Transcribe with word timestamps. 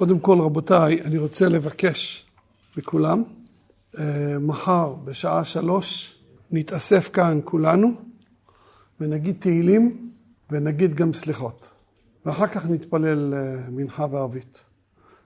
קודם 0.00 0.18
כל, 0.18 0.40
רבותיי, 0.40 1.02
אני 1.02 1.18
רוצה 1.18 1.48
לבקש 1.48 2.26
מכולם, 2.76 3.22
אה, 3.98 4.38
מחר 4.40 4.94
בשעה 5.04 5.44
שלוש 5.44 6.18
נתאסף 6.50 7.10
כאן 7.12 7.40
כולנו 7.44 7.92
ונגיד 9.00 9.36
תהילים 9.38 10.10
ונגיד 10.50 10.94
גם 10.94 11.12
סליחות. 11.12 11.70
ואחר 12.26 12.46
כך 12.46 12.66
נתפלל 12.70 13.34
אה, 13.34 13.70
מנחה 13.70 14.06
וערבית. 14.10 14.60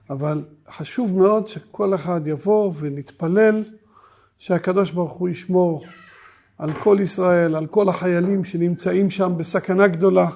אבל 0.09 0.41
חשוב 0.71 1.17
מאוד 1.17 1.47
שכל 1.47 1.95
אחד 1.95 2.21
יבוא 2.25 2.73
ונתפלל 2.79 3.63
שהקדוש 4.37 4.91
ברוך 4.91 5.13
הוא 5.13 5.29
ישמור 5.29 5.85
על 6.57 6.73
כל 6.73 6.97
ישראל, 7.01 7.55
על 7.55 7.67
כל 7.67 7.89
החיילים 7.89 8.45
שנמצאים 8.45 9.11
שם 9.11 9.33
בסכנה 9.37 9.87
גדולה, 9.87 10.27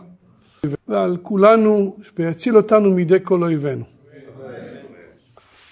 ועל 0.88 1.18
כולנו, 1.22 1.98
ויציל 2.18 2.58
אותנו 2.58 2.92
מידי 2.92 3.18
כל 3.24 3.44
אויבינו. 3.44 3.99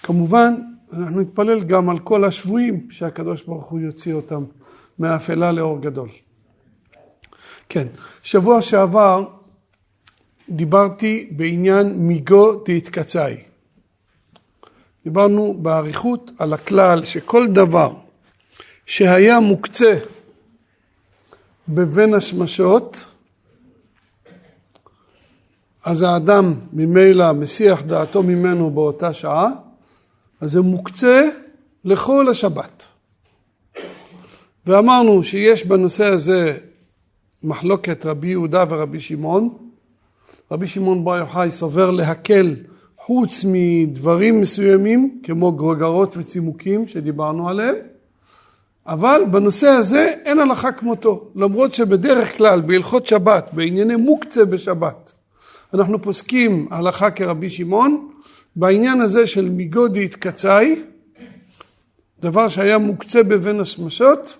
כמובן, 0.08 0.54
אנחנו 0.92 1.20
נתפלל 1.20 1.64
גם 1.64 1.90
על 1.90 1.98
כל 1.98 2.24
השבויים, 2.24 2.88
שהקדוש 2.90 3.42
ברוך 3.42 3.66
הוא 3.66 3.80
יוציא 3.80 4.14
אותם 4.14 4.44
מאפלה 4.98 5.52
לאור 5.52 5.80
גדול. 5.80 6.08
כן, 7.68 7.86
שבוע 8.22 8.62
שעבר 8.62 9.24
דיברתי 10.50 11.28
בעניין 11.36 11.92
מיגו 11.96 12.64
דהתקצאי. 12.66 13.36
דיברנו 15.04 15.54
באריכות 15.54 16.30
על 16.38 16.52
הכלל 16.52 17.04
שכל 17.04 17.46
דבר 17.46 17.94
שהיה 18.86 19.40
מוקצה 19.40 19.98
בבין 21.68 22.14
השמשות, 22.14 23.04
אז 25.84 26.02
האדם 26.02 26.54
ממילא 26.72 27.32
מסיח 27.32 27.82
דעתו 27.82 28.22
ממנו 28.22 28.70
באותה 28.70 29.12
שעה, 29.12 29.67
אז 30.40 30.50
זה 30.50 30.60
מוקצה 30.60 31.28
לכל 31.84 32.28
השבת. 32.28 32.84
ואמרנו 34.66 35.22
שיש 35.22 35.66
בנושא 35.66 36.04
הזה 36.04 36.58
מחלוקת 37.42 38.06
רבי 38.06 38.28
יהודה 38.28 38.64
ורבי 38.68 39.00
שמעון. 39.00 39.48
רבי 40.50 40.66
שמעון 40.66 41.04
בר 41.04 41.16
יוחאי 41.16 41.50
סובר 41.50 41.90
להקל 41.90 42.56
חוץ 42.98 43.44
מדברים 43.48 44.40
מסוימים 44.40 45.20
כמו 45.22 45.52
גרגרות 45.52 46.16
וצימוקים 46.16 46.88
שדיברנו 46.88 47.48
עליהם, 47.48 47.76
אבל 48.86 49.22
בנושא 49.30 49.68
הזה 49.68 50.14
אין 50.24 50.38
הלכה 50.38 50.72
כמותו, 50.72 51.28
למרות 51.34 51.74
שבדרך 51.74 52.36
כלל 52.36 52.60
בהלכות 52.60 53.06
שבת, 53.06 53.48
בענייני 53.52 53.96
מוקצה 53.96 54.44
בשבת, 54.44 55.12
אנחנו 55.74 56.02
פוסקים 56.02 56.68
הלכה 56.70 57.10
כרבי 57.10 57.50
שמעון, 57.50 58.08
בעניין 58.58 59.00
הזה 59.00 59.26
של 59.26 59.48
מיגודי 59.48 60.04
התקצאי, 60.04 60.82
דבר 62.20 62.48
שהיה 62.48 62.78
מוקצה 62.78 63.22
בבין 63.22 63.60
השמשות, 63.60 64.36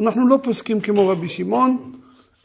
אנחנו 0.00 0.28
לא 0.28 0.38
פוסקים 0.42 0.80
כמו 0.80 1.08
רבי 1.08 1.28
שמעון, 1.28 1.92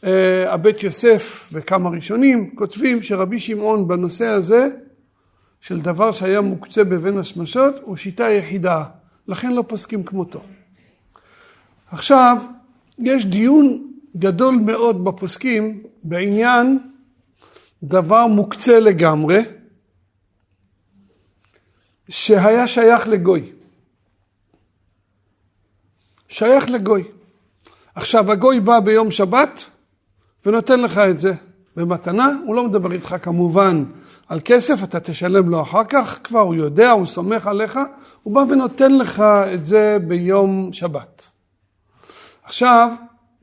אה, 0.04 0.52
הבית 0.52 0.82
יוסף 0.82 1.48
וכמה 1.52 1.90
ראשונים 1.90 2.54
כותבים 2.54 3.02
שרבי 3.02 3.40
שמעון 3.40 3.88
בנושא 3.88 4.26
הזה 4.26 4.68
של 5.60 5.80
דבר 5.80 6.12
שהיה 6.12 6.40
מוקצה 6.40 6.84
בבין 6.84 7.18
השמשות 7.18 7.74
הוא 7.82 7.96
שיטה 7.96 8.30
יחידה, 8.30 8.84
לכן 9.28 9.52
לא 9.52 9.64
פוסקים 9.66 10.02
כמותו. 10.02 10.40
עכשיו, 11.90 12.36
יש 12.98 13.26
דיון 13.26 13.86
גדול 14.16 14.54
מאוד 14.54 15.04
בפוסקים 15.04 15.82
בעניין 16.04 16.78
דבר 17.82 18.26
מוקצה 18.26 18.80
לגמרי, 18.80 19.40
שהיה 22.08 22.66
שייך 22.66 23.08
לגוי. 23.08 23.52
שייך 26.28 26.70
לגוי. 26.70 27.04
עכשיו, 27.94 28.32
הגוי 28.32 28.60
בא 28.60 28.80
ביום 28.80 29.10
שבת 29.10 29.64
ונותן 30.46 30.80
לך 30.80 30.98
את 30.98 31.18
זה 31.18 31.34
במתנה, 31.76 32.32
הוא 32.46 32.54
לא 32.54 32.68
מדבר 32.68 32.92
איתך 32.92 33.16
כמובן 33.22 33.84
על 34.28 34.40
כסף, 34.44 34.84
אתה 34.84 35.00
תשלם 35.00 35.50
לו 35.50 35.62
אחר 35.62 35.84
כך, 35.84 36.18
כבר 36.24 36.40
הוא 36.40 36.54
יודע, 36.54 36.90
הוא 36.90 37.06
סומך 37.06 37.46
עליך, 37.46 37.78
הוא 38.22 38.34
בא 38.34 38.40
ונותן 38.40 38.98
לך 38.98 39.20
את 39.54 39.66
זה 39.66 39.98
ביום 40.06 40.72
שבת. 40.72 41.26
עכשיו, 42.44 42.92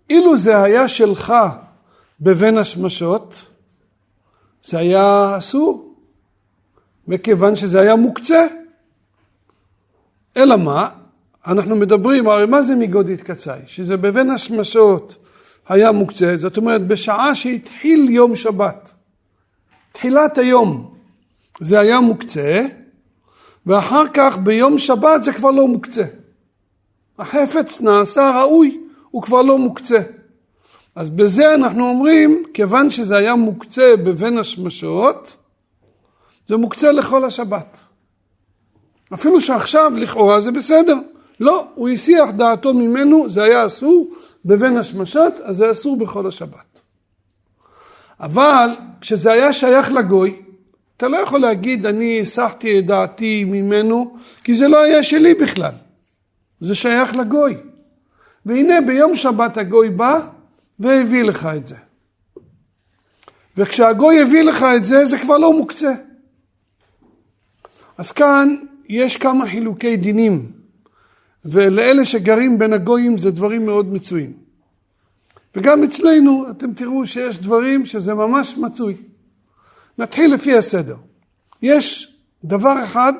אילו 0.10 0.38
זה 0.38 0.64
היה 0.64 0.88
שלך 0.88 1.34
בבין 2.22 2.58
השמשות, 2.58 3.46
זה 4.64 4.80
היה 4.80 5.36
אסור, 5.38 5.93
מכיוון 7.08 7.56
שזה 7.56 7.82
היה 7.82 7.96
מוקצה. 7.96 8.48
אלא 10.38 10.56
מה? 10.56 10.90
אנחנו 11.48 11.76
מדברים, 11.76 12.28
הרי 12.28 12.46
מה 12.46 12.62
זה 12.62 12.76
מגודית 12.76 13.22
קצאי? 13.22 13.60
שזה 13.66 13.98
בבין 13.98 14.30
השמשות 14.30 15.16
היה 15.68 15.92
מוקצה, 15.92 16.38
זאת 16.38 16.58
אומרת 16.58 16.88
בשעה 16.88 17.36
שהתחיל 17.36 18.10
יום 18.10 18.36
שבת, 18.36 18.92
תחילת 19.92 20.38
היום 20.38 20.94
זה 21.62 21.80
היה 21.80 22.00
מוקצה, 22.00 22.66
ואחר 23.66 24.04
כך 24.14 24.38
ביום 24.38 24.78
שבת 24.78 25.24
זה 25.24 25.34
כבר 25.34 25.52
לא 25.52 25.68
מוקצה. 25.68 26.04
החפץ 27.20 27.82
נעשה 27.82 28.42
ראוי, 28.42 28.82
הוא 29.12 29.22
כבר 29.22 29.42
לא 29.42 29.58
מוקצה. 29.58 30.00
אז 30.96 31.10
בזה 31.10 31.56
אנחנו 31.56 31.90
אומרים, 31.90 32.44
כיוון 32.54 32.92
שזה 32.92 33.18
היה 33.18 33.36
מוקצה 33.36 33.96
בבין 33.98 34.38
השמשות, 34.38 35.36
זה 36.46 36.58
מוקצה 36.58 36.92
לכל 36.92 37.26
השבת. 37.26 37.80
אפילו 39.14 39.42
שעכשיו 39.42 39.92
לכאורה 39.96 40.42
זה 40.42 40.52
בסדר. 40.52 40.98
לא, 41.40 41.68
הוא 41.76 41.90
הסיח 41.90 42.30
דעתו 42.30 42.74
ממנו, 42.74 43.30
זה 43.30 43.44
היה 43.44 43.66
אסור 43.66 44.14
בבין 44.46 44.78
השמשות, 44.78 45.34
אז 45.44 45.56
זה 45.56 45.72
אסור 45.72 45.98
בכל 45.98 46.28
השבת. 46.28 46.82
אבל 48.20 48.70
כשזה 49.02 49.32
היה 49.32 49.54
שייך 49.54 49.92
לגוי, 49.92 50.42
אתה 50.98 51.08
לא 51.08 51.18
יכול 51.18 51.42
להגיד 51.42 51.86
אני 51.86 52.22
הסחתי 52.22 52.80
את 52.80 52.86
דעתי 52.86 53.44
ממנו, 53.44 54.18
כי 54.44 54.56
זה 54.56 54.68
לא 54.68 54.82
היה 54.84 55.04
שלי 55.04 55.34
בכלל. 55.34 55.72
זה 56.60 56.76
שייך 56.76 57.16
לגוי. 57.16 57.58
והנה 58.46 58.82
ביום 58.82 59.16
שבת 59.16 59.58
הגוי 59.58 59.90
בא 59.90 60.20
והביא 60.80 61.24
לך 61.24 61.50
את 61.58 61.68
זה. 61.68 61.76
וכשהגוי 63.58 64.22
הביא 64.22 64.44
לך 64.44 64.66
את 64.76 64.86
זה, 64.86 65.06
זה 65.06 65.18
כבר 65.18 65.38
לא 65.38 65.54
מוקצה. 65.54 65.94
אז 67.98 68.12
כאן 68.12 68.56
יש 68.90 69.18
כמה 69.18 69.46
חילוקי 69.50 69.98
דינים, 69.98 70.52
ולאלה 71.46 72.06
שגרים 72.06 72.60
בין 72.60 72.74
הגויים 72.74 73.18
זה 73.18 73.32
דברים 73.32 73.66
מאוד 73.66 73.94
מצויים. 73.94 74.34
וגם 75.56 75.84
אצלנו 75.84 76.46
אתם 76.50 76.74
תראו 76.74 77.06
שיש 77.06 77.38
דברים 77.38 77.86
שזה 77.86 78.14
ממש 78.14 78.58
מצוי. 78.58 78.96
נתחיל 79.98 80.34
לפי 80.34 80.58
הסדר. 80.58 80.96
יש 81.62 82.16
דבר 82.44 82.84
אחד 82.84 83.14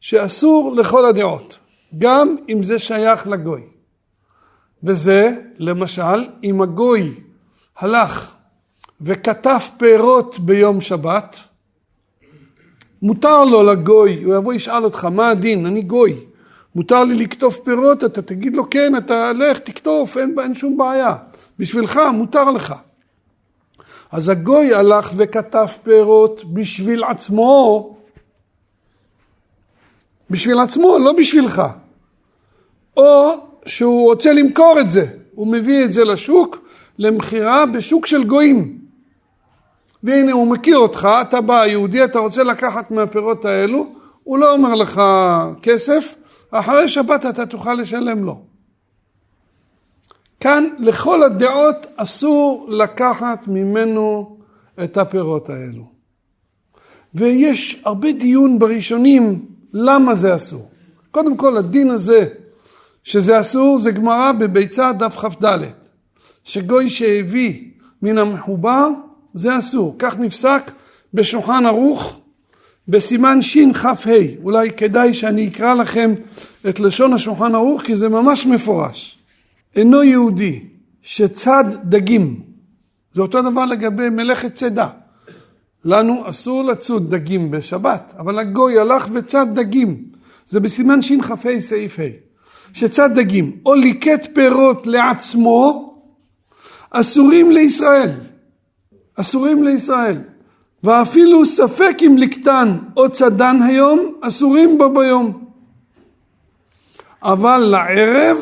שאסור 0.00 0.76
לכל 0.76 1.04
הדעות, 1.06 1.58
גם 1.98 2.36
אם 2.48 2.62
זה 2.62 2.78
שייך 2.78 3.26
לגוי. 3.26 3.62
וזה, 4.82 5.36
למשל, 5.58 6.28
אם 6.44 6.62
הגוי 6.62 7.14
הלך 7.78 8.32
וכתב 9.00 9.60
פירות 9.76 10.38
ביום 10.38 10.80
שבת, 10.80 11.40
מותר 13.02 13.44
לו 13.44 13.62
לגוי, 13.62 14.22
הוא 14.22 14.34
יבוא 14.34 14.54
ישאל 14.54 14.84
אותך, 14.84 15.04
מה 15.04 15.28
הדין? 15.28 15.66
אני 15.66 15.82
גוי. 15.82 16.16
מותר 16.74 17.04
לי 17.04 17.14
לקטוף 17.14 17.60
פירות, 17.60 18.04
אתה 18.04 18.22
תגיד 18.22 18.56
לו 18.56 18.70
כן, 18.70 18.96
אתה 18.96 19.32
לך, 19.32 19.58
תקטוף, 19.58 20.16
אין, 20.16 20.34
אין 20.42 20.54
שום 20.54 20.76
בעיה. 20.76 21.16
בשבילך, 21.58 22.00
מותר 22.14 22.50
לך. 22.50 22.74
אז 24.12 24.28
הגוי 24.28 24.74
הלך 24.74 25.10
וכתב 25.16 25.66
פירות 25.82 26.44
בשביל 26.44 27.04
עצמו, 27.04 27.96
בשביל 30.30 30.58
עצמו, 30.58 30.98
לא 30.98 31.12
בשבילך. 31.12 31.62
או 32.96 33.32
שהוא 33.66 34.04
רוצה 34.04 34.32
למכור 34.32 34.74
את 34.80 34.90
זה, 34.90 35.06
הוא 35.34 35.46
מביא 35.46 35.84
את 35.84 35.92
זה 35.92 36.04
לשוק 36.04 36.68
למכירה 36.98 37.66
בשוק 37.66 38.06
של 38.06 38.24
גויים. 38.24 38.79
והנה 40.02 40.32
הוא 40.32 40.46
מכיר 40.46 40.78
אותך, 40.78 41.08
אתה 41.20 41.40
בא 41.40 41.66
יהודי, 41.66 42.04
אתה 42.04 42.18
רוצה 42.18 42.42
לקחת 42.42 42.90
מהפירות 42.90 43.44
האלו, 43.44 43.86
הוא 44.24 44.38
לא 44.38 44.52
אומר 44.52 44.74
לך 44.74 45.02
כסף, 45.62 46.14
אחרי 46.50 46.88
שבת 46.88 47.26
אתה 47.26 47.46
תוכל 47.46 47.74
לשלם 47.74 48.24
לו. 48.24 48.40
כאן 50.40 50.64
לכל 50.78 51.22
הדעות 51.22 51.86
אסור 51.96 52.66
לקחת 52.68 53.48
ממנו 53.48 54.36
את 54.84 54.96
הפירות 54.96 55.50
האלו. 55.50 55.84
ויש 57.14 57.82
הרבה 57.84 58.12
דיון 58.12 58.58
בראשונים 58.58 59.46
למה 59.72 60.14
זה 60.14 60.36
אסור. 60.36 60.70
קודם 61.10 61.36
כל 61.36 61.56
הדין 61.56 61.90
הזה 61.90 62.26
שזה 63.04 63.40
אסור 63.40 63.78
זה 63.78 63.90
גמרא 63.90 64.32
בביצה 64.32 64.92
דף 64.92 65.16
כ"ד, 65.16 65.58
שגוי 66.44 66.90
שהביא 66.90 67.70
מן 68.02 68.18
המחובר 68.18 68.88
זה 69.34 69.58
אסור, 69.58 69.96
כך 69.98 70.18
נפסק 70.18 70.70
בשולחן 71.14 71.66
ערוך 71.66 72.20
בסימן 72.88 73.42
שכ"ה, 73.42 73.92
אולי 74.42 74.70
כדאי 74.72 75.14
שאני 75.14 75.48
אקרא 75.48 75.74
לכם 75.74 76.14
את 76.68 76.80
לשון 76.80 77.12
השולחן 77.12 77.54
ערוך 77.54 77.82
כי 77.82 77.96
זה 77.96 78.08
ממש 78.08 78.46
מפורש. 78.46 79.18
אינו 79.76 80.02
יהודי 80.02 80.64
שצד 81.02 81.64
דגים, 81.84 82.40
זה 83.12 83.22
אותו 83.22 83.42
דבר 83.42 83.64
לגבי 83.64 84.08
מלאכת 84.08 84.54
צידה. 84.54 84.88
לנו 85.84 86.30
אסור 86.30 86.64
לצוד 86.64 87.14
דגים 87.14 87.50
בשבת, 87.50 88.14
אבל 88.18 88.38
הגוי 88.38 88.78
הלך 88.78 89.08
וצד 89.12 89.46
דגים. 89.54 90.04
זה 90.46 90.60
בסימן 90.60 91.02
שכ"ה 91.02 91.60
סעיף 91.60 91.98
ה', 92.00 92.02
שצד 92.72 93.10
דגים 93.14 93.56
או 93.66 93.74
ליקט 93.74 94.28
פירות 94.34 94.86
לעצמו, 94.86 95.94
אסורים 96.90 97.50
לישראל. 97.50 98.10
אסורים 99.16 99.64
לישראל. 99.64 100.16
ואפילו 100.84 101.46
ספק 101.46 101.96
אם 102.06 102.18
לקטן 102.18 102.76
או 102.96 103.10
צדן 103.10 103.62
היום, 103.62 104.14
אסורים 104.20 104.78
בו 104.78 104.94
ביום. 104.94 105.44
אבל 107.22 107.58
לערב 107.58 108.38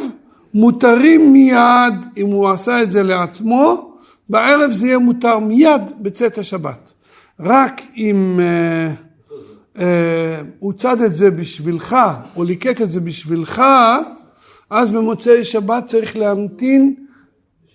מותרים 0.54 1.32
מיד, 1.32 1.94
אם 2.16 2.26
הוא 2.26 2.48
עשה 2.48 2.82
את 2.82 2.90
זה 2.92 3.02
לעצמו, 3.02 3.94
בערב 4.28 4.72
זה 4.72 4.86
יהיה 4.86 4.98
מותר 4.98 5.38
מיד 5.38 5.82
בצאת 6.00 6.38
השבת. 6.38 6.92
רק 7.40 7.82
אם 7.96 8.40
אה, 8.40 8.94
אה, 9.82 10.42
הוא 10.58 10.72
צד 10.72 11.02
את 11.02 11.14
זה 11.14 11.30
בשבילך, 11.30 11.96
או 12.36 12.44
ליקט 12.44 12.82
את 12.82 12.90
זה 12.90 13.00
בשבילך, 13.00 13.62
אז 14.70 14.92
במוצאי 14.92 15.44
שבת 15.44 15.86
צריך 15.86 16.16
להמתין 16.16 16.94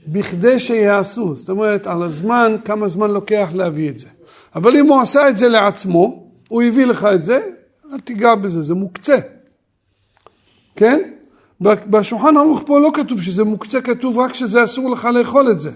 בכדי 0.07 0.59
שיעשו. 0.59 1.35
זאת 1.35 1.49
אומרת, 1.49 1.87
על 1.87 2.03
הזמן, 2.03 2.55
כמה 2.65 2.87
זמן 2.87 3.11
לוקח 3.11 3.49
להביא 3.53 3.89
את 3.89 3.99
זה. 3.99 4.07
אבל 4.55 4.75
אם 4.75 4.87
הוא 4.87 5.01
עשה 5.01 5.29
את 5.29 5.37
זה 5.37 5.47
לעצמו, 5.47 6.27
הוא 6.47 6.63
הביא 6.63 6.85
לך 6.85 7.07
את 7.15 7.25
זה, 7.25 7.39
אל 7.93 7.99
תיגע 7.99 8.35
בזה, 8.35 8.61
זה 8.61 8.73
מוקצה. 8.73 9.17
כן? 10.75 11.01
בשולחן 11.61 12.37
ערוך 12.37 12.63
פה 12.65 12.79
לא 12.79 12.91
כתוב 12.93 13.21
שזה 13.21 13.43
מוקצה, 13.43 13.81
כתוב 13.81 14.17
רק 14.17 14.33
שזה 14.33 14.63
אסור 14.63 14.89
לך 14.89 15.05
לאכול 15.05 15.51
את 15.51 15.59
זה. 15.59 15.71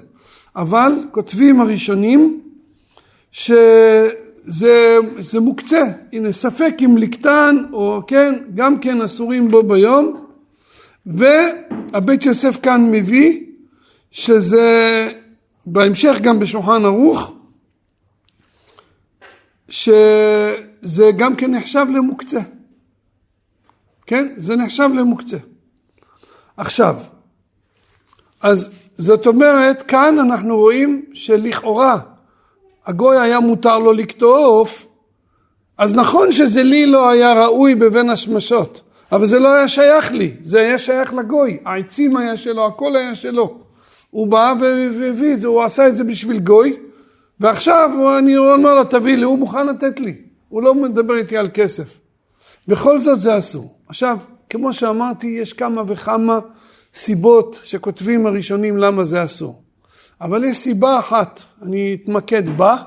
אבל 0.56 0.92
כותבים 1.12 1.62
הראשונים 1.62 2.42
שזה 3.32 4.10
מוקצה. 5.42 5.84
הנה, 6.14 6.32
ספק 6.32 6.74
אם 6.86 6.98
לקטן 6.98 7.56
או 7.74 8.02
כן, 8.08 8.34
גם 8.56 8.80
כן 8.80 9.02
אסורים 9.02 9.52
בו 9.52 9.64
ביום. 9.64 10.24
והבית 11.06 12.26
יוסף 12.26 12.60
כאן 12.62 12.92
מביא 12.92 13.47
שזה 14.12 15.12
בהמשך 15.66 16.18
גם 16.22 16.40
בשולחן 16.40 16.86
ערוך, 16.86 17.34
שזה 19.70 21.12
גם 21.18 21.36
כן 21.36 21.52
נחשב 21.52 21.86
למוקצה. 21.94 22.40
כן? 24.06 24.34
זה 24.38 24.56
נחשב 24.56 24.90
למוקצה. 24.96 25.38
עכשיו, 26.58 26.96
אז 28.42 28.70
זאת 28.98 29.28
אומרת, 29.28 29.82
כאן 29.82 30.20
אנחנו 30.20 30.58
רואים 30.58 31.06
שלכאורה 31.14 32.00
הגוי 32.86 33.20
היה 33.20 33.40
מותר 33.40 33.80
לו 33.80 33.94
לקטוף, 33.94 34.86
אז 35.78 35.96
נכון 35.96 36.32
שזה 36.32 36.64
לי 36.64 36.86
לא 36.86 37.10
היה 37.10 37.34
ראוי 37.34 37.76
בבין 37.76 38.10
השמשות, 38.10 38.82
אבל 39.12 39.26
זה 39.26 39.40
לא 39.40 39.54
היה 39.54 39.68
שייך 39.68 40.12
לי, 40.12 40.34
זה 40.44 40.60
היה 40.60 40.80
שייך 40.80 41.14
לגוי, 41.14 41.58
העצים 41.66 42.18
היה 42.18 42.38
שלו, 42.38 42.66
הכל 42.66 42.96
היה 42.96 43.16
שלו. 43.16 43.67
הוא 44.10 44.28
בא 44.28 44.54
והביא 45.00 45.34
את 45.34 45.42
זה, 45.42 45.48
הוא 45.48 45.64
עשה 45.64 45.88
את 45.88 45.96
זה 45.96 46.04
בשביל 46.04 46.40
גוי, 46.40 46.78
ועכשיו 47.40 48.18
אני 48.20 48.38
אומר 48.38 48.76
לו 48.76 48.84
תביא 48.84 49.16
לי, 49.16 49.24
הוא 49.24 49.40
מוכן 49.40 49.68
לתת 49.68 50.00
לי, 50.00 50.16
הוא 50.50 50.64
לא 50.64 50.76
מדבר 50.76 51.16
איתי 51.16 51.38
על 51.38 51.50
כסף. 51.54 52.00
בכל 52.68 53.00
זאת 53.00 53.20
זה 53.20 53.38
אסור. 53.38 53.78
עכשיו, 53.88 54.18
כמו 54.50 54.74
שאמרתי, 54.74 55.28
יש 55.28 55.54
כמה 55.54 55.82
וכמה 55.88 56.40
סיבות 56.94 57.60
שכותבים 57.64 58.26
הראשונים 58.26 58.78
למה 58.78 59.04
זה 59.04 59.24
אסור. 59.24 59.62
אבל 60.22 60.44
יש 60.44 60.58
סיבה 60.58 61.00
אחת, 61.00 61.42
אני 61.62 61.98
אתמקד 62.04 62.58
בה, 62.58 62.78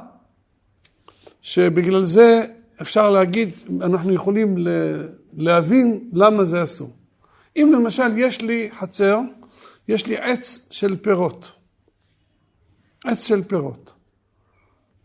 שבגלל 1.43 2.05
זה 2.05 2.43
אפשר 2.83 3.11
להגיד, 3.11 3.51
אנחנו 3.81 4.13
יכולים 4.13 4.55
להבין 5.37 6.01
למה 6.13 6.45
זה 6.45 6.65
אסור. 6.65 6.91
אם 7.57 7.71
למשל 7.75 8.19
יש 8.19 8.41
לי 8.41 8.71
חצר, 8.79 9.21
יש 9.91 10.07
לי 10.07 10.17
עץ 10.17 10.67
של 10.71 10.97
פירות. 10.97 11.53
עץ 13.05 13.27
של 13.27 13.43
פירות. 13.43 13.93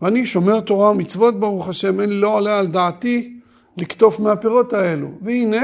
ואני 0.02 0.26
שומר 0.26 0.62
תורה 0.62 0.92
ומצוות 0.92 1.40
ברוך 1.40 1.70
השם, 1.70 2.02
אין 2.02 2.10
לא 2.10 2.36
עולה 2.36 2.60
על 2.60 2.68
דעתי 2.68 3.40
לקטוף 3.78 4.20
מהפירות 4.20 4.74
האלו. 4.74 5.08
והנה, 5.22 5.62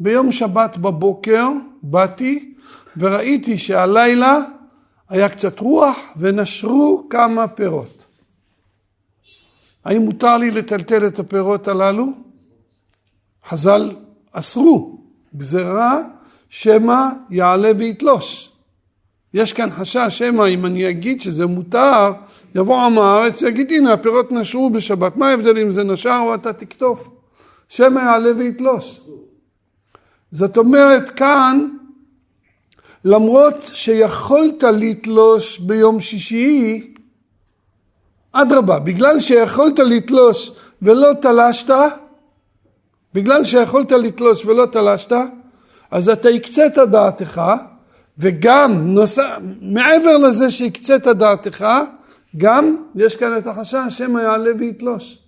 ביום 0.00 0.32
שבת 0.32 0.76
בבוקר 0.76 1.48
באתי 1.82 2.54
וראיתי 2.96 3.58
שהלילה 3.58 4.38
היה 5.08 5.28
קצת 5.28 5.60
רוח 5.60 5.98
ונשרו 6.16 7.06
כמה 7.10 7.48
פירות. 7.48 8.06
האם 9.84 10.02
מותר 10.02 10.36
לי 10.36 10.50
לטלטל 10.50 11.06
את 11.06 11.18
הפירות 11.18 11.68
הללו? 11.68 12.06
חז"ל 13.48 13.96
אסרו, 14.32 15.00
גזרה 15.36 16.15
שמא 16.48 17.08
יעלה 17.30 17.70
ויתלוש. 17.78 18.50
יש 19.34 19.52
כאן 19.52 19.70
חשש 19.70 20.06
שמא 20.08 20.48
אם 20.48 20.66
אני 20.66 20.90
אגיד 20.90 21.20
שזה 21.20 21.46
מותר, 21.46 22.12
יבוא 22.54 22.80
עם 22.80 22.98
הארץ 22.98 23.42
ויגיד 23.42 23.72
הנה 23.72 23.92
הפירות 23.92 24.32
נשרו 24.32 24.70
בשבת, 24.70 25.16
מה 25.16 25.28
ההבדל 25.28 25.58
אם 25.58 25.70
זה 25.70 25.84
נשר 25.84 26.18
או 26.22 26.34
אתה 26.34 26.52
תקטוף? 26.52 27.08
שמא 27.68 28.00
יעלה 28.00 28.30
ויתלוש. 28.36 29.00
זאת 30.30 30.56
אומרת 30.56 31.10
כאן 31.10 31.68
למרות 33.04 33.70
שיכולת 33.72 34.62
לתלוש 34.62 35.58
ביום 35.58 36.00
שישי, 36.00 36.94
אדרבה, 38.32 38.78
בגלל 38.78 39.20
שיכולת 39.20 39.78
לתלוש 39.78 40.52
ולא 40.82 41.12
תלשת, 41.22 41.70
בגלל 43.14 43.44
שיכולת 43.44 43.92
לתלוש 43.92 44.46
ולא 44.46 44.66
תלשת, 44.66 45.12
אז 45.90 46.08
אתה 46.08 46.28
הקצית 46.28 46.78
דעתך, 46.78 47.42
וגם 48.18 48.94
נוסע, 48.94 49.36
מעבר 49.60 50.16
לזה 50.16 50.50
שהקצית 50.50 51.06
דעתך, 51.06 51.66
גם 52.36 52.76
יש 52.94 53.16
כאן 53.16 53.38
את 53.38 53.46
החשש 53.46 53.78
שמא 53.88 54.20
יעלה 54.20 54.50
ויתלוש. 54.58 55.18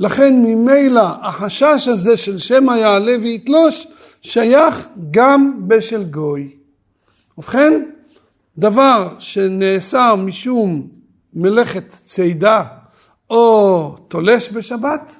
לכן 0.00 0.42
ממילא 0.42 1.08
החשש 1.22 1.88
הזה 1.88 2.16
של 2.16 2.38
שמא 2.38 2.72
יעלה 2.72 3.16
ויתלוש 3.22 3.86
שייך 4.22 4.88
גם 5.10 5.68
בשל 5.68 6.04
גוי. 6.04 6.50
ובכן, 7.38 7.82
דבר 8.58 9.14
שנאסר 9.18 10.16
משום 10.16 10.88
מלאכת 11.34 11.84
צידה 12.04 12.64
או 13.30 13.96
תולש 14.08 14.52
בשבת, 14.52 15.16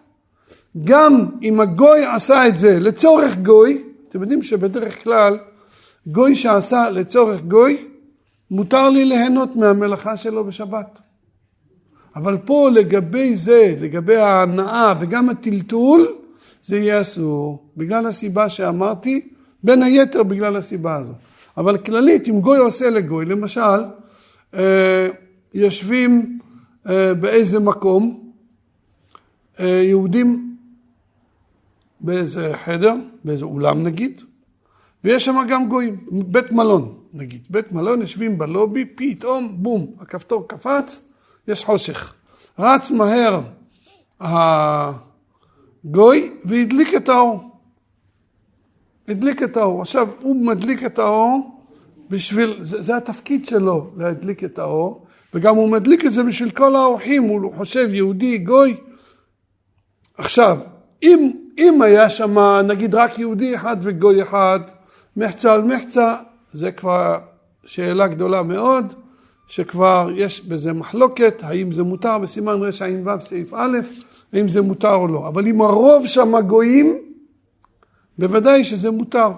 גם 0.85 1.27
אם 1.43 1.61
הגוי 1.61 2.05
עשה 2.07 2.49
את 2.49 2.57
זה 2.57 2.79
לצורך 2.81 3.37
גוי, 3.37 3.83
אתם 4.09 4.21
יודעים 4.21 4.43
שבדרך 4.43 5.05
כלל 5.05 5.39
גוי 6.07 6.37
שעשה 6.37 6.91
לצורך 6.91 7.43
גוי, 7.43 7.87
מותר 8.51 8.91
לי 8.91 9.05
ליהנות 9.05 9.57
מהמלאכה 9.57 10.17
שלו 10.17 10.45
בשבת. 10.45 10.99
אבל 12.17 12.37
פה 12.45 12.71
לגבי 12.73 13.37
זה, 13.37 13.75
לגבי 13.81 14.17
ההנאה 14.17 14.95
וגם 15.01 15.29
הטלטול, 15.29 16.09
זה 16.63 16.79
יהיה 16.79 17.01
אסור, 17.01 17.67
בגלל 17.77 18.07
הסיבה 18.07 18.49
שאמרתי, 18.49 19.29
בין 19.63 19.83
היתר 19.83 20.23
בגלל 20.23 20.57
הסיבה 20.57 20.97
הזאת. 20.97 21.15
אבל 21.57 21.79
כללית, 21.79 22.29
אם 22.29 22.41
גוי 22.41 22.59
עושה 22.59 22.91
לגוי, 22.91 23.25
למשל, 23.25 23.85
אה, 24.55 25.09
יושבים 25.55 26.39
אה, 26.89 27.15
באיזה 27.15 27.61
מקום, 27.61 28.31
אה, 29.61 29.67
יהודים 29.67 30.48
באיזה 32.01 32.53
חדר, 32.65 32.95
באיזה 33.25 33.45
אולם 33.45 33.83
נגיד, 33.83 34.21
ויש 35.05 35.25
שם 35.25 35.37
גם 35.49 35.69
גויים, 35.69 36.05
בית 36.11 36.53
מלון 36.53 36.99
נגיד, 37.13 37.47
בית 37.51 37.73
מלון 37.73 38.01
יושבים 38.01 38.39
בלובי, 38.39 38.85
פתאום 38.85 39.57
בום, 39.57 39.87
הכפתור 40.01 40.49
קפץ, 40.49 41.05
יש 41.49 41.65
חושך. 41.65 42.15
רץ 42.59 42.91
מהר 42.91 43.41
הגוי 44.21 45.01
והדליק 46.45 46.95
את 46.95 47.09
האור. 47.09 47.51
הדליק 49.09 49.43
את 49.43 49.57
האור. 49.57 49.83
עכשיו, 49.83 50.09
הוא 50.21 50.47
מדליק 50.47 50.85
את 50.85 50.99
האור 50.99 51.61
בשביל, 52.11 52.59
זה, 52.61 52.83
זה 52.83 52.97
התפקיד 52.97 53.45
שלו, 53.45 53.91
להדליק 53.97 54.45
את 54.45 54.59
האור, 54.59 55.07
וגם 55.35 55.57
הוא 55.57 55.69
מדליק 55.69 56.05
את 56.05 56.13
זה 56.13 56.23
בשביל 56.23 56.51
כל 56.51 56.77
האורחים, 56.77 57.23
הוא 57.23 57.53
חושב 57.57 57.89
יהודי, 57.93 58.39
גוי. 58.39 58.77
עכשיו, 60.19 60.59
אם, 61.03 61.31
אם 61.59 61.83
היה 61.83 62.11
שם 62.11 62.39
נגיד 62.65 62.95
רק 62.95 63.19
יהודי 63.19 63.55
אחד 63.55 63.77
וגוי 63.81 64.23
אחד, 64.23 64.61
מחצה 65.17 65.55
על 65.55 65.63
מחצה, 65.63 66.17
זה 66.53 66.73
כבר 66.73 67.19
שאלה 67.67 68.09
גדולה 68.09 68.43
מאוד, 68.43 68.95
שכבר 69.47 70.11
יש 70.15 70.45
בזה 70.45 70.73
מחלוקת, 70.73 71.35
האם 71.43 71.73
זה 71.73 71.83
מותר 71.83 72.19
בסימן 72.19 72.53
רע"ו 72.53 73.21
סעיף 73.21 73.55
א', 73.55 73.79
האם 74.33 74.49
זה 74.49 74.63
מותר 74.63 74.95
או 74.95 75.09
לא. 75.09 75.29
אבל 75.29 75.47
אם 75.47 75.61
הרוב 75.61 76.07
שם 76.07 76.41
גויים, 76.41 76.99
בוודאי 78.19 78.65
שזה 78.65 78.91
מותר. 78.91 79.31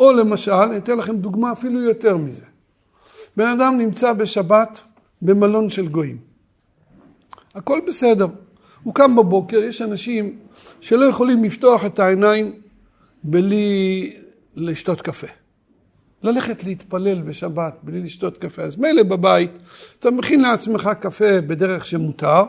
או 0.00 0.12
למשל, 0.12 0.52
אני 0.52 0.76
אתן 0.76 0.98
לכם 0.98 1.16
דוגמה 1.16 1.52
אפילו 1.52 1.82
יותר 1.82 2.16
מזה. 2.16 2.44
בן 3.36 3.48
אדם 3.48 3.78
נמצא 3.78 4.12
בשבת 4.12 4.80
במלון 5.22 5.70
של 5.70 5.88
גויים. 5.88 6.18
הכל 7.54 7.80
בסדר. 7.88 8.26
הוא 8.84 8.94
קם 8.94 9.16
בבוקר, 9.16 9.56
יש 9.56 9.82
אנשים 9.82 10.38
שלא 10.80 11.04
יכולים 11.04 11.44
לפתוח 11.44 11.84
את 11.84 11.98
העיניים 11.98 12.52
בלי 13.24 14.12
לשתות 14.56 15.00
קפה. 15.00 15.26
ללכת 16.22 16.64
להתפלל 16.64 17.22
בשבת 17.22 17.78
בלי 17.82 18.00
לשתות 18.00 18.38
קפה. 18.38 18.62
אז 18.62 18.76
מילא 18.76 19.02
בבית, 19.02 19.50
אתה 19.98 20.10
מכין 20.10 20.40
לעצמך 20.40 20.90
קפה 21.00 21.40
בדרך 21.40 21.86
שמותר, 21.86 22.42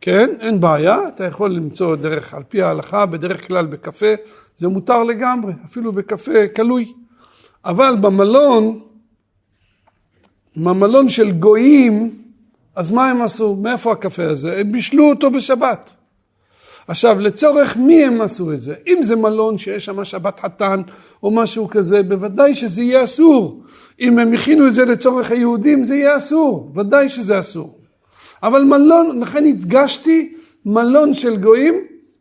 כן, 0.00 0.30
אין 0.40 0.60
בעיה, 0.60 1.08
אתה 1.08 1.24
יכול 1.24 1.50
למצוא 1.50 1.96
דרך, 1.96 2.34
על 2.34 2.42
פי 2.48 2.62
ההלכה, 2.62 3.06
בדרך 3.06 3.46
כלל 3.46 3.66
בקפה, 3.66 4.14
זה 4.56 4.68
מותר 4.68 5.04
לגמרי, 5.04 5.52
אפילו 5.66 5.92
בקפה 5.92 6.48
קלוי. 6.54 6.92
אבל 7.64 7.96
במלון, 8.00 8.80
במלון 10.56 11.08
של 11.08 11.30
גויים, 11.30 12.19
אז 12.80 12.90
מה 12.90 13.06
הם 13.06 13.22
עשו? 13.22 13.56
מאיפה 13.56 13.92
הקפה 13.92 14.24
הזה? 14.24 14.56
הם 14.56 14.72
בישלו 14.72 15.10
אותו 15.10 15.30
בשבת. 15.30 15.90
עכשיו, 16.88 17.20
לצורך 17.20 17.76
מי 17.76 18.04
הם 18.04 18.20
עשו 18.20 18.52
את 18.52 18.62
זה? 18.62 18.74
אם 18.86 19.02
זה 19.02 19.16
מלון 19.16 19.58
שיש 19.58 19.84
שם 19.84 20.04
שבת 20.04 20.40
חתן 20.40 20.82
או 21.22 21.30
משהו 21.30 21.68
כזה, 21.68 22.02
בוודאי 22.02 22.54
שזה 22.54 22.82
יהיה 22.82 23.04
אסור. 23.04 23.62
אם 24.00 24.18
הם 24.18 24.32
הכינו 24.32 24.68
את 24.68 24.74
זה 24.74 24.84
לצורך 24.84 25.30
היהודים, 25.30 25.84
זה 25.84 25.96
יהיה 25.96 26.16
אסור. 26.16 26.72
ודאי 26.76 27.08
שזה 27.08 27.40
אסור. 27.40 27.78
אבל 28.42 28.62
מלון, 28.62 29.20
לכן 29.20 29.44
הדגשתי 29.46 30.34
מלון 30.66 31.14
של 31.14 31.36
גויים, 31.36 31.74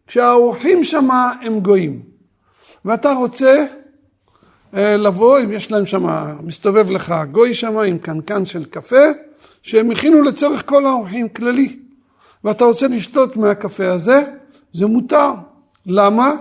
כשהאורחים 0.08 0.84
שם 0.84 1.10
הם 1.42 1.60
גויים. 1.60 2.02
ואתה 2.86 3.14
רוצה 3.14 3.66
אה, 4.74 4.98
לבוא, 4.98 5.40
אם 5.40 5.52
יש 5.52 5.72
להם 5.72 5.86
שם, 5.86 6.06
מסתובב 6.44 6.92
לך 6.92 7.14
גוי 7.32 7.54
שם 7.54 7.78
עם 7.78 7.98
קנקן 7.98 8.46
של 8.46 8.66
קפה, 8.66 9.06
שהם 9.64 9.92
הכינו 9.92 10.22
לצורך 10.22 10.64
כל 10.66 10.86
האורחים 10.86 11.30
כללי. 11.30 11.80
ואתה 12.44 12.66
רוצה 12.66 12.88
לשתות 12.88 13.38
מהקפה 13.38 13.92
הזה, 13.92 14.22
זה 14.74 14.86
מותר. 14.86 15.32
למה? 15.86 16.36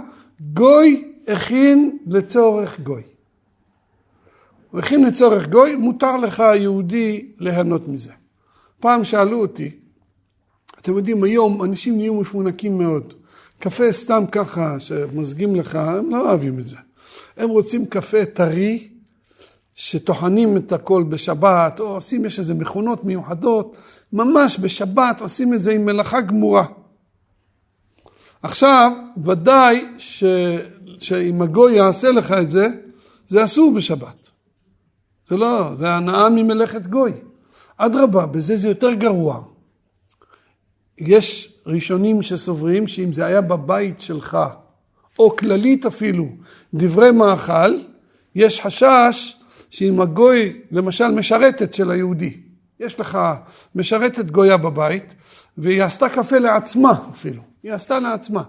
גוי 0.53 1.13
הכין 1.29 1.99
לצורך 2.07 2.81
גוי. 2.81 3.03
הוא 4.71 4.81
הכין 4.81 5.05
לצורך 5.05 5.49
גוי, 5.49 5.75
מותר 5.75 6.17
לך 6.17 6.41
היהודי 6.41 7.27
ליהנות 7.39 7.89
מזה. 7.89 8.13
פעם 8.81 9.05
שאלו 9.05 9.41
אותי, 9.41 9.71
אתם 10.81 10.97
יודעים, 10.97 11.25
היום 11.25 11.65
אנשים 11.65 11.97
נהיו 11.97 12.15
מפונקים 12.15 12.79
מאוד. 12.79 13.15
קפה 13.59 13.93
סתם 13.93 14.25
ככה, 14.33 14.81
שמזגים 14.81 15.57
לך, 15.57 15.75
הם 15.75 16.11
לא 16.11 16.29
אוהבים 16.29 16.59
את 16.59 16.67
זה. 16.67 16.77
הם 17.37 17.49
רוצים 17.49 17.87
קפה 17.87 18.25
טרי, 18.25 18.89
שטוחנים 19.81 20.57
את 20.57 20.73
הכל 20.73 21.03
בשבת, 21.03 21.81
או 21.81 21.85
עושים, 21.85 22.25
יש 22.25 22.39
איזה 22.39 22.55
מכונות 22.55 23.05
מיוחדות, 23.05 23.77
ממש 24.13 24.59
בשבת 24.61 25.21
עושים 25.21 25.55
את 25.55 25.63
זה 25.63 25.73
עם 25.73 25.85
מלאכה 25.85 26.21
גמורה. 26.21 26.65
עכשיו, 28.43 28.93
ודאי 29.25 29.85
ש... 29.99 30.25
שאם 30.99 31.43
הגוי 31.43 31.75
יעשה 31.75 32.11
לך 32.11 32.33
את 32.33 32.51
זה, 32.51 32.69
זה 33.29 33.45
אסור 33.45 33.73
בשבת. 33.75 34.29
זה 35.29 35.37
לא, 35.37 35.75
זה 35.77 35.91
הנאה 35.91 36.31
ממלאכת 36.31 36.87
גוי. 36.87 37.13
אדרבה, 37.77 38.27
בזה 38.27 38.57
זה 38.57 38.69
יותר 38.69 38.93
גרוע. 38.93 39.43
יש 40.99 41.55
ראשונים 41.67 42.23
שסוברים 42.23 42.87
שאם 42.89 43.13
זה 43.13 43.27
היה 43.27 43.41
בבית 43.41 44.01
שלך, 44.01 44.39
או 45.19 45.37
כללית 45.37 45.87
אפילו, 45.87 46.27
דברי 46.75 47.11
מאכל, 47.11 47.79
יש 48.35 48.61
חשש 48.61 49.38
שאם 49.71 50.01
הגוי, 50.01 50.61
למשל 50.71 51.09
משרתת 51.09 51.75
של 51.75 51.91
היהודי, 51.91 52.37
יש 52.81 53.01
לך 53.01 53.19
משרתת 53.75 54.31
גויה 54.31 54.57
בבית, 54.57 55.15
והיא 55.59 55.83
עשתה 55.83 56.09
קפה 56.09 56.39
לעצמה 56.39 56.95
אפילו, 57.13 57.43
היא 57.63 57.73
עשתה 57.73 58.01
לעצמה. 58.01 58.43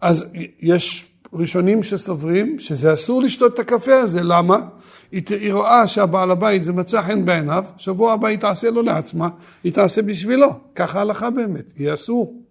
אז 0.00 0.26
יש 0.60 1.06
ראשונים 1.32 1.82
שסוברים 1.82 2.58
שזה 2.58 2.92
אסור 2.92 3.22
לשתות 3.22 3.54
את 3.54 3.58
הקפה 3.58 3.94
הזה, 3.94 4.22
למה? 4.22 4.58
היא, 5.12 5.52
רואה 5.52 5.88
שהבעל 5.88 6.30
הבית 6.30 6.64
זה 6.64 6.72
מצא 6.72 7.02
חן 7.02 7.24
בעיניו, 7.24 7.64
שבוע 7.78 8.12
הבא 8.12 8.28
היא 8.28 8.38
תעשה 8.38 8.70
לו 8.70 8.82
לעצמה, 8.82 9.28
היא 9.64 9.72
תעשה 9.72 10.02
בשבילו, 10.02 10.54
ככה 10.74 10.98
ההלכה 10.98 11.30
באמת, 11.30 11.64
היא 11.76 11.94
אסור. 11.94 12.42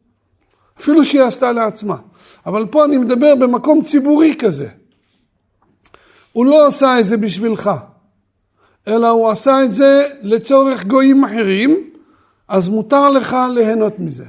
אפילו 0.79 1.05
שהיא 1.05 1.21
עשתה 1.21 1.51
לעצמה. 1.51 1.95
אבל 2.45 2.65
פה 2.65 2.85
אני 2.85 2.97
מדבר 2.97 3.35
במקום 3.35 3.83
ציבורי 3.83 4.35
כזה. 4.39 4.69
הוא 6.33 6.45
לא 6.45 6.67
עשה 6.67 6.99
את 6.99 7.05
זה 7.05 7.17
בשבילך, 7.17 7.71
אלא 8.87 9.09
הוא 9.09 9.29
עשה 9.29 9.63
את 9.63 9.75
זה 9.75 10.07
לצורך 10.21 10.85
גויים 10.85 11.23
אחרים, 11.23 11.89
אז 12.47 12.69
מותר 12.69 13.09
לך 13.09 13.37
ליהנות 13.53 13.99
מזה. 13.99 14.25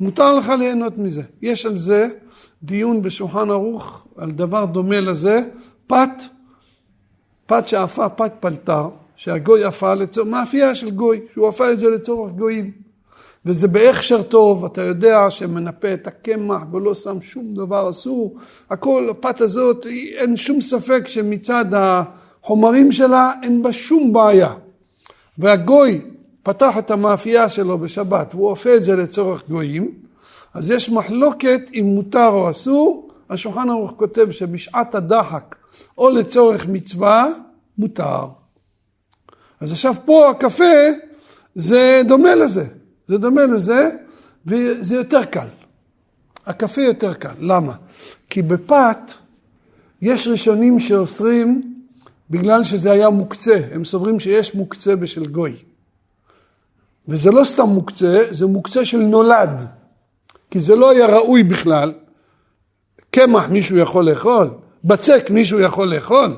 מותר 0.00 0.36
לך 0.36 0.48
ליהנות 0.48 0.98
מזה. 0.98 1.22
יש 1.42 1.66
על 1.66 1.76
זה 1.76 2.08
דיון 2.62 3.02
בשולחן 3.02 3.50
ערוך, 3.50 4.06
על 4.16 4.30
דבר 4.30 4.64
דומה 4.64 5.00
לזה, 5.00 5.40
פת, 5.86 6.08
פת 7.46 7.68
שעפה, 7.68 8.08
פת 8.08 8.32
פלטר, 8.40 8.88
שהגוי 9.16 9.64
עפה 9.64 9.94
לצורך, 9.94 10.28
מאפייה 10.28 10.74
של 10.74 10.90
גוי, 10.90 11.20
שהוא 11.32 11.48
עפה 11.48 11.72
את 11.72 11.78
זה 11.78 11.90
לצורך 11.90 12.32
גויים. 12.32 12.83
וזה 13.46 13.68
בהכשר 13.68 14.22
טוב, 14.22 14.64
אתה 14.64 14.82
יודע 14.82 15.30
שמנפה 15.30 15.94
את 15.94 16.06
הקמח 16.06 16.62
ולא 16.72 16.94
שם 16.94 17.20
שום 17.20 17.54
דבר 17.54 17.90
אסור, 17.90 18.36
הכל, 18.70 19.08
הפת 19.10 19.40
הזאת, 19.40 19.86
אין 20.16 20.36
שום 20.36 20.60
ספק 20.60 21.08
שמצד 21.08 21.64
החומרים 21.72 22.92
שלה 22.92 23.32
אין 23.42 23.62
בה 23.62 23.72
שום 23.72 24.12
בעיה. 24.12 24.52
והגוי 25.38 26.00
פתח 26.42 26.78
את 26.78 26.90
המאפייה 26.90 27.48
שלו 27.48 27.78
בשבת 27.78 28.34
והוא 28.34 28.48
עושה 28.48 28.76
את 28.76 28.84
זה 28.84 28.96
לצורך 28.96 29.48
גויים, 29.48 29.92
אז 30.54 30.70
יש 30.70 30.90
מחלוקת 30.90 31.60
אם 31.74 31.84
מותר 31.84 32.28
או 32.28 32.50
אסור, 32.50 33.08
השולחן 33.30 33.70
ערוך 33.70 33.92
כותב 33.96 34.30
שבשעת 34.30 34.94
הדחק 34.94 35.54
או 35.98 36.10
לצורך 36.10 36.66
מצווה, 36.66 37.26
מותר. 37.78 38.26
אז 39.60 39.72
עכשיו 39.72 39.94
פה 40.04 40.30
הקפה 40.30 40.74
זה 41.54 42.02
דומה 42.04 42.34
לזה, 42.34 42.64
זה 43.06 43.18
דומה 43.18 43.44
לזה 43.46 43.90
וזה 44.46 44.94
יותר 44.94 45.24
קל. 45.24 45.46
הקפה 46.46 46.82
יותר 46.82 47.14
קל, 47.14 47.34
למה? 47.38 47.72
כי 48.30 48.42
בפת 48.42 49.12
יש 50.02 50.28
ראשונים 50.28 50.78
שאוסרים 50.78 51.74
בגלל 52.30 52.64
שזה 52.64 52.92
היה 52.92 53.10
מוקצה, 53.10 53.60
הם 53.72 53.84
סוברים 53.84 54.20
שיש 54.20 54.54
מוקצה 54.54 54.96
בשל 54.96 55.26
גוי. 55.26 55.56
וזה 57.08 57.30
לא 57.30 57.44
סתם 57.44 57.68
מוקצה, 57.68 58.22
זה 58.30 58.46
מוקצה 58.46 58.84
של 58.84 58.98
נולד. 58.98 59.66
כי 60.50 60.60
זה 60.60 60.76
לא 60.76 60.90
היה 60.90 61.06
ראוי 61.06 61.42
בכלל. 61.42 61.92
קמח 63.10 63.48
מישהו 63.48 63.76
יכול 63.76 64.10
לאכול, 64.10 64.50
בצק 64.84 65.30
מישהו 65.30 65.60
יכול 65.60 65.94
לאכול, 65.94 66.36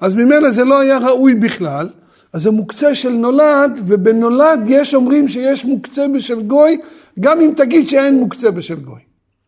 אז 0.00 0.14
ממילא 0.14 0.50
זה 0.50 0.64
לא 0.64 0.78
היה 0.78 0.98
ראוי 0.98 1.34
בכלל, 1.34 1.88
אז 2.32 2.42
זה 2.42 2.50
מוקצה 2.50 2.94
של 2.94 3.10
נולד, 3.10 3.80
ובנולד 3.86 4.60
יש 4.66 4.94
אומרים 4.94 5.28
שיש 5.28 5.64
מוקצה 5.64 6.06
בשל 6.14 6.42
גוי, 6.42 6.80
גם 7.20 7.40
אם 7.40 7.52
תגיד 7.56 7.88
שאין 7.88 8.14
מוקצה 8.14 8.50
בשל 8.50 8.80
גוי. 8.80 9.00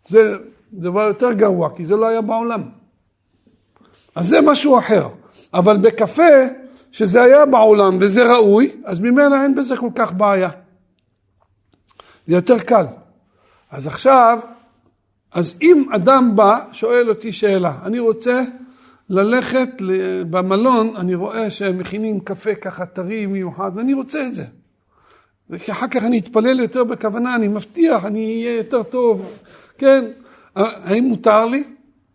זה 0.07 0.37
דבר 0.73 1.09
יותר 1.09 1.33
גרוע, 1.33 1.69
כי 1.77 1.85
זה 1.85 1.97
לא 1.97 2.07
היה 2.07 2.21
בעולם. 2.21 2.63
אז 4.15 4.27
זה 4.27 4.41
משהו 4.41 4.79
אחר. 4.79 5.09
אבל 5.55 5.77
בקפה, 5.77 6.33
שזה 6.93 7.23
היה 7.23 7.47
בעולם 7.47 7.99
וזה 8.01 8.33
ראוי, 8.33 8.71
אז 8.85 9.01
ממילא 9.01 9.43
אין 9.43 9.55
בזה 9.55 9.77
כל 9.77 9.91
כך 9.95 10.13
בעיה. 10.13 10.51
זה 12.27 12.35
יותר 12.35 12.59
קל. 12.59 12.85
אז 13.71 13.87
עכשיו, 13.87 14.39
אז 15.33 15.55
אם 15.63 15.85
אדם 15.93 16.37
בא, 16.37 16.61
שואל 16.73 17.09
אותי 17.09 17.33
שאלה, 17.33 17.75
אני 17.83 17.99
רוצה 17.99 18.43
ללכת 19.11 19.69
במלון, 20.31 20.97
אני 20.97 21.15
רואה 21.15 21.51
שהם 21.51 21.79
מכינים 21.79 22.21
קפה 22.21 22.55
ככה 22.55 22.87
טרי 22.87 23.27
מיוחד, 23.27 23.71
ואני 23.75 23.95
רוצה 23.95 24.27
את 24.27 24.35
זה. 24.35 24.45
ואחר 25.51 25.89
כך 25.89 26.05
אני 26.05 26.19
אתפלל 26.19 26.61
יותר 26.61 26.85
בכוונה, 26.85 27.35
אני 27.35 27.49
מבטיח, 27.49 28.05
אני 28.05 28.25
אהיה 28.25 28.57
יותר 28.57 28.83
טוב, 28.83 29.23
כן? 29.79 30.05
האם 30.57 31.05
מותר 31.05 31.47
לי? 31.47 31.65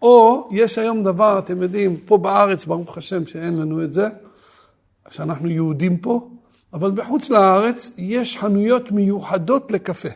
או 0.01 0.49
יש 0.51 0.77
היום 0.77 1.03
דבר, 1.03 1.39
אתם 1.39 1.61
יודעים, 1.61 1.97
פה 1.97 2.17
בארץ, 2.17 2.65
ברוך 2.65 2.97
השם 2.97 3.25
שאין 3.25 3.57
לנו 3.57 3.83
את 3.83 3.93
זה, 3.93 4.07
שאנחנו 5.09 5.49
יהודים 5.49 5.97
פה, 5.97 6.29
אבל 6.73 6.91
בחוץ 6.91 7.29
לארץ 7.29 7.91
יש 7.97 8.37
חנויות 8.37 8.91
מיוחדות 8.91 9.71
לקפה. 9.71 10.09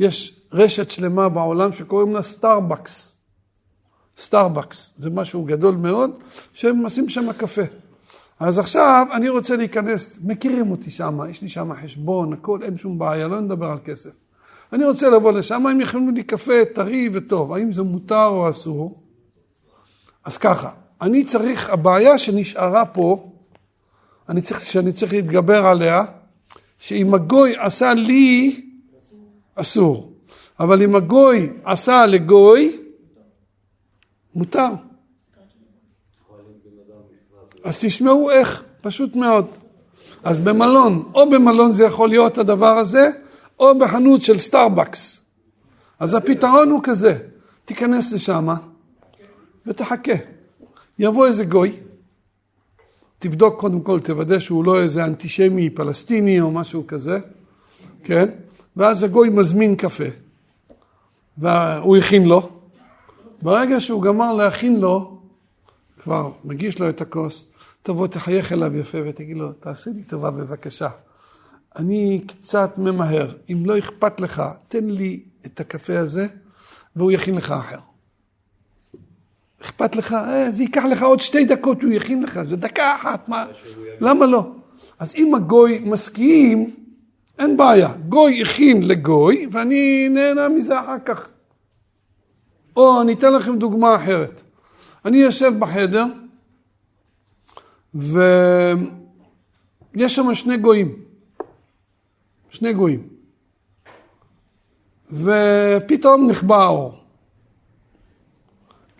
יש 0.00 0.40
רשת 0.52 0.90
שלמה 0.90 1.28
בעולם 1.28 1.72
שקוראים 1.72 2.14
לה 2.14 2.22
סטארבקס. 2.22 3.17
סטארבקס, 4.18 4.92
זה 4.98 5.10
משהו 5.10 5.44
גדול 5.44 5.74
מאוד, 5.74 6.10
שהם 6.52 6.84
עושים 6.84 7.08
שם 7.08 7.32
קפה. 7.32 7.62
אז 8.40 8.58
עכשיו 8.58 9.06
אני 9.12 9.28
רוצה 9.28 9.56
להיכנס, 9.56 10.16
מכירים 10.24 10.70
אותי 10.70 10.90
שם, 10.90 11.20
יש 11.30 11.42
לי 11.42 11.48
שם 11.48 11.70
חשבון, 11.82 12.32
הכל, 12.32 12.62
אין 12.62 12.78
שום 12.78 12.98
בעיה, 12.98 13.28
לא 13.28 13.40
נדבר 13.40 13.66
על 13.66 13.78
כסף. 13.84 14.10
אני 14.72 14.84
רוצה 14.84 15.10
לבוא 15.10 15.32
לשם, 15.32 15.66
הם 15.66 15.80
מכינים 15.80 16.14
לי 16.14 16.22
קפה 16.22 16.64
טרי 16.74 17.08
וטוב, 17.12 17.52
האם 17.52 17.72
זה 17.72 17.82
מותר 17.82 18.26
או 18.26 18.50
אסור? 18.50 19.02
אז 20.24 20.38
ככה, 20.38 20.70
אני 21.02 21.24
צריך, 21.24 21.70
הבעיה 21.70 22.18
שנשארה 22.18 22.86
פה, 22.86 23.30
אני 24.28 24.42
צריך, 24.42 24.60
שאני 24.60 24.92
צריך 24.92 25.12
להתגבר 25.12 25.66
עליה, 25.66 26.04
שאם 26.78 27.14
הגוי 27.14 27.54
עשה 27.58 27.94
לי, 27.94 28.60
אסור. 29.54 30.12
אבל 30.60 30.82
אם 30.82 30.94
הגוי 30.94 31.52
עשה 31.64 32.06
לגוי, 32.06 32.87
מותר. 34.34 34.68
אז 37.64 37.78
תשמעו 37.80 38.30
איך, 38.30 38.62
פשוט 38.80 39.16
מאוד. 39.16 39.46
אז 40.24 40.40
במלון, 40.40 41.10
או 41.14 41.30
במלון 41.30 41.72
זה 41.72 41.84
יכול 41.84 42.08
להיות 42.08 42.38
הדבר 42.38 42.78
הזה, 42.78 43.10
או 43.60 43.78
בחנות 43.78 44.22
של 44.22 44.38
סטארבקס. 44.38 45.20
אז 45.98 46.14
הפתרון 46.14 46.70
הוא 46.70 46.80
כזה, 46.82 47.18
תיכנס 47.64 48.12
לשם 48.12 48.48
ותחכה. 49.66 50.12
יבוא 50.98 51.26
איזה 51.26 51.44
גוי, 51.44 51.76
תבדוק 53.18 53.60
קודם 53.60 53.80
כל, 53.80 54.00
תוודא 54.00 54.40
שהוא 54.40 54.64
לא 54.64 54.82
איזה 54.82 55.04
אנטישמי 55.04 55.70
פלסטיני 55.70 56.40
או 56.40 56.50
משהו 56.50 56.86
כזה, 56.86 57.18
כן? 58.04 58.28
ואז 58.76 59.02
הגוי 59.02 59.28
מזמין 59.28 59.76
קפה, 59.76 60.04
והוא 61.38 61.96
הכין 61.96 62.26
לו. 62.26 62.57
ברגע 63.42 63.80
שהוא 63.80 64.02
גמר 64.02 64.32
להכין 64.32 64.80
לו, 64.80 65.18
כבר 66.02 66.30
מגיש 66.44 66.78
לו 66.78 66.88
את 66.88 67.00
הכוס, 67.00 67.46
תבוא, 67.82 68.06
תחייך 68.06 68.52
אליו 68.52 68.76
יפה 68.76 68.98
ותגיד 69.06 69.36
לו, 69.36 69.52
תעשה 69.52 69.90
לי 69.90 70.02
טובה 70.02 70.30
בבקשה. 70.30 70.88
אני 71.76 72.20
קצת 72.26 72.78
ממהר, 72.78 73.34
אם 73.52 73.62
לא 73.66 73.78
אכפת 73.78 74.20
לך, 74.20 74.42
תן 74.68 74.84
לי 74.84 75.20
את 75.46 75.60
הקפה 75.60 75.98
הזה, 75.98 76.26
והוא 76.96 77.12
יכין 77.12 77.34
לך 77.34 77.50
אחר. 77.50 77.78
אכפת 79.62 79.96
לך? 79.96 80.12
אה, 80.12 80.50
זה 80.50 80.62
ייקח 80.62 80.84
לך 80.84 81.02
עוד 81.02 81.20
שתי 81.20 81.44
דקות, 81.44 81.82
הוא 81.82 81.92
יכין 81.92 82.22
לך, 82.22 82.42
זה 82.42 82.56
דקה 82.56 82.94
אחת, 82.94 83.28
מה? 83.28 83.46
למה 84.00 84.26
לא? 84.26 84.50
אז 84.98 85.14
אם 85.14 85.34
הגוי 85.34 85.78
מסכים, 85.84 86.70
אין 87.38 87.56
בעיה. 87.56 87.92
גוי 88.08 88.42
הכין 88.42 88.82
לגוי, 88.82 89.46
ואני 89.52 90.08
נהנה 90.08 90.48
מזה 90.48 90.80
אחר 90.80 90.98
כך. 91.04 91.30
או 92.78 93.00
אני 93.00 93.12
אתן 93.12 93.32
לכם 93.32 93.58
דוגמה 93.58 93.96
אחרת. 93.96 94.42
אני 95.04 95.18
יושב 95.18 95.52
בחדר, 95.58 96.04
ויש 97.94 98.14
שם 100.08 100.34
שני 100.34 100.56
גויים. 100.56 101.02
שני 102.50 102.72
גויים. 102.72 103.08
ופתאום 105.12 106.30
נכבה 106.30 106.56
האור. 106.56 106.94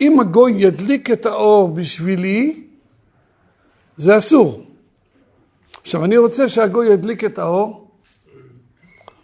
אם 0.01 0.19
הגוי 0.19 0.53
ידליק 0.57 1.11
את 1.11 1.25
האור 1.25 1.67
בשבילי, 1.67 2.67
זה 3.97 4.17
אסור. 4.17 4.63
עכשיו, 5.81 6.05
אני 6.05 6.17
רוצה 6.17 6.49
שהגוי 6.49 6.93
ידליק 6.93 7.23
את 7.23 7.39
האור, 7.39 7.91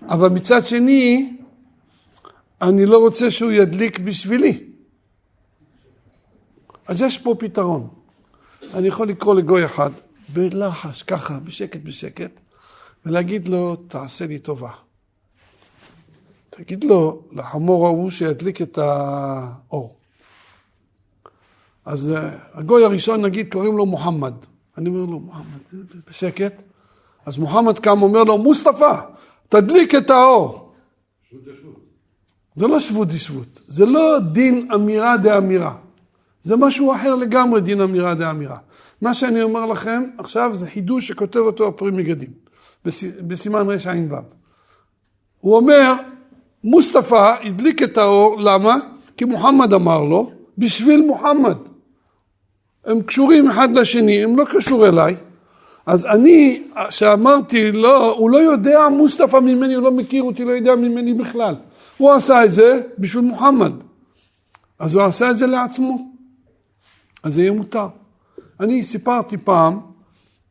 אבל 0.07 0.29
מצד 0.29 0.65
שני, 0.65 1.34
אני 2.61 2.85
לא 2.85 2.97
רוצה 2.97 3.31
שהוא 3.31 3.51
ידליק 3.51 3.99
בשבילי. 3.99 4.63
אז 6.87 7.01
יש 7.01 7.17
פה 7.17 7.35
פתרון. 7.39 7.87
אני 8.73 8.87
יכול 8.87 9.07
לקרוא 9.07 9.35
לגוי 9.35 9.65
אחד, 9.65 9.89
בלחש, 10.33 11.03
ככה, 11.03 11.39
בשקט 11.39 11.79
בשקט, 11.83 12.31
ולהגיד 13.05 13.47
לו, 13.47 13.75
תעשה 13.75 14.27
לי 14.27 14.39
טובה. 14.39 14.71
תגיד 16.49 16.83
לו, 16.83 17.21
לחמור 17.31 17.87
ההוא 17.87 18.11
שידליק 18.11 18.61
את 18.61 18.77
האור. 18.77 19.95
אז 21.85 22.11
אה, 22.11 22.37
הגוי 22.53 22.83
הראשון, 22.83 23.21
נגיד, 23.25 23.51
קוראים 23.51 23.77
לו 23.77 23.85
מוחמד. 23.85 24.33
אני 24.77 24.89
אומר 24.89 25.05
לו, 25.05 25.19
מוחמד, 25.19 25.85
בשקט. 26.09 26.61
אז 27.25 27.37
מוחמד 27.37 27.79
קם, 27.79 28.01
אומר 28.01 28.23
לו, 28.23 28.37
מוסטפא, 28.37 29.01
תדליק 29.49 29.95
את 29.95 30.09
האור. 30.09 30.73
זה 32.55 32.67
לא 32.67 32.79
שבות 32.79 33.07
דשבות, 33.07 33.61
זה 33.67 33.85
לא 33.85 34.19
דין 34.19 34.71
אמירה 34.75 35.17
דאמירה. 35.17 35.73
זה 36.41 36.55
משהו 36.55 36.95
אחר 36.95 37.15
לגמרי, 37.15 37.61
דין 37.61 37.81
אמירה 37.81 38.13
דאמירה. 38.13 38.57
מה 39.01 39.13
שאני 39.13 39.41
אומר 39.41 39.65
לכם 39.65 40.03
עכשיו 40.17 40.55
זה 40.55 40.67
חידוש 40.67 41.07
שכותב 41.07 41.39
אותו 41.39 41.67
הפרי 41.67 41.91
מגדים, 41.91 42.29
בסימן 43.27 43.67
רע"ו. 43.69 44.15
הוא 45.39 45.55
אומר, 45.55 45.93
מוסטפא 46.63 47.35
הדליק 47.43 47.83
את 47.83 47.97
האור, 47.97 48.41
למה? 48.41 48.77
כי 49.17 49.25
מוחמד 49.25 49.73
אמר 49.73 50.03
לו, 50.03 50.31
בשביל 50.57 51.01
מוחמד. 51.01 51.57
הם 52.85 53.01
קשורים 53.01 53.49
אחד 53.49 53.71
לשני, 53.71 54.23
הם 54.23 54.37
לא 54.37 54.45
קשור 54.45 54.87
אליי. 54.87 55.15
אז 55.85 56.05
אני, 56.05 56.63
שאמרתי, 56.89 57.71
לא, 57.71 58.11
הוא 58.11 58.29
לא 58.29 58.37
יודע 58.37 58.87
מוסטפא 58.89 59.37
ממני, 59.37 59.73
הוא 59.73 59.83
לא 59.83 59.91
מכיר 59.91 60.23
אותי, 60.23 60.45
לא 60.45 60.51
יודע 60.51 60.75
ממני 60.75 61.13
בכלל. 61.13 61.55
הוא 61.97 62.11
עשה 62.11 62.45
את 62.45 62.51
זה 62.51 62.81
בשביל 62.99 63.23
מוחמד. 63.23 63.73
אז 64.79 64.95
הוא 64.95 65.03
עשה 65.03 65.31
את 65.31 65.37
זה 65.37 65.45
לעצמו. 65.45 66.11
אז 67.23 67.33
זה 67.33 67.41
יהיה 67.41 67.51
מותר. 67.51 67.87
אני 68.59 68.85
סיפרתי 68.85 69.37
פעם, 69.37 69.79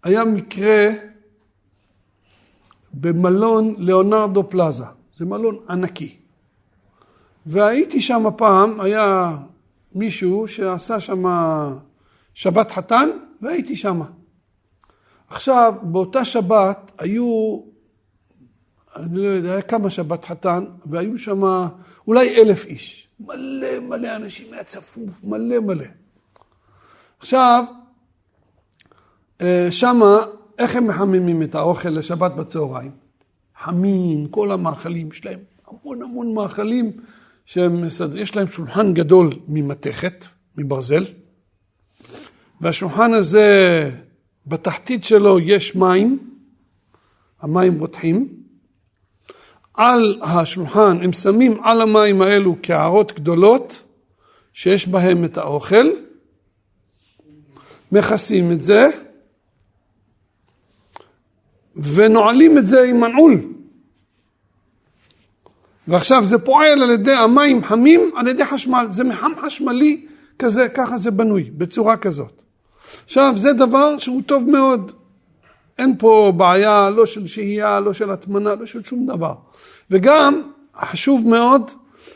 היה 0.02 0.24
מקרה 0.24 0.90
במלון 2.94 3.74
ליאונרדו 3.78 4.48
פלאזה, 4.48 4.84
זה 5.16 5.24
מלון 5.24 5.56
ענקי. 5.68 6.16
והייתי 7.46 8.00
שם 8.00 8.24
פעם, 8.36 8.80
היה 8.80 9.36
מישהו 9.94 10.48
שעשה 10.48 11.00
שם 11.00 11.24
שבת 12.34 12.70
חתן, 12.70 13.08
והייתי 13.42 13.76
שם. 13.76 14.00
עכשיו, 15.28 15.74
באותה 15.82 16.24
שבת 16.24 16.92
היו, 16.98 17.60
אני 18.96 19.18
לא 19.18 19.28
יודע, 19.28 19.52
היה 19.52 19.62
כמה 19.62 19.90
שבת 19.90 20.24
חתן, 20.24 20.64
והיו 20.86 21.18
שם 21.18 21.42
אולי 22.06 22.36
אלף 22.36 22.66
איש. 22.66 23.08
מלא 23.20 23.80
מלא 23.80 24.16
אנשים, 24.16 24.52
היה 24.52 24.64
צפוף, 24.64 25.10
מלא 25.24 25.60
מלא. 25.60 25.84
עכשיו, 27.18 27.64
אה, 29.40 29.68
שמה, 29.70 30.18
איך 30.58 30.76
הם 30.76 30.86
מחממים 30.86 31.42
את 31.42 31.54
האוכל 31.54 31.88
לשבת 31.88 32.32
בצהריים? 32.32 32.90
חמים, 33.62 34.28
כל 34.28 34.52
המאכלים, 34.52 35.08
יש 35.12 35.24
להם 35.24 35.40
המון 35.68 36.02
המון 36.02 36.34
מאכלים, 36.34 36.92
שהם, 37.44 37.84
יש 38.14 38.36
להם 38.36 38.48
שולחן 38.48 38.94
גדול 38.94 39.30
ממתכת, 39.48 40.24
מברזל, 40.58 41.04
והשולחן 42.60 43.14
הזה, 43.14 43.90
בתחתית 44.46 45.04
שלו 45.04 45.40
יש 45.40 45.76
מים, 45.76 46.30
המים 47.40 47.80
רותחים. 47.80 48.43
על 49.74 50.20
השולחן 50.22 50.98
הם 51.02 51.12
שמים 51.12 51.62
על 51.62 51.80
המים 51.80 52.22
האלו 52.22 52.56
קערות 52.62 53.12
גדולות 53.12 53.82
שיש 54.52 54.88
בהם 54.88 55.24
את 55.24 55.38
האוכל, 55.38 55.90
מכסים 57.92 58.52
את 58.52 58.62
זה 58.62 58.88
ונועלים 61.76 62.58
את 62.58 62.66
זה 62.66 62.84
עם 62.84 63.00
מנעול. 63.00 63.40
ועכשיו 65.88 66.24
זה 66.24 66.38
פועל 66.38 66.82
על 66.82 66.90
ידי 66.90 67.14
המים 67.14 67.64
חמים 67.64 68.10
על 68.16 68.28
ידי 68.28 68.44
חשמל, 68.44 68.86
זה 68.90 69.04
מחם 69.04 69.32
חשמלי 69.40 70.06
כזה, 70.38 70.68
ככה 70.68 70.98
זה 70.98 71.10
בנוי, 71.10 71.42
בצורה 71.42 71.96
כזאת. 71.96 72.42
עכשיו, 73.04 73.32
זה 73.36 73.52
דבר 73.52 73.98
שהוא 73.98 74.22
טוב 74.26 74.50
מאוד. 74.50 75.03
אין 75.78 75.94
פה 75.98 76.32
בעיה 76.36 76.90
לא 76.90 77.06
של 77.06 77.26
שהייה, 77.26 77.80
לא 77.80 77.92
של 77.92 78.10
הטמנה, 78.10 78.54
לא 78.54 78.66
של 78.66 78.84
שום 78.84 79.06
דבר. 79.06 79.34
וגם, 79.90 80.42
חשוב 80.76 81.28
מאוד, 81.28 81.70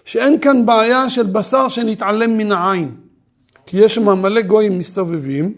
שאין 0.05 0.41
כאן 0.41 0.67
בעיה 0.67 1.11
של 1.11 1.27
בשר 1.27 1.69
שנתעלם 1.69 2.39
מן 2.39 2.53
העין. 2.53 2.97
כי 3.67 3.77
יש 3.77 3.95
שם 3.95 4.23
מלא 4.23 4.41
גויים 4.41 4.79
מסתובבים, 4.79 5.55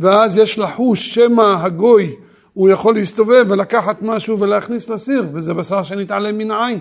ואז 0.00 0.38
יש 0.38 0.58
לחוש 0.58 1.14
שמא 1.14 1.56
הגוי, 1.62 2.14
הוא 2.54 2.68
יכול 2.68 2.94
להסתובב 2.94 3.46
ולקחת 3.48 4.02
משהו 4.02 4.40
ולהכניס 4.40 4.88
לסיר, 4.88 5.26
וזה 5.32 5.54
בשר 5.54 5.82
שנתעלם 5.82 6.38
מן 6.38 6.50
העין. 6.50 6.78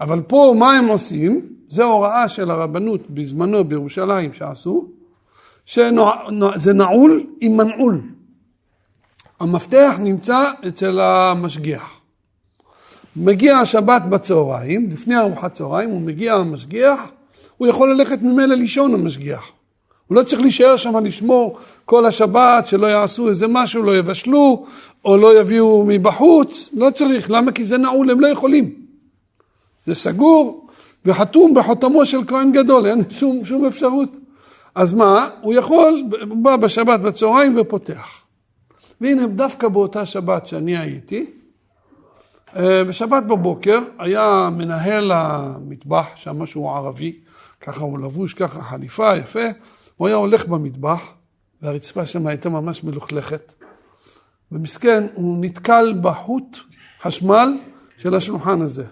אבל 0.00 0.20
פה 0.20 0.54
מה 0.58 0.72
הם 0.72 0.86
עושים? 0.86 1.48
זו 1.68 1.84
הוראה 1.84 2.28
של 2.28 2.50
הרבנות 2.50 3.10
בזמנו 3.10 3.64
בירושלים 3.64 4.32
שעשו, 4.32 4.88
שזה 5.66 6.72
נעול 6.74 7.26
עם 7.40 7.56
מנעול. 7.56 8.00
המפתח 9.40 9.94
נמצא 9.98 10.50
אצל 10.68 11.00
המשגיח. 11.00 11.82
מגיע 13.16 13.56
השבת 13.56 14.02
בצהריים, 14.02 14.90
לפני 14.90 15.18
ארוחת 15.18 15.54
צהריים, 15.54 15.90
הוא 15.90 16.00
מגיע 16.00 16.34
המשגיח, 16.34 17.10
הוא 17.56 17.68
יכול 17.68 17.92
ללכת 17.92 18.22
ממילא 18.22 18.54
לישון 18.54 18.94
המשגיח. 18.94 19.52
הוא 20.06 20.16
לא 20.16 20.22
צריך 20.22 20.42
להישאר 20.42 20.76
שם 20.76 21.04
לשמור 21.04 21.58
כל 21.84 22.06
השבת, 22.06 22.66
שלא 22.66 22.86
יעשו 22.86 23.28
איזה 23.28 23.46
משהו, 23.48 23.82
לא 23.82 23.98
יבשלו, 23.98 24.66
או 25.04 25.16
לא 25.16 25.40
יביאו 25.40 25.84
מבחוץ, 25.86 26.70
לא 26.76 26.90
צריך, 26.90 27.30
למה? 27.30 27.52
כי 27.52 27.64
זה 27.64 27.78
נעול, 27.78 28.10
הם 28.10 28.20
לא 28.20 28.26
יכולים. 28.26 28.74
זה 29.86 29.94
סגור 29.94 30.66
וחתום 31.04 31.54
בחותמו 31.54 32.06
של 32.06 32.20
כהן 32.26 32.52
גדול, 32.52 32.86
אין 32.86 33.02
שום, 33.10 33.44
שום 33.44 33.64
אפשרות. 33.64 34.16
אז 34.74 34.92
מה? 34.92 35.28
הוא 35.40 35.54
יכול, 35.54 36.04
הוא 36.28 36.36
בא 36.36 36.56
בשבת 36.56 37.00
בצהריים 37.00 37.54
ופותח. 37.56 38.25
והנה, 39.00 39.26
דווקא 39.26 39.68
באותה 39.68 40.06
שבת 40.06 40.46
שאני 40.46 40.76
הייתי, 40.76 41.30
אה, 42.56 42.84
בשבת 42.84 43.22
בבוקר 43.22 43.78
היה 43.98 44.48
מנהל 44.52 45.12
המטבח, 45.14 46.06
שם 46.16 46.46
שהוא 46.46 46.70
ערבי, 46.70 47.20
ככה 47.60 47.80
הוא 47.80 47.98
לבוש, 47.98 48.34
ככה 48.34 48.62
חליפה, 48.62 49.16
יפה, 49.16 49.44
הוא 49.96 50.08
היה 50.08 50.16
הולך 50.16 50.46
במטבח, 50.46 51.02
והרצפה 51.62 52.06
שם 52.06 52.26
הייתה 52.26 52.48
ממש 52.48 52.84
מלוכלכת, 52.84 53.54
ומסכן, 54.52 55.04
הוא 55.14 55.44
נתקל 55.44 55.94
בחוט 56.02 56.58
חשמל 57.02 57.48
של 57.96 58.14
השולחן 58.14 58.62
הזה, 58.62 58.84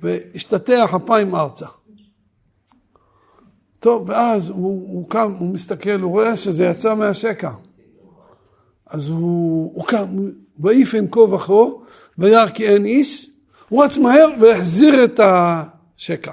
והשתטח 0.00 0.94
אפיים 0.94 1.34
ארצה. 1.34 1.66
טוב, 3.80 4.08
ואז 4.08 4.48
הוא, 4.48 4.88
הוא 4.92 5.10
קם, 5.10 5.32
הוא 5.38 5.54
מסתכל, 5.54 6.00
הוא 6.00 6.10
רואה 6.10 6.36
שזה 6.36 6.64
יצא 6.64 6.94
מהשקע. 6.94 7.50
אז 8.90 9.08
הוא, 9.08 9.72
הוא 9.74 9.86
קם, 9.86 10.06
ויעיף 10.60 10.94
אין 10.94 11.06
כה 11.10 11.20
וכה, 11.20 11.52
וירא 12.18 12.48
כי 12.48 12.68
אין 12.68 12.84
איש, 12.84 13.30
הוא 13.68 13.84
רץ 13.84 13.96
מהר 13.96 14.28
והחזיר 14.40 15.04
את 15.04 15.20
השקע. 15.22 16.32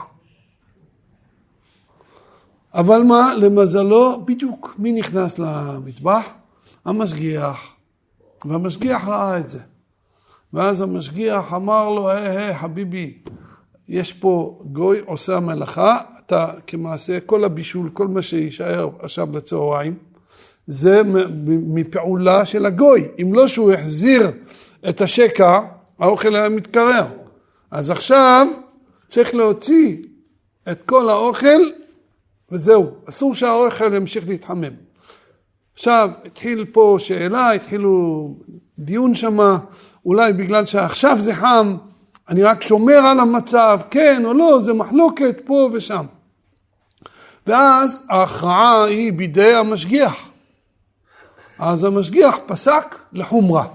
אבל 2.73 3.01
מה, 3.03 3.33
למזלו, 3.35 4.25
בדיוק 4.25 4.75
מי 4.77 4.91
נכנס 4.91 5.39
למטבח? 5.39 6.29
המשגיח. 6.85 7.73
והמשגיח 8.45 9.07
ראה 9.07 9.39
את 9.39 9.49
זה. 9.49 9.59
ואז 10.53 10.81
המשגיח 10.81 11.53
אמר 11.53 11.89
לו, 11.89 12.09
היי 12.09 12.27
היי 12.27 12.55
חביבי, 12.55 13.17
יש 13.87 14.13
פה 14.13 14.61
גוי 14.65 14.99
עושה 15.05 15.37
המלאכה, 15.37 15.97
אתה 16.25 16.51
כמעשה 16.67 17.19
כל 17.19 17.43
הבישול, 17.43 17.89
כל 17.93 18.07
מה 18.07 18.21
שיישאר 18.21 18.89
עכשיו 18.99 19.27
לצהריים, 19.33 19.97
זה 20.67 21.01
מפעולה 21.47 22.45
של 22.45 22.65
הגוי. 22.65 23.07
אם 23.21 23.33
לא 23.33 23.47
שהוא 23.47 23.71
החזיר 23.73 24.31
את 24.89 25.01
השקע, 25.01 25.59
האוכל 25.99 26.35
היה 26.35 26.49
מתקרר. 26.49 27.05
אז 27.71 27.91
עכשיו 27.91 28.47
צריך 29.07 29.35
להוציא 29.35 29.97
את 30.71 30.81
כל 30.85 31.09
האוכל 31.09 31.61
וזהו, 32.51 32.91
אסור 33.09 33.35
שהאוכל 33.35 33.93
ימשיך 33.93 34.27
להתחמם. 34.27 34.73
עכשיו, 35.73 36.09
התחיל 36.25 36.65
פה 36.71 36.95
שאלה, 36.99 37.51
התחילו 37.51 38.27
דיון 38.79 39.15
שמה, 39.15 39.57
אולי 40.05 40.33
בגלל 40.33 40.65
שעכשיו 40.65 41.15
זה 41.19 41.35
חם, 41.35 41.77
אני 42.29 42.43
רק 42.43 42.61
שומר 42.61 42.97
על 42.97 43.19
המצב, 43.19 43.79
כן 43.91 44.21
או 44.25 44.33
לא, 44.33 44.59
זה 44.59 44.73
מחלוקת 44.73 45.41
פה 45.45 45.69
ושם. 45.73 46.05
ואז 47.47 48.07
ההכרעה 48.09 48.83
היא 48.83 49.13
בידי 49.13 49.53
המשגיח. 49.53 50.32
אז 51.65 51.83
המשגיח 51.83 52.37
פסק 52.45 52.95
לחומרה. 53.13 53.67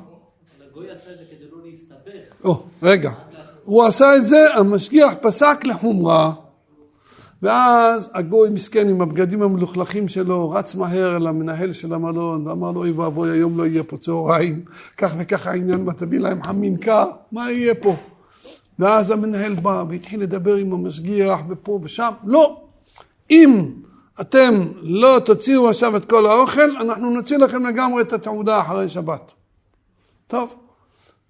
או, 2.44 2.62
רגע. 2.82 3.10
הוא 3.64 3.84
עשה 3.84 4.16
את 4.16 4.26
זה, 4.26 4.54
המשגיח 4.54 5.14
פסק 5.20 5.64
לחומרה. 5.64 6.32
ואז 7.42 8.10
הגוי 8.14 8.50
מסכן 8.50 8.88
עם 8.88 9.00
הבגדים 9.00 9.42
המלוכלכים 9.42 10.08
שלו, 10.08 10.50
רץ 10.50 10.74
מהר 10.74 11.18
למנהל 11.18 11.72
של 11.72 11.94
המלון, 11.94 12.46
ואמר 12.46 12.70
לו, 12.70 12.80
אוי 12.80 12.90
ואבוי, 12.90 13.30
היום 13.30 13.58
לא 13.58 13.66
יהיה 13.66 13.82
פה 13.82 13.96
צהריים, 13.96 14.64
כך 14.96 15.14
וכך 15.18 15.46
העניין, 15.46 15.84
מה 15.84 15.92
תביא 15.92 16.18
להם 16.18 16.42
חמין 16.42 16.76
קר, 16.76 17.06
מה 17.32 17.52
יהיה 17.52 17.74
פה? 17.74 17.96
ואז 18.78 19.10
המנהל 19.10 19.54
בא 19.54 19.84
והתחיל 19.88 20.20
לדבר 20.20 20.54
עם 20.54 20.72
המשגיח, 20.72 21.40
ופה 21.48 21.80
ושם, 21.82 22.10
לא, 22.24 22.60
אם 23.30 23.70
אתם 24.20 24.68
לא 24.80 25.20
תוציאו 25.24 25.68
עכשיו 25.68 25.96
את 25.96 26.04
כל 26.04 26.26
האוכל, 26.26 26.76
אנחנו 26.80 27.10
נוציא 27.10 27.38
לכם 27.38 27.66
לגמרי 27.66 28.02
את 28.02 28.12
התעודה 28.12 28.60
אחרי 28.60 28.88
שבת. 28.88 29.32
טוב, 30.26 30.54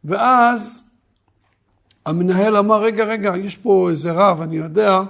ואז 0.04 0.82
המנהל 2.06 2.56
אמר, 2.56 2.82
רגע, 2.82 3.04
רגע, 3.04 3.36
יש 3.36 3.56
פה 3.56 3.88
איזה 3.90 4.12
רב, 4.12 4.42
אני 4.42 4.56
יודע, 4.56 5.02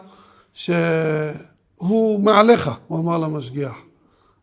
שהוא 0.53 2.21
מעליך, 2.21 2.71
הוא 2.87 3.01
אמר 3.01 3.19
למשגיח. 3.19 3.77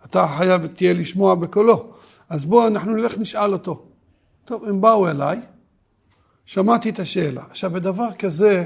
אתה 0.05 0.27
חייב 0.37 0.67
תהיה 0.67 0.93
לשמוע 0.93 1.35
בקולו. 1.35 1.91
אז 2.29 2.45
בוא, 2.45 2.67
אנחנו 2.67 2.93
נלך 2.95 3.17
נשאל 3.17 3.53
אותו. 3.53 3.85
טוב, 4.45 4.65
הם 4.65 4.81
באו 4.81 5.09
אליי, 5.09 5.39
שמעתי 6.45 6.89
את 6.89 6.99
השאלה. 6.99 7.43
עכשיו, 7.49 7.71
בדבר 7.71 8.11
כזה, 8.19 8.63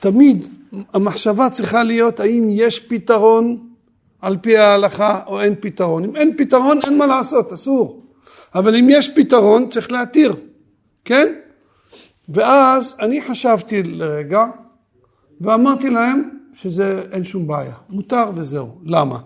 תמיד 0.00 0.48
המחשבה 0.92 1.50
צריכה 1.50 1.82
להיות 1.82 2.20
האם 2.20 2.48
יש 2.50 2.80
פתרון 2.80 3.68
על 4.20 4.36
פי 4.40 4.56
ההלכה 4.56 5.20
או 5.26 5.40
אין 5.40 5.54
פתרון. 5.60 6.04
אם 6.04 6.16
אין 6.16 6.36
פתרון, 6.36 6.78
אין 6.84 6.98
מה 6.98 7.06
לעשות, 7.06 7.52
אסור. 7.52 8.02
אבל 8.54 8.76
אם 8.76 8.86
יש 8.90 9.10
פתרון, 9.16 9.68
צריך 9.68 9.92
להתיר, 9.92 10.36
כן? 11.04 11.34
ואז 12.28 12.96
אני 13.00 13.22
חשבתי 13.22 13.82
לרגע, 13.82 14.44
ואמרתי 15.40 15.90
להם 15.90 16.30
שזה 16.54 17.02
אין 17.12 17.24
שום 17.24 17.46
בעיה, 17.46 17.74
מותר 17.88 18.30
וזהו. 18.34 18.80
למה? 18.84 19.18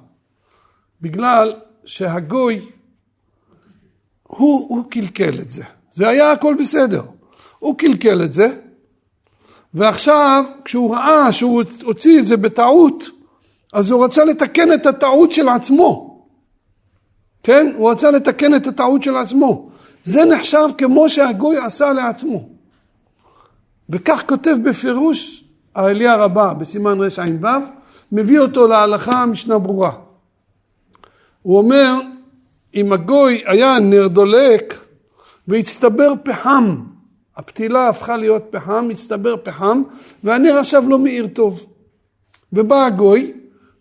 בגלל 1.00 1.54
שהגוי, 1.84 2.68
הוא, 4.22 4.66
הוא 4.68 4.90
קלקל 4.90 5.40
את 5.40 5.50
זה. 5.50 5.64
זה 5.90 6.08
היה 6.08 6.32
הכל 6.32 6.54
בסדר. 6.58 7.02
הוא 7.58 7.78
קלקל 7.78 8.22
את 8.24 8.32
זה, 8.32 8.56
ועכשיו 9.74 10.44
כשהוא 10.64 10.94
ראה 10.94 11.32
שהוא 11.32 11.62
הוציא 11.82 12.18
את 12.18 12.26
זה 12.26 12.36
בטעות, 12.36 13.10
אז 13.72 13.90
הוא 13.90 14.04
רצה 14.04 14.24
לתקן 14.24 14.72
את 14.72 14.86
הטעות 14.86 15.32
של 15.32 15.48
עצמו. 15.48 16.24
כן? 17.42 17.72
הוא 17.76 17.90
רצה 17.90 18.10
לתקן 18.10 18.54
את 18.54 18.66
הטעות 18.66 19.02
של 19.02 19.16
עצמו. 19.16 19.70
זה 20.04 20.24
נחשב 20.24 20.68
כמו 20.78 21.08
שהגוי 21.08 21.56
עשה 21.58 21.92
לעצמו. 21.92 22.48
וכך 23.90 24.22
כותב 24.28 24.56
בפירוש 24.64 25.44
האליה 25.74 26.16
רבה 26.16 26.54
בסימן 26.54 26.98
רע"ו, 27.00 27.48
מביא 28.12 28.40
אותו 28.40 28.66
להלכה 28.66 29.26
משנה 29.26 29.58
ברורה. 29.58 29.92
הוא 31.42 31.58
אומר, 31.58 31.94
אם 32.74 32.92
הגוי 32.92 33.42
היה 33.46 33.78
נר 33.80 34.08
דולק 34.08 34.74
והצטבר 35.48 36.12
פחם, 36.22 36.76
הפתילה 37.40 37.88
הפכה 37.88 38.16
להיות 38.16 38.42
פחם, 38.50 38.88
הצטבר 38.90 39.34
פחם, 39.42 39.82
והנר 40.24 40.58
עכשיו 40.58 40.88
לא 40.88 40.98
מאיר 40.98 41.26
טוב. 41.26 41.60
ובא 42.52 42.84
הגוי, 42.84 43.32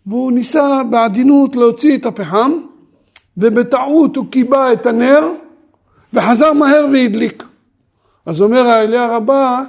והוא 0.06 0.32
ניסה 0.32 0.82
בעדינות 0.90 1.56
להוציא 1.56 1.96
את 1.96 2.06
הפחם, 2.06 2.52
ובטעות 3.36 4.16
הוא 4.16 4.26
קיבע 4.30 4.72
את 4.72 4.86
הנר, 4.86 5.28
וחזר 6.12 6.52
מהר 6.52 6.86
והדליק. 6.92 7.44
אז 8.26 8.42
אומר 8.42 8.66
האליה 8.66 9.16
רבה, 9.16 9.62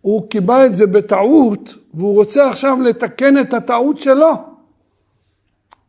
הוא 0.00 0.30
קיבל 0.30 0.66
את 0.66 0.74
זה 0.74 0.86
בטעות, 0.86 1.74
והוא 1.94 2.14
רוצה 2.14 2.48
עכשיו 2.48 2.80
לתקן 2.80 3.38
את 3.38 3.54
הטעות 3.54 3.98
שלו. 3.98 4.32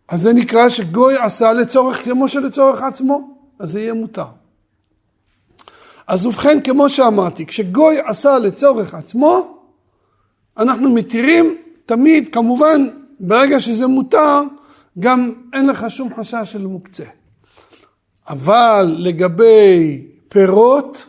אז 0.07 0.21
זה 0.21 0.33
נקרא 0.33 0.69
שגוי 0.69 1.17
עשה 1.17 1.53
לצורך 1.53 2.03
כמו 2.03 2.27
שלצורך 2.27 2.83
עצמו, 2.83 3.37
אז 3.59 3.71
זה 3.71 3.79
יהיה 3.79 3.93
מותר. 3.93 4.42
אז 6.13 6.25
ובכן, 6.25 6.59
כמו 6.63 6.89
שאמרתי, 6.89 7.45
כשגוי 7.45 7.97
עשה 8.05 8.39
לצורך 8.39 8.93
עצמו, 8.93 9.57
אנחנו 10.57 10.89
מתירים 10.89 11.55
תמיד, 11.85 12.29
כמובן, 12.33 12.87
ברגע 13.19 13.61
שזה 13.61 13.87
מותר, 13.87 14.41
גם 14.99 15.31
אין 15.53 15.67
לך 15.67 15.85
שום 15.89 16.15
חשש 16.15 16.51
של 16.51 16.67
מוקצה. 16.67 17.03
אבל 18.29 18.95
לגבי 18.99 20.07
פירות 20.29 21.05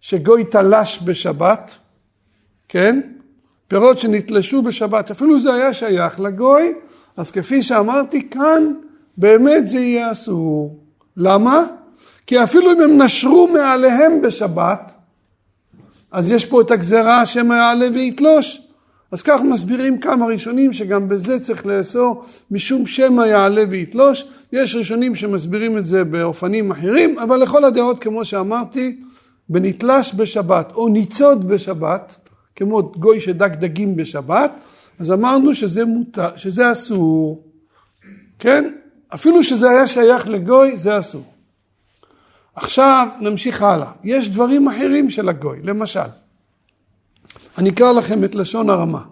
שגוי 0.00 0.44
תלש 0.44 1.00
בשבת, 1.04 1.76
כן? 2.68 3.00
פירות 3.68 3.98
שנתלשו 3.98 4.62
בשבת, 4.62 5.10
אפילו 5.10 5.40
זה 5.40 5.54
היה 5.54 5.72
שייך 5.72 6.20
לגוי, 6.20 6.72
אז 7.16 7.30
כפי 7.30 7.62
שאמרתי 7.62 8.30
כאן, 8.30 8.72
באמת 9.16 9.68
זה 9.68 9.78
יהיה 9.78 10.12
אסור. 10.12 10.78
למה? 11.16 11.79
כי 12.30 12.42
אפילו 12.42 12.72
אם 12.72 12.80
הם 12.80 13.02
נשרו 13.02 13.48
מעליהם 13.52 14.22
בשבת, 14.22 14.92
אז 16.12 16.30
יש 16.30 16.44
פה 16.44 16.60
את 16.60 16.70
הגזרה 16.70 17.26
שמא 17.26 17.54
יעלה 17.54 17.86
ויתלוש. 17.94 18.62
אז 19.12 19.22
כך 19.22 19.40
מסבירים 19.42 19.98
כמה 19.98 20.26
ראשונים 20.26 20.72
שגם 20.72 21.08
בזה 21.08 21.40
צריך 21.40 21.66
לאסור 21.66 22.24
משום 22.50 22.86
שמא 22.86 23.22
יעלה 23.22 23.62
ויתלוש. 23.68 24.24
יש 24.52 24.74
ראשונים 24.74 25.14
שמסבירים 25.14 25.78
את 25.78 25.86
זה 25.86 26.04
באופנים 26.04 26.70
אחרים, 26.70 27.18
אבל 27.18 27.36
לכל 27.36 27.64
הדעות, 27.64 28.02
כמו 28.02 28.24
שאמרתי, 28.24 29.00
בנתלש 29.48 30.14
בשבת 30.16 30.72
או 30.74 30.88
ניצוד 30.88 31.48
בשבת, 31.48 32.16
כמו 32.56 32.82
גוי 32.82 33.20
שדק 33.20 33.50
דגים 33.52 33.96
בשבת, 33.96 34.52
אז 34.98 35.12
אמרנו 35.12 35.54
שזה, 35.54 35.84
מותר, 35.84 36.36
שזה 36.36 36.72
אסור. 36.72 37.42
כן? 38.38 38.72
אפילו 39.14 39.44
שזה 39.44 39.70
היה 39.70 39.86
שייך 39.86 40.28
לגוי, 40.28 40.78
זה 40.78 40.98
אסור. 40.98 41.29
עכשיו 42.62 43.08
נמשיך 43.20 43.62
הלאה. 43.62 43.90
יש 44.04 44.28
דברים 44.28 44.68
אחרים 44.68 45.10
של 45.10 45.28
הגוי, 45.28 45.58
למשל, 45.62 46.10
אני 47.58 47.70
אקרא 47.70 47.92
לכם 47.92 48.24
את 48.24 48.34
לשון 48.34 48.70
הרמה. 48.70 49.02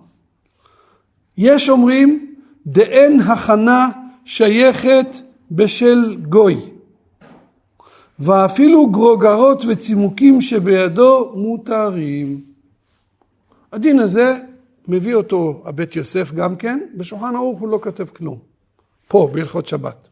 יש 1.38 1.68
אומרים, 1.68 2.34
דאין 2.66 3.20
הכנה 3.20 3.88
שייכת 4.24 5.06
בשל 5.50 6.16
גוי, 6.28 6.70
ואפילו 8.18 8.86
גרוגרות 8.86 9.62
וצימוקים 9.68 10.40
שבידו 10.40 11.32
מותרים. 11.34 12.40
הדין 13.72 13.98
הזה 13.98 14.38
מביא 14.88 15.14
אותו 15.14 15.62
הבית 15.64 15.96
יוסף 15.96 16.32
גם 16.32 16.56
כן, 16.56 16.80
בשולחן 16.94 17.36
ערוך 17.36 17.60
הוא 17.60 17.68
לא 17.68 17.80
כותב 17.82 18.06
כלום, 18.16 18.38
פה 19.08 19.30
בהלכות 19.32 19.68
שבת. 19.68 20.07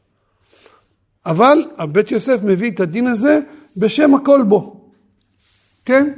אבל 1.27 1.65
הבית 1.79 2.11
יוסף 2.11 2.39
מביא 2.43 2.71
את 2.71 2.81
הדין 2.81 3.07
הזה 3.07 3.41
בשם 3.77 4.15
הכל 4.15 4.43
בו, 4.43 4.91
כן? 5.85 6.13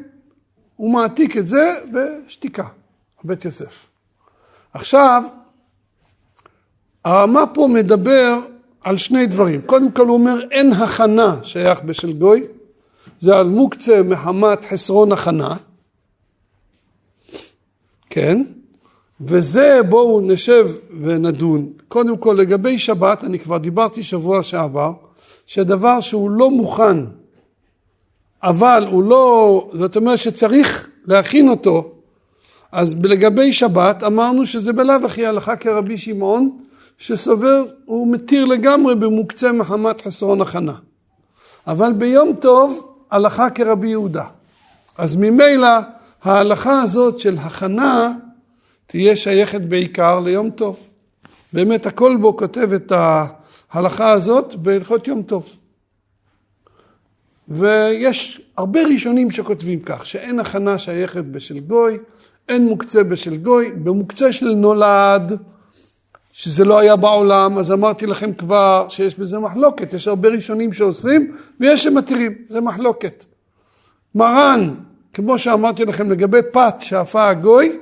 הוא 0.77 0.93
מעתיק 0.93 1.37
את 1.37 1.47
זה 1.47 1.75
בשתיקה, 1.93 2.65
הבית 3.25 3.45
יוסף. 3.45 3.87
עכשיו, 4.73 5.23
הרמה 7.05 7.47
פה 7.47 7.69
מדבר 7.75 8.39
על 8.81 8.97
שני 8.97 9.27
דברים. 9.27 9.63
קודם 9.63 9.91
כל 9.93 10.07
הוא 10.07 10.15
אומר 10.15 10.41
אין 10.51 10.73
הכנה 10.73 11.37
שייך 11.43 11.81
בשל 11.83 12.13
גוי, 12.13 12.47
זה 13.21 13.37
על 13.37 13.49
מוקצה 13.49 14.03
מחמת 14.03 14.65
חסרון 14.65 15.13
הכנה, 15.13 15.57
כן? 18.11 18.43
וזה 19.21 19.81
בואו 19.89 20.21
נשב 20.21 20.71
ונדון. 21.03 21.67
קודם 21.89 22.17
כל 22.17 22.37
לגבי 22.39 22.79
שבת, 22.79 23.25
אני 23.25 23.39
כבר 23.39 23.59
דיברתי 23.59 24.03
שבוע 24.03 24.43
שעבר, 24.43 24.93
שדבר 25.47 26.01
שהוא 26.01 26.31
לא 26.31 26.51
מוכן, 26.51 26.97
אבל 28.43 28.87
הוא 28.91 29.03
לא, 29.03 29.71
זאת 29.75 29.97
אומרת 29.97 30.19
שצריך 30.19 30.89
להכין 31.07 31.49
אותו, 31.49 31.91
אז 32.73 32.97
לגבי 33.03 33.53
שבת 33.53 34.03
אמרנו 34.03 34.47
שזה 34.47 34.73
בלאו 34.73 35.07
הכי 35.07 35.27
הלכה 35.27 35.57
כרבי 35.57 35.99
שמעון, 35.99 36.59
שסובר, 36.99 37.65
הוא 37.85 38.13
מתיר 38.13 38.45
לגמרי 38.45 38.95
במוקצה 38.95 39.53
מחמת 39.53 40.01
חסרון 40.01 40.41
הכנה. 40.41 40.75
אבל 41.67 41.93
ביום 41.93 42.33
טוב 42.41 42.95
הלכה 43.11 43.51
כרבי 43.51 43.89
יהודה. 43.89 44.25
אז 44.99 45.17
ממילא 45.17 45.69
ההלכה 46.23 46.83
הזאת 46.83 47.19
של 47.19 47.39
הכנה 47.39 48.13
תהיה 48.91 49.17
שייכת 49.17 49.61
בעיקר 49.61 50.21
ליום 50.21 50.51
טוב. 50.51 50.81
באמת 51.53 51.87
הכל 51.87 52.17
בו 52.21 52.37
כותב 52.37 52.73
את 52.73 52.93
ההלכה 53.73 54.11
הזאת 54.11 54.55
בהלכות 54.55 55.09
יום 55.09 55.23
טוב. 55.23 55.57
ויש 57.49 58.41
הרבה 58.57 58.81
ראשונים 58.83 59.31
שכותבים 59.31 59.81
כך, 59.81 60.07
שאין 60.07 60.41
הכנה 60.41 60.79
שייכת 60.79 61.25
בשל 61.25 61.59
גוי, 61.59 61.99
אין 62.49 62.65
מוקצה 62.65 63.05
בשל 63.05 63.37
גוי, 63.37 63.73
במוקצה 63.73 64.33
של 64.33 64.55
נולד, 64.55 65.33
שזה 66.33 66.65
לא 66.65 66.79
היה 66.79 66.97
בעולם, 66.97 67.59
אז 67.59 67.73
אמרתי 67.73 68.07
לכם 68.07 68.33
כבר 68.33 68.87
שיש 68.89 69.19
בזה 69.19 69.39
מחלוקת, 69.39 69.93
יש 69.93 70.09
הרבה 70.09 70.29
ראשונים 70.29 70.73
שאוסרים 70.73 71.37
ויש 71.61 71.83
שמתירים, 71.83 72.35
זה 72.49 72.61
מחלוקת. 72.61 73.25
מרן, 74.15 74.75
כמו 75.13 75.39
שאמרתי 75.39 75.85
לכם 75.85 76.11
לגבי 76.11 76.41
פת 76.53 76.75
שאפה 76.81 77.29
הגוי, 77.29 77.79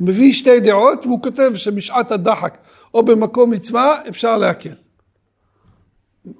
מביא 0.00 0.32
שתי 0.32 0.60
דעות 0.60 1.06
והוא 1.06 1.22
כותב 1.22 1.52
שבשעת 1.54 2.12
הדחק 2.12 2.58
או 2.94 3.02
במקום 3.02 3.50
מצווה 3.50 3.96
אפשר 4.08 4.38
להקל. 4.38 4.74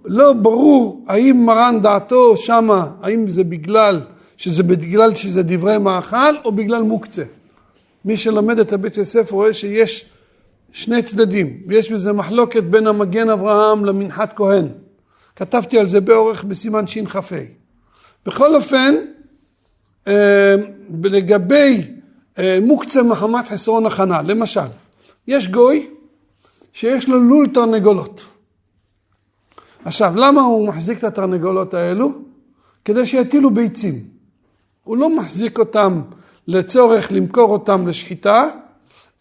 לא 0.05 0.33
ברור 0.33 1.05
האם 1.09 1.43
מרן 1.47 1.79
דעתו 1.83 2.37
שמה, 2.37 2.91
האם 3.03 3.29
זה 3.29 3.45
בגלל 3.45 4.01
שזה 4.37 4.63
בגלל 4.63 5.15
שזה 5.15 5.43
דברי 5.43 5.79
מאכל 5.79 6.37
או 6.45 6.53
בגלל 6.53 6.83
מוקצה. 6.83 7.25
מי 8.05 8.17
שלומד 8.17 8.59
את 8.59 8.73
הבית 8.73 8.97
יוסף 8.97 9.33
רואה 9.33 9.55
שיש 9.55 10.11
שני 10.73 11.03
צדדים, 11.03 11.63
ויש 11.67 11.93
בזה 11.93 12.13
מחלוקת 12.13 12.63
בין 12.63 12.87
המגן 12.87 13.31
אברהם 13.31 13.85
למנחת 13.85 14.33
כהן. 14.37 14.69
כתבתי 15.37 15.79
על 15.79 15.89
זה 15.89 16.01
באורך 16.01 16.45
בסימן 16.45 16.87
שכ"ה. 16.87 17.21
בכל 18.27 18.55
אופן, 18.55 18.95
אה, 20.07 20.55
לגבי 21.05 21.83
מוקצה 22.63 23.03
מחמת 23.03 23.49
חסרון 23.49 23.87
הכנה, 23.87 24.23
למשל, 24.23 24.61
יש 25.29 25.49
גוי 25.49 25.91
שיש 26.73 27.09
לו 27.09 27.21
לול 27.21 27.49
תרנגולות. 27.55 28.25
עכשיו, 29.85 30.13
למה 30.17 30.41
הוא 30.41 30.69
מחזיק 30.69 30.99
את 30.99 31.05
התרנגולות 31.05 31.75
האלו? 31.75 32.13
כדי 32.85 33.07
שיטילו 33.07 33.51
ביצים. 33.51 34.05
הוא 34.85 34.97
לא 34.97 35.17
מחזיק 35.17 35.59
אותם 35.59 36.03
לצורך 36.49 37.13
למכור 37.13 37.53
אותם 37.53 37.87
לשחיטה, 37.87 38.49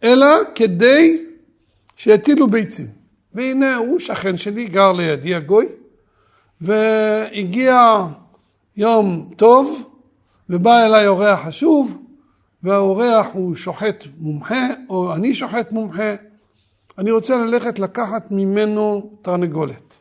אלא 0.03 0.27
כדי 0.55 1.25
שיטילו 1.95 2.47
ביצים. 2.47 2.87
והנה 3.33 3.75
הוא 3.75 3.99
שכן 3.99 4.37
שלי, 4.37 4.65
גר 4.65 4.91
לידי 4.91 5.35
הגוי, 5.35 5.65
והגיע 6.61 8.05
יום 8.77 9.29
טוב, 9.35 9.89
ובא 10.49 10.85
אליי 10.85 11.07
אורח 11.07 11.39
חשוב, 11.47 11.97
והאורח 12.65 13.27
הוא 13.33 13.55
שוחט 13.55 14.03
מומחה, 14.19 14.67
או 14.89 15.13
אני 15.13 15.35
שוחט 15.35 15.71
מומחה, 15.71 16.15
אני 16.97 17.11
רוצה 17.11 17.37
ללכת 17.37 17.79
לקחת 17.79 18.31
ממנו 18.31 19.09
תרנגולת. 19.21 19.97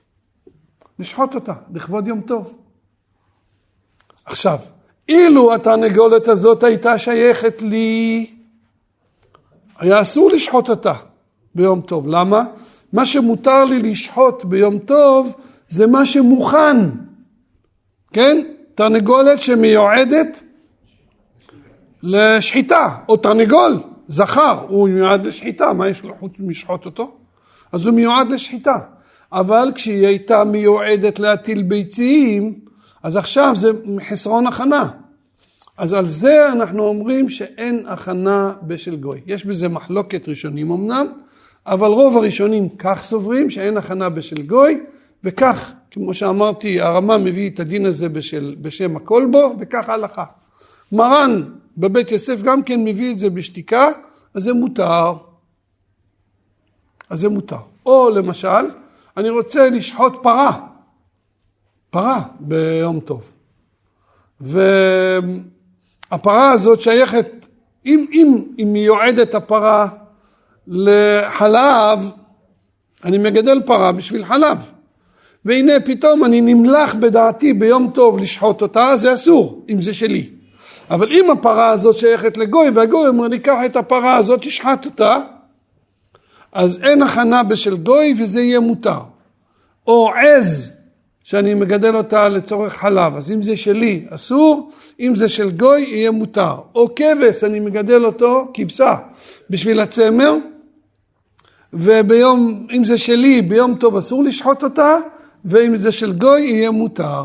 לשחוט 0.98 1.34
אותה, 1.34 1.52
לכבוד 1.74 2.08
יום 2.08 2.20
טוב. 2.20 2.58
עכשיו, 4.24 4.58
אילו 5.08 5.54
התרנגולת 5.54 6.28
הזאת 6.28 6.62
הייתה 6.62 6.98
שייכת 6.98 7.62
לי, 7.62 8.26
היה 9.78 10.02
אסור 10.02 10.30
לשחוט 10.30 10.68
אותה 10.68 10.94
ביום 11.54 11.80
טוב. 11.80 12.08
למה? 12.08 12.44
מה 12.92 13.06
שמותר 13.06 13.64
לי 13.64 13.78
לשחוט 13.78 14.44
ביום 14.44 14.78
טוב 14.78 15.36
זה 15.68 15.86
מה 15.86 16.06
שמוכן, 16.06 16.76
כן? 18.12 18.46
תרנגולת 18.74 19.40
שמיועדת 19.40 20.43
לשחיטה, 22.04 22.88
או 23.08 23.16
תרנגול, 23.16 23.80
זכר, 24.06 24.64
הוא 24.68 24.88
מיועד 24.88 25.26
לשחיטה, 25.26 25.72
מה 25.72 25.88
יש 25.88 26.02
לו 26.02 26.14
חוץ 26.20 26.32
משחוט 26.38 26.84
אותו? 26.86 27.16
אז 27.72 27.86
הוא 27.86 27.94
מיועד 27.94 28.32
לשחיטה. 28.32 28.78
אבל 29.32 29.72
כשהיא 29.74 30.06
הייתה 30.06 30.44
מיועדת 30.44 31.18
להטיל 31.18 31.62
ביצים, 31.62 32.54
אז 33.02 33.16
עכשיו 33.16 33.52
זה 33.56 33.70
חסרון 34.08 34.46
הכנה. 34.46 34.88
אז 35.78 35.92
על 35.92 36.06
זה 36.06 36.52
אנחנו 36.52 36.84
אומרים 36.84 37.30
שאין 37.30 37.84
הכנה 37.88 38.52
בשל 38.62 38.96
גוי. 38.96 39.20
יש 39.26 39.46
בזה 39.46 39.68
מחלוקת 39.68 40.28
ראשונים 40.28 40.70
אמנם, 40.70 41.06
אבל 41.66 41.88
רוב 41.88 42.16
הראשונים 42.16 42.68
כך 42.68 43.02
סוברים 43.02 43.50
שאין 43.50 43.76
הכנה 43.76 44.08
בשל 44.08 44.42
גוי, 44.42 44.80
וכך, 45.24 45.72
כמו 45.90 46.14
שאמרתי, 46.14 46.80
הרמ"א 46.80 47.16
מביא 47.18 47.50
את 47.50 47.60
הדין 47.60 47.86
הזה 47.86 48.08
בשל, 48.08 48.54
בשם 48.60 48.96
הכל 48.96 49.26
בו, 49.30 49.56
וכך 49.60 49.88
הלכה. 49.88 50.24
מרן 50.92 51.42
בבית 51.78 52.10
יוסף 52.10 52.42
גם 52.42 52.62
כן 52.62 52.84
מביא 52.84 53.12
את 53.12 53.18
זה 53.18 53.30
בשתיקה, 53.30 53.88
אז 54.34 54.42
זה 54.42 54.52
מותר. 54.52 55.12
אז 57.10 57.20
זה 57.20 57.28
מותר. 57.28 57.56
או 57.86 58.10
למשל, 58.10 58.70
אני 59.16 59.30
רוצה 59.30 59.70
לשחוט 59.70 60.12
פרה, 60.22 60.66
פרה 61.90 62.22
ביום 62.40 63.00
טוב. 63.00 63.22
והפרה 64.40 65.32
הזאת 66.52 66.80
שייכת, 66.80 67.26
אם, 67.86 68.06
אם 68.12 68.44
היא 68.56 68.66
מיועדת 68.66 69.34
הפרה 69.34 69.88
לחלב, 70.66 72.10
אני 73.04 73.18
מגדל 73.18 73.62
פרה 73.66 73.92
בשביל 73.92 74.24
חלב. 74.24 74.58
והנה 75.44 75.72
פתאום 75.84 76.24
אני 76.24 76.40
נמלח 76.40 76.94
בדעתי 76.94 77.52
ביום 77.52 77.90
טוב 77.94 78.18
לשחוט 78.18 78.62
אותה, 78.62 78.96
זה 78.96 79.14
אסור, 79.14 79.64
אם 79.68 79.82
זה 79.82 79.94
שלי. 79.94 80.33
אבל 80.90 81.12
אם 81.12 81.30
הפרה 81.30 81.68
הזאת 81.68 81.98
שייכת 81.98 82.36
לגוי, 82.36 82.70
והגוי 82.70 83.08
אומר 83.08 83.28
לי, 83.28 83.38
קח 83.38 83.58
את 83.66 83.76
הפרה 83.76 84.16
הזאת, 84.16 84.40
תשחט 84.42 84.84
אותה, 84.84 85.16
אז 86.52 86.82
אין 86.82 87.02
הכנה 87.02 87.42
בשל 87.42 87.76
גוי 87.76 88.14
וזה 88.18 88.40
יהיה 88.40 88.60
מותר. 88.60 89.00
או 89.86 90.10
עז 90.14 90.70
שאני 91.24 91.54
מגדל 91.54 91.96
אותה 91.96 92.28
לצורך 92.28 92.72
חלב, 92.72 93.16
אז 93.16 93.30
אם 93.30 93.42
זה 93.42 93.56
שלי 93.56 94.06
אסור, 94.10 94.70
אם 95.00 95.16
זה 95.16 95.28
של 95.28 95.50
גוי 95.50 95.80
יהיה 95.80 96.10
מותר. 96.10 96.54
או 96.74 96.94
כבש 96.94 97.44
אני 97.44 97.60
מגדל 97.60 98.04
אותו, 98.04 98.50
כבשה, 98.54 98.96
בשביל 99.50 99.80
הצמר, 99.80 100.34
וביום, 101.72 102.66
אם 102.72 102.84
זה 102.84 102.98
שלי, 102.98 103.42
ביום 103.42 103.74
טוב 103.74 103.96
אסור 103.96 104.24
לשחוט 104.24 104.62
אותה, 104.62 104.96
ואם 105.44 105.76
זה 105.76 105.92
של 105.92 106.12
גוי 106.12 106.40
יהיה 106.40 106.70
מותר. 106.70 107.24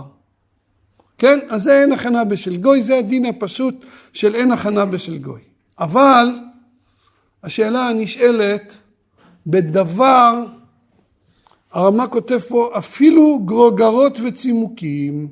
כן? 1.19 1.39
אז 1.49 1.63
זה 1.63 1.81
אין 1.81 1.91
הכנה 1.91 2.23
בשל 2.23 2.57
גוי, 2.57 2.83
זה 2.83 2.97
הדין 2.97 3.25
הפשוט 3.25 3.85
של 4.13 4.35
אין 4.35 4.51
הכנה 4.51 4.85
בשל 4.85 5.17
גוי. 5.17 5.41
אבל 5.79 6.39
השאלה 7.43 7.89
הנשאלת, 7.89 8.77
בדבר 9.47 10.45
הרמ"א 11.71 12.05
כותב 12.09 12.39
פה 12.39 12.71
אפילו 12.77 13.39
גרוגרות 13.39 14.19
וצימוקים. 14.23 15.27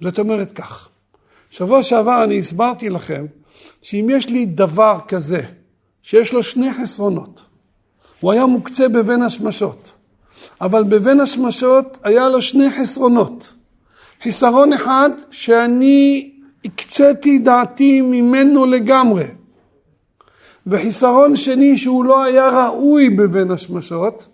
זאת 0.00 0.18
אומרת 0.18 0.52
כך, 0.52 0.88
שבוע 1.50 1.82
שעבר 1.82 2.24
אני 2.24 2.38
הסברתי 2.38 2.90
לכם 2.90 3.26
שאם 3.82 4.08
יש 4.10 4.28
לי 4.28 4.44
דבר 4.46 4.98
כזה 5.08 5.42
שיש 6.02 6.32
לו 6.32 6.42
שני 6.42 6.74
חסרונות, 6.74 7.44
הוא 8.20 8.32
היה 8.32 8.46
מוקצה 8.46 8.88
בבין 8.88 9.22
השמשות, 9.22 9.92
אבל 10.60 10.84
בבין 10.84 11.20
השמשות 11.20 11.98
היה 12.02 12.28
לו 12.28 12.42
שני 12.42 12.66
חסרונות. 12.82 13.54
חיסרון 14.22 14.72
אחד 14.72 15.10
שאני 15.30 16.30
הקציתי 16.64 17.38
דעתי 17.38 18.00
ממנו 18.00 18.66
לגמרי. 18.66 19.24
וחיסרון 20.66 21.36
שני 21.36 21.78
שהוא 21.78 22.04
לא 22.04 22.22
היה 22.22 22.48
ראוי 22.48 23.10
בבין 23.10 23.50
השמשות, 23.50 24.26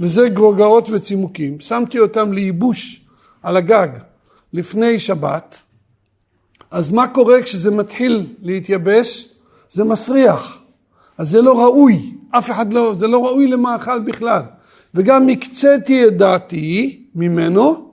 וזה 0.00 0.28
גרוגרות 0.28 0.88
וצימוקים. 0.90 1.60
שמתי 1.60 1.98
אותם 1.98 2.32
לייבוש 2.32 3.06
על 3.42 3.56
הגג 3.56 3.88
לפני 4.52 5.00
שבת, 5.00 5.58
אז 6.70 6.90
מה 6.90 7.08
קורה 7.08 7.42
כשזה 7.42 7.70
מתחיל 7.70 8.26
להתייבש? 8.42 9.28
זה 9.70 9.84
מסריח. 9.84 10.58
אז 11.18 11.30
זה 11.30 11.42
לא 11.42 11.60
ראוי, 11.60 12.14
אף 12.30 12.50
אחד 12.50 12.72
לא, 12.72 12.94
זה 12.94 13.06
לא 13.06 13.24
ראוי 13.24 13.46
למאכל 13.46 14.00
בכלל. 14.00 14.42
וגם 14.94 15.28
הקציתי 15.28 16.06
את 16.06 16.16
דעתי 16.16 17.02
ממנו, 17.14 17.91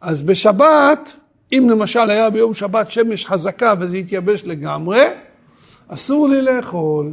אז 0.00 0.22
בשבת, 0.22 1.12
אם 1.52 1.66
למשל 1.70 2.10
היה 2.10 2.30
ביום 2.30 2.54
שבת 2.54 2.90
שמש 2.90 3.26
חזקה 3.26 3.74
וזה 3.80 3.96
התייבש 3.96 4.44
לגמרי, 4.44 5.06
אסור 5.88 6.28
לי 6.28 6.42
לאכול. 6.42 7.12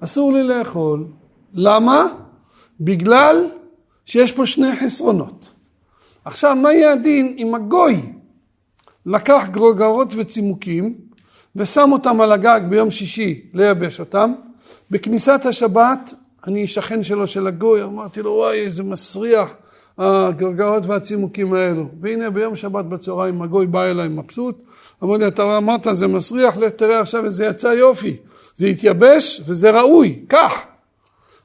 אסור 0.00 0.32
לי 0.32 0.42
לאכול. 0.42 1.06
למה? 1.54 2.06
בגלל 2.80 3.50
שיש 4.04 4.32
פה 4.32 4.46
שני 4.46 4.76
חסרונות. 4.76 5.52
עכשיו, 6.24 6.56
מה 6.56 6.72
יהיה 6.72 6.92
הדין 6.92 7.34
אם 7.38 7.54
הגוי 7.54 8.02
לקח 9.06 9.46
גרוגרות 9.50 10.12
וצימוקים 10.16 10.94
ושם 11.56 11.92
אותם 11.92 12.20
על 12.20 12.32
הגג 12.32 12.60
ביום 12.68 12.90
שישי 12.90 13.50
לייבש 13.54 14.00
אותם? 14.00 14.32
בכניסת 14.90 15.40
השבת, 15.44 16.14
אני 16.46 16.66
שכן 16.66 17.02
שלו 17.02 17.26
של 17.26 17.46
הגוי, 17.46 17.82
אמרתי 17.82 18.22
לו, 18.22 18.30
וואי, 18.30 18.58
איזה 18.58 18.82
מסריח 18.82 19.48
הגרגרות 20.00 20.86
והצימוקים 20.86 21.52
האלו. 21.52 21.86
והנה 22.00 22.30
ביום 22.30 22.56
שבת 22.56 22.84
בצהריים 22.84 23.42
הגוי 23.42 23.66
בא 23.66 23.84
אליי 23.84 24.08
מבסוט, 24.08 24.62
אמר 25.02 25.16
לי, 25.16 25.28
אתה 25.28 25.56
אמרת 25.56 25.86
זה 25.92 26.06
מסריח, 26.06 26.56
לך 26.56 26.72
תראה 26.72 27.00
עכשיו 27.00 27.24
איזה 27.24 27.46
יצא 27.46 27.66
יופי. 27.66 28.16
זה 28.54 28.66
התייבש 28.66 29.42
וזה 29.46 29.70
ראוי, 29.70 30.24
קח. 30.28 30.52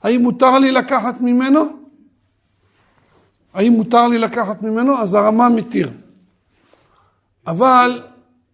האם 0.04 0.22
מותר 0.22 0.60
לי 0.60 0.72
לקחת 0.72 1.22
ממנו? 1.22 1.66
האם 3.54 3.74
מותר 3.74 4.08
לי 4.08 4.18
לקחת 4.18 4.62
ממנו? 4.62 4.98
אז 4.98 5.14
הרמה 5.14 5.50
מתיר. 5.50 5.92
אבל, 7.48 8.02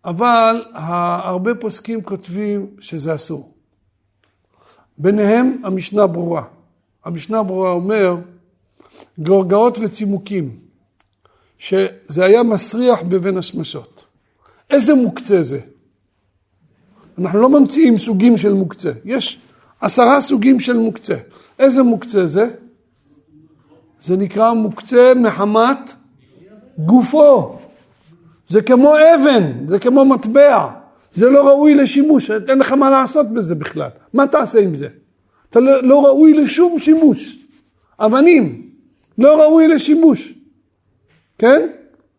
אבל 0.06 0.64
הרבה 0.74 1.56
פוסקים 1.56 2.02
כותבים 2.02 2.68
שזה 2.80 3.16
אסור. 3.16 3.54
ביניהם 4.98 5.62
המשנה 5.64 6.08
ברורה. 6.08 6.44
המשנה 7.06 7.44
ברורה 7.44 7.72
אומר 7.72 8.16
גורגאות 9.20 9.78
וצימוקים, 9.82 10.56
שזה 11.58 12.26
היה 12.26 12.44
מסריח 12.44 13.02
בבין 13.02 13.38
השמשות. 13.38 14.06
איזה 14.70 14.94
מוקצה 14.94 15.44
זה? 15.44 15.60
אנחנו 17.18 17.40
לא 17.40 17.50
ממציאים 17.50 17.98
סוגים 17.98 18.38
של 18.38 18.54
מוקצה, 18.54 18.92
יש 19.06 19.40
עשרה 19.82 20.22
סוגים 20.22 20.60
של 20.60 20.78
מוקצה. 20.78 21.16
איזה 21.60 21.84
מוקצה 21.84 22.28
זה? 22.28 22.50
זה 24.02 24.18
נקרא 24.18 24.54
מוקצה 24.54 25.14
מחמת 25.16 25.94
גופו. 26.78 27.58
זה 28.50 28.62
כמו 28.62 28.94
אבן, 28.96 29.68
זה 29.68 29.80
כמו 29.80 30.06
מטבע, 30.06 30.70
זה 31.12 31.30
לא 31.30 31.48
ראוי 31.48 31.76
לשימוש, 31.76 32.32
אין 32.32 32.60
לך 32.60 32.72
מה 32.72 32.90
לעשות 32.90 33.30
בזה 33.34 33.56
בכלל. 33.56 33.90
מה 34.14 34.28
תעשה 34.28 34.60
עם 34.60 34.76
זה? 34.76 34.88
אתה 35.50 35.60
לא, 35.60 35.84
לא 35.84 36.06
ראוי 36.06 36.34
לשום 36.34 36.80
שימוש. 36.80 37.38
אבנים, 38.00 38.71
לא 39.18 39.42
ראוי 39.42 39.68
לשימוש, 39.68 40.34
כן? 41.38 41.68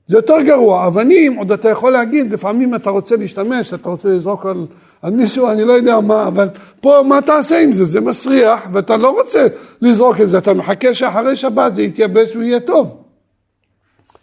זה 0.07 0.18
יותר 0.18 0.42
גרוע, 0.42 0.87
אבנים, 0.87 1.35
עוד 1.35 1.52
אתה 1.52 1.68
יכול 1.68 1.92
להגיד, 1.92 2.33
לפעמים 2.33 2.74
אתה 2.74 2.90
רוצה 2.90 3.16
להשתמש, 3.16 3.74
אתה 3.74 3.88
רוצה 3.88 4.09
לזרוק 4.09 4.46
על, 4.46 4.66
על 5.02 5.12
מישהו, 5.12 5.48
אני 5.48 5.64
לא 5.64 5.72
יודע 5.72 6.00
מה, 6.00 6.26
אבל 6.26 6.48
פה 6.81 7.00
מה 7.09 7.20
תעשה 7.20 7.61
עם 7.61 7.72
זה? 7.72 7.85
זה 7.85 8.00
מסריח, 8.00 8.61
ואתה 8.72 8.96
לא 8.96 9.11
רוצה 9.11 9.46
לזרוק 9.83 10.20
את 10.20 10.31
זה, 10.31 10.38
אתה 10.38 10.55
מחכה 10.55 10.94
שאחרי 10.94 11.37
שבת 11.37 11.76
זה 11.76 11.83
יתייבש 11.83 12.37
ויהיה 12.37 12.61
טוב, 12.61 12.96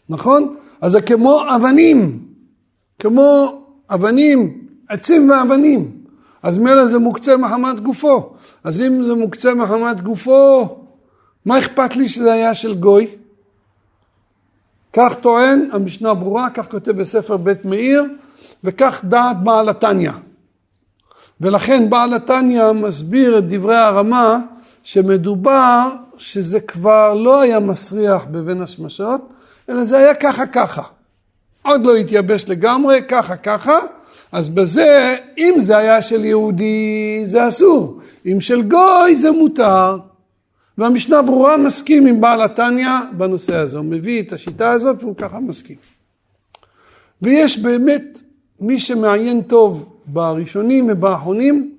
נכון? 0.10 0.55
אז 0.82 0.91
זה 0.91 1.01
כמו 1.01 1.41
אבנים, 1.55 2.19
כמו 2.99 3.62
אבנים, 3.89 4.65
עצים 4.89 5.29
ואבנים, 5.29 5.91
אז 6.43 6.58
מילא 6.58 6.86
זה 6.86 6.99
מוקצה 6.99 7.38
מחמת 7.38 7.79
גופו, 7.79 8.34
אז 8.63 8.82
אם 8.82 9.03
זה 9.03 9.15
מוקצה 9.15 9.53
מחמת 9.53 10.01
גופו, 10.01 10.79
מה 11.45 11.60
אכפת 11.60 11.95
לי 11.95 12.10
שזה 12.10 12.34
היה 12.34 12.54
של 12.54 12.75
גוי? 12.75 13.08
כך 14.93 15.13
טוען 15.21 15.69
המשנה 15.71 16.13
ברורה, 16.13 16.49
כך 16.49 16.71
כותב 16.71 16.91
בספר 16.91 17.38
בית 17.38 17.65
מאיר, 17.65 18.04
וכך 18.63 19.02
דעת 19.04 19.43
בעל 19.43 19.69
התניא. 19.69 20.12
ולכן 21.41 21.89
בעל 21.89 22.13
התניא 22.13 22.71
מסביר 22.71 23.38
את 23.38 23.47
דברי 23.47 23.75
הרמה 23.75 24.39
שמדובר 24.84 25.89
שזה 26.17 26.60
כבר 26.60 27.13
לא 27.13 27.41
היה 27.41 27.60
מסריח 27.60 28.23
בבין 28.32 28.62
השמשות, 28.62 29.21
אלא 29.69 29.84
זה 29.84 29.97
היה 29.97 30.13
ככה 30.13 30.45
ככה. 30.45 30.84
עוד 31.62 31.86
לא 31.86 31.95
התייבש 31.95 32.45
לגמרי, 32.47 32.99
ככה 33.08 33.36
ככה, 33.36 33.80
אז 34.32 34.49
בזה, 34.49 35.15
אם 35.38 35.54
זה 35.58 35.78
היה 35.78 36.02
של 36.02 36.25
יהודי, 36.25 37.21
זה 37.25 37.47
אסור. 37.47 37.99
אם 38.25 38.41
של 38.41 38.62
גוי, 38.62 39.15
זה 39.15 39.32
מותר. 39.32 39.97
והמשנה 40.80 41.22
ברורה 41.22 41.58
מסכים 41.58 42.06
עם 42.06 42.22
בעל 42.22 42.42
התניא 42.42 42.89
בנושא 43.18 43.56
הזה, 43.56 43.78
הוא 43.78 43.86
מביא 43.86 44.22
את 44.22 44.34
השיטה 44.34 44.72
הזאת 44.72 45.04
והוא 45.04 45.15
ככה 45.15 45.39
מסכים. 45.39 45.76
ויש 47.22 47.58
באמת, 47.58 48.22
מי 48.60 48.80
שמעיין 48.80 49.42
טוב 49.42 50.00
בראשונים 50.06 50.88
ובאחרונים, 50.89 51.76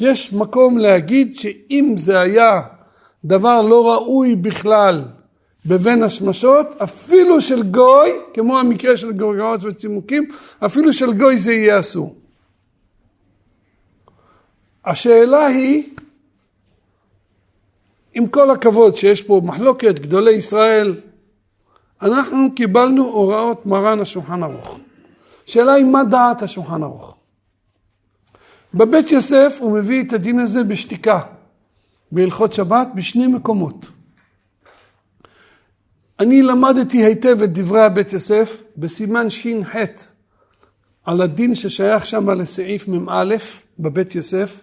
יש 0.00 0.32
מקום 0.32 0.78
להגיד 0.78 1.38
שאם 1.38 1.94
זה 1.98 2.20
היה 2.20 2.60
דבר 3.24 3.62
לא 3.62 3.92
ראוי 3.92 4.34
בכלל 4.34 5.04
בבין 5.66 6.02
השמשות, 6.02 6.66
אפילו 6.82 7.40
של 7.40 7.62
גוי, 7.62 8.10
כמו 8.34 8.58
המקרה 8.58 8.96
של 8.96 9.12
גורגרות 9.12 9.64
וצימוקים, 9.64 10.28
אפילו 10.66 10.92
של 10.92 11.12
גוי 11.12 11.38
זה 11.38 11.52
יהיה 11.52 11.80
אסור. 11.80 12.16
השאלה 14.84 15.46
היא, 15.46 15.82
עם 18.14 18.26
כל 18.26 18.50
הכבוד 18.50 18.94
שיש 18.94 19.22
פה 19.22 19.40
מחלוקת 19.44 19.98
גדולי 19.98 20.32
ישראל, 20.32 21.00
אנחנו 22.02 22.54
קיבלנו 22.54 23.04
הוראות 23.04 23.66
מרן 23.66 24.00
השולחן 24.00 24.42
ערוך. 24.42 24.78
שאלה 25.46 25.72
היא 25.72 25.84
מה 25.84 26.04
דעת 26.04 26.42
השולחן 26.42 26.82
ערוך. 26.82 27.16
בבית 28.74 29.10
יוסף 29.10 29.56
הוא 29.60 29.78
מביא 29.78 30.02
את 30.02 30.12
הדין 30.12 30.38
הזה 30.38 30.64
בשתיקה, 30.64 31.20
בהלכות 32.12 32.52
שבת, 32.52 32.88
בשני 32.94 33.26
מקומות. 33.26 33.86
אני 36.20 36.42
למדתי 36.42 37.04
היטב 37.04 37.42
את 37.42 37.52
דברי 37.52 37.80
הבית 37.80 38.12
יוסף 38.12 38.62
בסימן 38.76 39.30
ש"ח 39.30 39.76
על 41.04 41.20
הדין 41.20 41.54
ששייך 41.54 42.06
שם 42.06 42.30
לסעיף 42.30 42.88
מ"א 42.88 43.34
בבית 43.78 44.14
יוסף. 44.14 44.60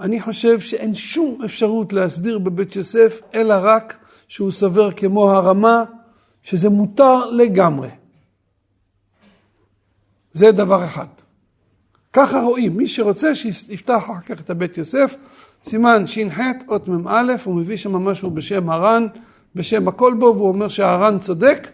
אני 0.00 0.20
חושב 0.20 0.60
שאין 0.60 0.94
שום 0.94 1.38
אפשרות 1.44 1.92
להסביר 1.92 2.38
בבית 2.38 2.76
יוסף, 2.76 3.20
אלא 3.34 3.54
רק 3.62 3.96
שהוא 4.28 4.50
סובר 4.50 4.90
כמו 4.92 5.30
הרמה, 5.30 5.84
שזה 6.42 6.68
מותר 6.68 7.30
לגמרי. 7.30 7.88
זה 10.32 10.52
דבר 10.52 10.84
אחד. 10.84 11.06
ככה 12.12 12.40
רואים, 12.40 12.76
מי 12.76 12.88
שרוצה 12.88 13.34
שיפתח 13.34 14.02
אחר 14.04 14.20
כך 14.26 14.40
את 14.40 14.50
הבית 14.50 14.78
יוסף, 14.78 15.14
סימן 15.64 16.06
ש"ח, 16.06 16.40
אות 16.68 16.88
מ"א, 16.88 17.34
הוא 17.44 17.54
מביא 17.54 17.76
שם 17.76 17.92
משהו 17.92 18.30
בשם 18.30 18.70
הר"ן, 18.70 19.06
בשם 19.54 19.88
הכל 19.88 20.14
בו, 20.18 20.26
והוא 20.36 20.48
אומר 20.48 20.68
שהר"ן 20.68 21.18
צודק, 21.18 21.68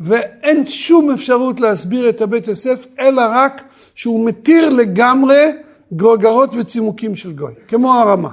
ואין 0.00 0.66
שום 0.66 1.10
אפשרות 1.10 1.60
להסביר 1.60 2.08
את 2.08 2.20
הבית 2.20 2.48
יוסף, 2.48 2.86
אלא 3.00 3.22
רק 3.28 3.62
שהוא 3.94 4.26
מתיר 4.26 4.68
לגמרי 4.68 5.52
גרגרות 5.92 6.50
וצימוקים 6.54 7.16
של 7.16 7.32
גוי, 7.32 7.52
כמו 7.68 7.94
הרמה. 7.94 8.30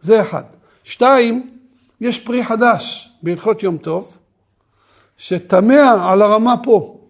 זה 0.00 0.20
אחד. 0.20 0.44
שתיים, 0.84 1.50
יש 2.00 2.20
פרי 2.20 2.44
חדש 2.44 3.12
בהלכות 3.22 3.62
יום 3.62 3.78
טוב, 3.78 4.16
שתמה 5.16 6.10
על 6.12 6.22
הרמה 6.22 6.54
פה. 6.62 7.00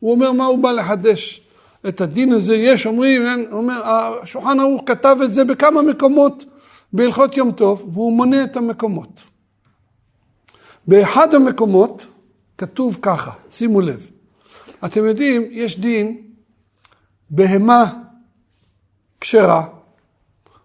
הוא 0.00 0.12
אומר 0.12 0.32
מה 0.32 0.44
הוא 0.44 0.58
בא 0.58 0.72
לחדש. 0.72 1.42
את 1.88 2.00
הדין 2.00 2.32
הזה 2.32 2.56
יש, 2.56 2.86
אומרים, 2.86 3.26
אין, 3.26 3.46
אומר, 3.52 3.82
השולחן 3.84 4.60
ערוך 4.60 4.82
כתב 4.86 5.16
את 5.24 5.34
זה 5.34 5.44
בכמה 5.44 5.82
מקומות 5.82 6.44
בהלכות 6.92 7.36
יום 7.36 7.52
טוב, 7.52 7.90
והוא 7.92 8.12
מונה 8.12 8.44
את 8.44 8.56
המקומות. 8.56 9.22
באחד 10.86 11.34
המקומות 11.34 12.06
כתוב 12.58 12.98
ככה, 13.02 13.30
שימו 13.50 13.80
לב, 13.80 14.10
אתם 14.84 15.04
יודעים, 15.04 15.42
יש 15.50 15.80
דין, 15.80 16.22
בהמה 17.30 18.01
כשרה, 19.22 19.64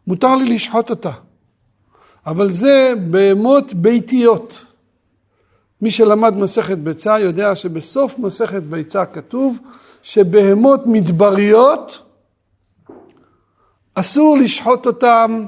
מותר 0.07 0.35
לי 0.35 0.55
לשחוט 0.55 0.89
אותה, 0.89 1.11
אבל 2.25 2.51
זה 2.51 2.93
בהמות 3.09 3.73
ביתיות. 3.73 4.65
מי 5.81 5.91
שלמד 5.91 6.37
מסכת 6.37 6.77
ביצה 6.77 7.19
יודע 7.19 7.55
שבסוף 7.55 8.19
מסכת 8.19 8.63
ביצה 8.63 9.05
כתוב 9.05 9.57
שבהמות 10.01 10.81
מדבריות 10.85 12.03
אסור 13.93 14.37
לשחוט 14.37 14.85
אותם 14.85 15.45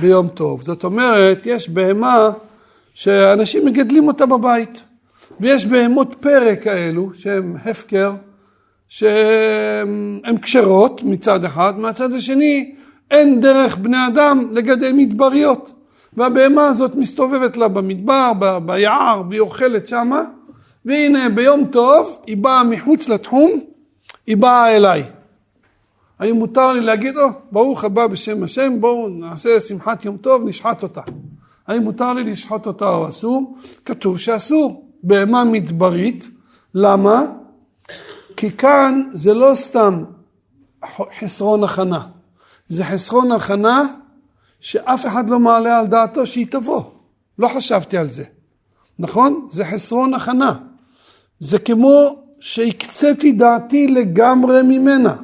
ביום 0.00 0.28
טוב. 0.28 0.62
זאת 0.62 0.84
אומרת, 0.84 1.42
יש 1.44 1.68
בהמה 1.68 2.30
שאנשים 2.94 3.66
מגדלים 3.66 4.08
אותה 4.08 4.26
בבית, 4.26 4.82
ויש 5.40 5.66
בהמות 5.66 6.16
פרא 6.20 6.54
כאלו 6.62 7.10
שהן 7.14 7.56
הפקר, 7.64 8.12
שהן 8.90 10.38
כשרות 10.42 11.02
מצד 11.02 11.44
אחד, 11.44 11.78
מהצד 11.78 12.12
השני 12.12 12.74
אין 13.10 13.40
דרך 13.40 13.76
בני 13.76 14.06
אדם 14.06 14.48
לגדל 14.52 14.92
מדבריות. 14.92 15.72
והבהמה 16.16 16.66
הזאת 16.66 16.94
מסתובבת 16.94 17.56
לה 17.56 17.68
במדבר, 17.68 18.32
ב- 18.38 18.58
ביער, 18.58 19.22
והיא 19.28 19.40
אוכלת 19.40 19.88
שמה, 19.88 20.24
והנה 20.84 21.28
ביום 21.28 21.64
טוב 21.64 22.18
היא 22.26 22.36
באה 22.36 22.64
מחוץ 22.64 23.08
לתחום, 23.08 23.50
היא 24.26 24.36
באה 24.36 24.76
אליי. 24.76 25.04
האם 26.18 26.34
מותר 26.36 26.72
לי 26.72 26.80
להגיד, 26.80 27.16
או, 27.16 27.28
ברוך 27.52 27.84
הבא 27.84 28.06
בשם 28.06 28.42
השם, 28.42 28.80
בואו 28.80 29.08
נעשה 29.08 29.60
שמחת 29.60 30.04
יום 30.04 30.16
טוב, 30.16 30.42
נשחט 30.48 30.82
אותה. 30.82 31.00
האם 31.66 31.82
מותר 31.82 32.12
לי 32.12 32.24
לשחוט 32.24 32.66
אותה 32.66 32.88
או 32.88 33.08
אסור? 33.08 33.56
כתוב 33.84 34.18
שאסור. 34.18 34.86
בהמה 35.02 35.44
מדברית, 35.44 36.28
למה? 36.74 37.26
כי 38.40 38.50
כאן 38.50 39.02
זה 39.12 39.34
לא 39.34 39.52
סתם 39.54 40.04
חסרון 41.18 41.64
הכנה, 41.64 42.00
זה 42.68 42.84
חסרון 42.84 43.32
הכנה 43.32 43.82
שאף 44.60 45.06
אחד 45.06 45.30
לא 45.30 45.38
מעלה 45.38 45.78
על 45.78 45.86
דעתו 45.86 46.26
שהיא 46.26 46.46
תבוא. 46.50 46.82
לא 47.38 47.48
חשבתי 47.48 47.96
על 47.96 48.10
זה, 48.10 48.24
נכון? 48.98 49.46
זה 49.50 49.64
חסרון 49.64 50.14
הכנה. 50.14 50.58
זה 51.40 51.58
כמו 51.58 52.22
שהקציתי 52.40 53.32
דעתי 53.32 53.86
לגמרי 53.86 54.62
ממנה. 54.62 55.16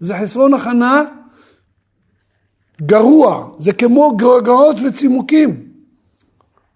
זה 0.00 0.14
חסרון 0.22 0.54
הכנה 0.54 1.02
גרוע, 2.82 3.50
זה 3.58 3.72
כמו 3.72 4.16
גרוגרות 4.16 4.76
וצימוקים, 4.86 5.66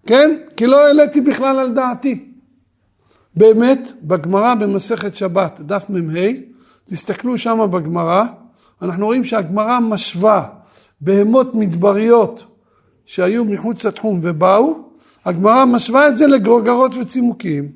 כן? 0.05 0.37
כי 0.57 0.67
לא 0.67 0.87
העליתי 0.87 1.21
בכלל 1.21 1.59
על 1.59 1.69
דעתי. 1.69 2.31
באמת, 3.35 3.91
בגמרא 4.03 4.55
במסכת 4.55 5.15
שבת, 5.15 5.59
דף 5.59 5.89
מ"ה, 5.89 6.19
תסתכלו 6.85 7.37
שם 7.37 7.67
בגמרא, 7.71 8.23
אנחנו 8.81 9.05
רואים 9.05 9.23
שהגמרא 9.23 9.79
משווה 9.79 10.47
בהמות 11.01 11.55
מדבריות 11.55 12.45
שהיו 13.05 13.45
מחוץ 13.45 13.85
לתחום 13.85 14.19
ובאו, 14.23 14.77
הגמרא 15.25 15.65
משווה 15.65 16.07
את 16.07 16.17
זה 16.17 16.27
לגרוגרות 16.27 16.95
וצימוקים. 16.95 17.71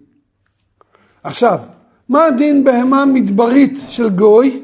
עכשיו, 1.23 1.59
מה 2.09 2.25
הדין 2.25 2.63
בהמה 2.63 3.05
מדברית 3.05 3.77
של 3.87 4.09
גוי? 4.09 4.63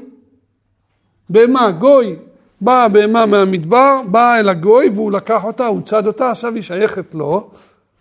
בהמה, 1.30 1.72
גוי, 1.72 2.16
באה 2.62 2.88
בהמה 2.88 3.26
מהמדבר, 3.26 4.02
באה 4.12 4.40
אל 4.40 4.50
הגוי 4.50 4.90
והוא 4.90 5.12
לקח 5.12 5.44
אותה, 5.44 5.66
הוא 5.66 5.82
צד 5.82 6.08
אותה, 6.08 6.32
עכשיו 6.32 6.56
היא 6.56 6.62
שייכת 6.62 7.16
לו, 7.16 7.52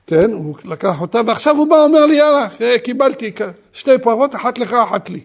כן, 0.07 0.33
הוא 0.33 0.55
לקח 0.65 1.01
אותה 1.01 1.21
ועכשיו 1.27 1.57
הוא 1.57 1.67
בא 1.67 1.77
אומר 1.77 2.07
לי 2.07 2.15
יאללה, 2.15 2.49
קיבלתי 2.85 3.33
שתי 3.73 3.99
פרות, 4.03 4.35
אחת 4.35 4.59
לך, 4.59 4.73
אחת 4.73 5.11
לי. 5.11 5.25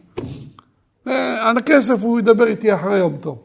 על 1.40 1.58
הכסף 1.58 2.02
הוא 2.02 2.20
ידבר 2.20 2.48
איתי 2.48 2.74
אחרי 2.74 2.98
יום 2.98 3.18
טוב. 3.18 3.44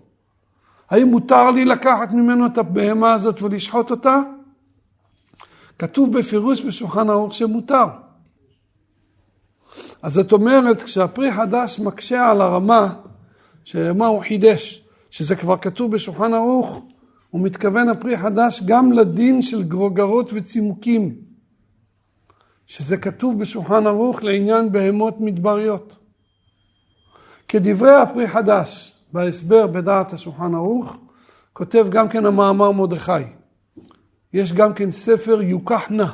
האם 0.91 1.07
מותר 1.07 1.51
לי 1.51 1.64
לקחת 1.64 2.12
ממנו 2.12 2.47
את 2.47 2.59
הבהמה 2.59 3.12
הזאת 3.12 3.43
ולשחוט 3.43 3.91
אותה? 3.91 4.20
כתוב 5.78 6.18
בפירוש 6.18 6.61
בשולחן 6.61 7.11
ערוך 7.11 7.35
שמותר. 7.35 7.85
אז 10.03 10.12
זאת 10.12 10.32
אומרת, 10.32 10.82
כשהפרי 10.82 11.32
חדש 11.32 11.80
מקשה 11.80 12.30
על 12.30 12.41
הרמה, 12.41 12.95
שמה 13.64 14.07
הוא 14.07 14.22
חידש, 14.22 14.85
שזה 15.11 15.37
כבר 15.37 15.57
כתוב 15.57 15.93
בשולחן 15.93 16.35
ערוך, 16.35 16.82
הוא 17.30 17.41
מתכוון 17.41 17.89
הפרי 17.89 18.18
חדש 18.18 18.62
גם 18.64 18.93
לדין 18.93 19.43
של 19.43 19.62
גרוגרות 19.62 20.30
וצימוקים, 20.35 21.14
שזה 22.77 22.97
כתוב 22.97 23.39
בשולחן 23.39 23.87
ערוך 23.87 24.25
לעניין 24.25 24.72
בהמות 24.72 25.20
מדבריות. 25.20 25.97
כדברי 27.49 27.95
הפרי 27.95 28.29
חדש, 28.29 28.93
בהסבר 29.12 29.66
בדעת 29.66 30.12
השולחן 30.12 30.55
ערוך, 30.55 30.97
כותב 31.53 31.87
גם 31.91 32.09
כן 32.09 32.27
המאמר 32.27 32.70
מרדכי. 32.70 33.12
יש 34.33 34.53
גם 34.53 34.75
כן 34.75 34.91
ספר 34.91 35.43
יוקח 35.43 35.83
נא 35.91 36.07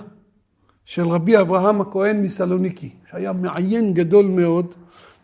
של 0.84 1.08
רבי 1.08 1.40
אברהם 1.40 1.80
הכהן 1.80 2.22
מסלוניקי, 2.22 2.90
שהיה 3.10 3.32
מעיין 3.32 3.92
גדול 3.92 4.26
מאוד, 4.26 4.74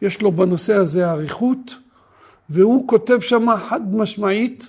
יש 0.02 0.22
לו 0.22 0.32
בנושא 0.32 0.74
הזה 0.74 1.10
אריכות, 1.10 1.74
והוא 2.50 2.88
כותב 2.88 3.20
שם 3.20 3.46
חד 3.68 3.94
משמעית 3.94 4.68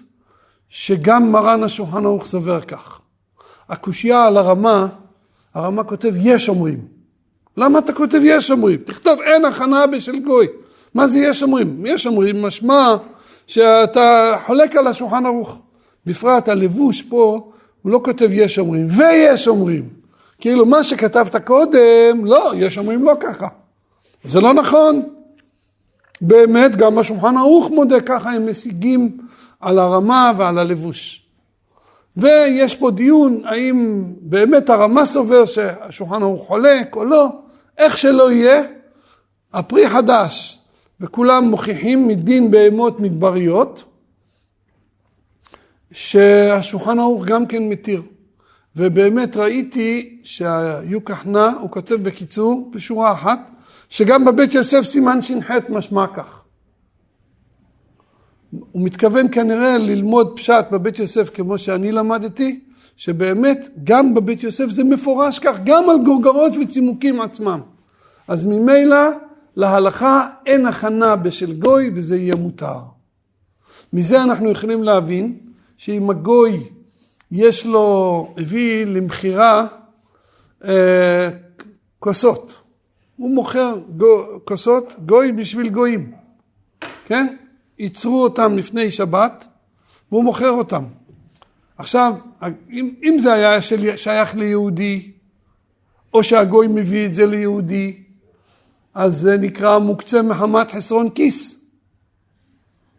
שגם 0.70 1.32
מרן 1.32 1.64
השולחן 1.64 2.06
ערוך 2.06 2.26
סובר 2.26 2.62
כך. 2.62 3.00
הקושייה 3.70 4.28
על 4.28 4.38
הרמה, 4.38 4.88
הרמה 5.58 5.84
כותב 5.84 6.14
יש 6.18 6.50
אומרים. 6.50 6.80
למה 7.58 7.80
אתה 7.80 7.94
כותב 7.94 8.20
יש 8.24 8.52
אומרים? 8.52 8.80
תכתוב 8.86 9.20
אין 9.22 9.46
הכנה 9.46 9.88
בשל 9.88 10.20
גוי. 10.20 10.48
מה 10.94 11.08
זה 11.08 11.20
יש 11.20 11.44
אומרים? 11.44 11.86
יש 11.86 12.08
אומרים 12.08 12.42
משמע 12.42 12.96
שאתה 13.48 14.38
חולק 14.46 14.76
על 14.76 14.88
השולחן 14.88 15.26
ערוך. 15.26 15.60
בפרט 16.06 16.50
הלבוש 16.50 17.02
פה, 17.02 17.52
הוא 17.82 17.92
לא 17.92 18.02
כותב 18.04 18.30
יש 18.32 18.60
אומרים, 18.60 18.88
ויש 18.90 19.48
אומרים. 19.48 19.90
כאילו 20.40 20.66
מה 20.66 20.84
שכתבת 20.84 21.36
קודם, 21.36 22.26
לא, 22.26 22.54
יש 22.56 22.78
אומרים 22.78 23.04
לא 23.04 23.14
ככה. 23.20 23.48
זה 24.24 24.42
לא 24.42 24.54
נכון. 24.54 25.04
באמת, 26.22 26.76
גם 26.76 26.98
השולחן 26.98 27.38
ערוך 27.38 27.70
מודה 27.70 28.02
ככה, 28.02 28.32
הם 28.32 28.50
משיגים 28.50 29.18
על 29.60 29.80
הרמה 29.80 30.32
ועל 30.38 30.58
הלבוש. 30.58 31.27
ויש 32.18 32.76
פה 32.76 32.92
דיון 32.92 33.42
האם 33.46 34.04
באמת 34.22 34.70
הרמה 34.70 35.06
סובר 35.06 35.46
שהשולחן 35.46 36.22
ערוך 36.22 36.48
חולק 36.48 36.96
או 36.96 37.06
לא, 37.06 37.28
איך 37.78 37.98
שלא 37.98 38.32
יהיה, 38.32 38.62
הפרי 39.54 39.90
חדש 39.90 40.60
וכולם 41.02 41.46
מוכיחים 41.46 42.08
מדין 42.08 42.52
בהמות 42.52 43.00
מדבריות, 43.00 43.84
שהשולחן 45.92 47.00
ערוך 47.00 47.26
גם 47.26 47.46
כן 47.46 47.70
מתיר. 47.70 48.02
ובאמת 48.76 49.38
ראיתי 49.38 50.20
שהיוקחנה, 50.24 51.52
הוא 51.62 51.72
כותב 51.72 51.96
בקיצור, 51.96 52.72
בשורה 52.74 53.12
אחת, 53.12 53.52
שגם 53.90 54.26
בבית 54.26 54.54
יוסף 54.54 54.82
סימן 54.82 55.22
ש"ח 55.22 55.52
משמע 55.70 56.06
כך. 56.08 56.37
הוא 58.78 58.86
מתכוון 58.86 59.28
כנראה 59.32 59.78
ללמוד 59.78 60.34
פשט 60.36 60.66
בבית 60.72 61.00
יוסף 61.00 61.30
כמו 61.30 61.58
שאני 61.58 61.92
למדתי, 61.92 62.60
שבאמת 62.98 63.70
גם 63.84 64.14
בבית 64.14 64.44
יוסף 64.44 64.70
זה 64.70 64.84
מפורש 64.84 65.40
כך, 65.40 65.58
גם 65.66 65.90
על 65.90 65.98
גורגרות 66.06 66.54
וצימוקים 66.62 67.22
עצמם. 67.22 67.62
אז 68.28 68.46
ממילא 68.46 69.10
להלכה 69.56 70.30
אין 70.46 70.66
הכנה 70.66 71.16
בשל 71.16 71.54
גוי 71.54 71.92
וזה 71.96 72.18
יהיה 72.18 72.36
מותר. 72.36 72.80
מזה 73.94 74.24
אנחנו 74.24 74.50
יכולים 74.50 74.84
להבין 74.84 75.38
שאם 75.78 76.10
הגוי 76.10 76.70
יש 77.32 77.66
לו, 77.66 78.34
הביא 78.38 78.86
למכירה 78.86 79.68
אה, 80.66 81.30
כוסות, 82.00 82.56
הוא 83.16 83.36
מוכר 83.36 83.76
גו, 83.98 84.26
כוסות 84.46 84.94
גוי 85.06 85.32
בשביל 85.32 85.70
גויים, 85.70 86.12
כן? 87.06 87.36
ייצרו 87.80 88.24
אותם 88.24 88.58
לפני 88.58 88.92
שבת 88.92 89.48
והוא 90.12 90.24
מוכר 90.24 90.50
אותם. 90.50 90.84
עכשיו, 91.78 92.14
אם, 92.72 92.94
אם 93.04 93.20
זה 93.20 93.34
היה 93.34 93.62
שייך 93.96 94.36
ליהודי, 94.36 95.12
או 96.14 96.24
שהגוי 96.24 96.68
מביא 96.68 97.06
את 97.06 97.16
זה 97.16 97.26
ליהודי, 97.26 98.04
אז 98.94 99.18
זה 99.18 99.38
נקרא 99.38 99.80
מוקצה 99.80 100.22
מחמת 100.22 100.72
חסרון 100.72 101.10
כיס. 101.10 101.66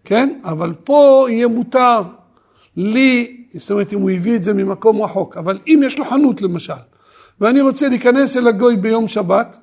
כן? 0.04 0.40
אבל 0.44 0.74
פה 0.84 1.26
יהיה 1.28 1.48
מותר 1.48 2.02
לי, 2.76 3.36
זאת 3.54 3.70
אומרת 3.70 3.92
אם 3.92 4.00
הוא 4.00 4.10
הביא 4.10 4.36
את 4.36 4.44
זה 4.44 4.54
ממקום 4.54 5.02
רחוק, 5.02 5.36
אבל 5.36 5.58
אם 5.66 5.80
יש 5.84 5.98
לו 5.98 6.04
חנות 6.04 6.42
למשל, 6.42 6.72
ואני 7.40 7.60
רוצה 7.60 7.88
להיכנס 7.88 8.36
אל 8.36 8.48
הגוי 8.48 8.76
ביום 8.76 9.08
שבת, 9.08 9.58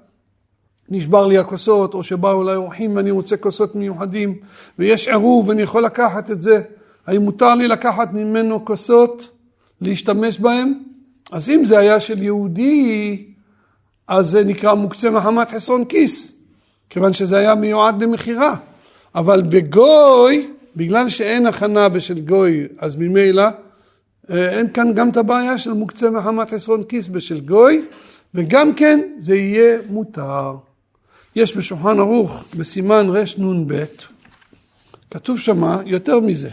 נשבר 0.89 1.27
לי 1.27 1.37
הכוסות, 1.37 1.93
או 1.93 2.03
שבאו 2.03 2.41
אליי 2.41 2.55
אורחים 2.55 2.95
ואני 2.95 3.11
רוצה 3.11 3.37
כוסות 3.37 3.75
מיוחדים, 3.75 4.35
ויש 4.79 5.07
עירוב 5.07 5.49
ואני 5.49 5.61
יכול 5.61 5.83
לקחת 5.83 6.31
את 6.31 6.41
זה, 6.41 6.61
האם 7.07 7.21
מותר 7.21 7.55
לי 7.55 7.67
לקחת 7.67 8.13
ממנו 8.13 8.65
כוסות 8.65 9.29
להשתמש 9.81 10.39
בהם? 10.39 10.73
אז 11.31 11.49
אם 11.49 11.65
זה 11.65 11.79
היה 11.79 11.99
של 11.99 12.23
יהודי, 12.23 13.25
אז 14.07 14.27
זה 14.27 14.43
נקרא 14.43 14.73
מוקצה 14.73 15.09
מחמת 15.09 15.49
חסרון 15.49 15.85
כיס, 15.85 16.31
כיוון 16.89 17.13
שזה 17.13 17.37
היה 17.37 17.55
מיועד 17.55 18.03
למכירה. 18.03 18.55
אבל 19.15 19.41
בגוי, 19.41 20.47
בגלל 20.75 21.09
שאין 21.09 21.45
הכנה 21.45 21.89
בשל 21.89 22.19
גוי, 22.19 22.67
אז 22.77 22.95
ממילא 22.95 23.43
אה, 24.29 24.49
אין 24.49 24.73
כאן 24.73 24.93
גם 24.93 25.09
את 25.09 25.17
הבעיה 25.17 25.57
של 25.57 25.73
מוקצה 25.73 26.09
מחמת 26.09 26.49
חסרון 26.49 26.83
כיס 26.83 27.07
בשל 27.07 27.39
גוי, 27.39 27.85
וגם 28.35 28.73
כן 28.73 28.99
זה 29.17 29.35
יהיה 29.35 29.77
מותר. 29.89 30.55
יש 31.35 31.57
בשולחן 31.57 31.99
ערוך 31.99 32.43
בסימן 32.57 33.07
רנ"ב, 33.09 33.83
כתוב 35.11 35.39
שמה 35.39 35.81
יותר 35.85 36.19
מזה, 36.19 36.49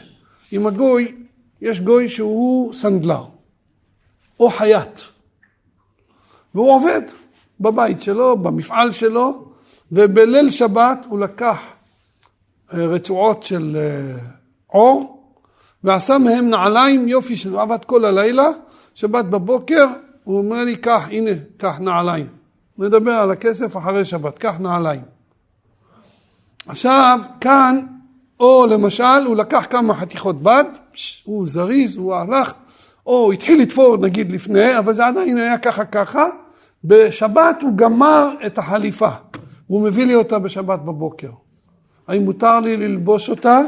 עם 0.53 0.67
הגוי, 0.67 1.15
יש 1.61 1.81
גוי 1.81 2.09
שהוא 2.09 2.75
סנדלר, 2.75 3.25
או 4.41 4.51
חייט, 4.51 5.01
והוא 6.55 6.75
עובד 6.75 7.01
בבית 7.61 8.03
שלו, 8.03 8.37
במפעל 8.37 8.93
שלו, 8.93 9.45
ובליל 9.93 10.51
שבת 10.51 11.07
הוא 11.09 11.19
לקח 11.19 11.61
אה, 12.75 12.87
רצועות 12.87 13.43
של 13.43 13.77
אה, 13.77 14.19
עור, 14.67 15.23
ועשה 15.85 16.19
מהם 16.19 16.51
נעליים 16.51 17.09
יופי 17.09 17.37
שהוא 17.37 17.61
עבד 17.61 17.85
כל 17.85 18.05
הלילה, 18.05 18.49
שבת 18.95 19.25
בבוקר 19.25 19.87
הוא 20.25 20.39
אומר 20.39 20.65
לי, 20.65 20.77
קח, 20.77 21.03
הנה, 21.11 21.31
קח 21.57 21.79
נעליים. 21.81 22.42
נדבר 22.79 23.13
על 23.13 23.31
הכסף 23.31 23.77
אחרי 23.77 24.05
שבת, 24.05 24.39
קח 24.39 24.55
נעליים. 24.61 25.03
עכשיו, 26.67 27.21
כאן, 27.41 27.87
או 28.41 28.67
למשל, 28.71 29.25
הוא 29.27 29.37
לקח 29.37 29.67
כמה 29.71 29.95
חתיכות 29.95 30.43
בד, 30.43 30.65
הוא 31.25 31.47
זריז, 31.47 31.97
הוא 31.97 32.15
הלך, 32.15 32.55
או 33.07 33.25
הוא 33.25 33.33
התחיל 33.33 33.63
לתפור 33.63 33.97
נגיד 33.97 34.33
לפני, 34.33 34.79
אבל 34.79 34.93
זה 34.93 35.07
עדיין 35.07 35.37
היה 35.39 35.59
ככה 35.59 35.85
ככה, 35.85 36.27
בשבת 36.85 37.63
הוא 37.63 37.77
גמר 37.77 38.31
את 38.47 38.59
החליפה, 38.59 39.11
והוא 39.69 39.83
מביא 39.83 40.07
לי 40.07 40.15
אותה 40.15 40.39
בשבת 40.39 40.79
בבוקר. 40.79 41.31
האם 42.09 42.25
מותר 42.25 42.61
לי 42.61 42.77
ללבוש 42.77 43.31
אותה? 43.31 43.61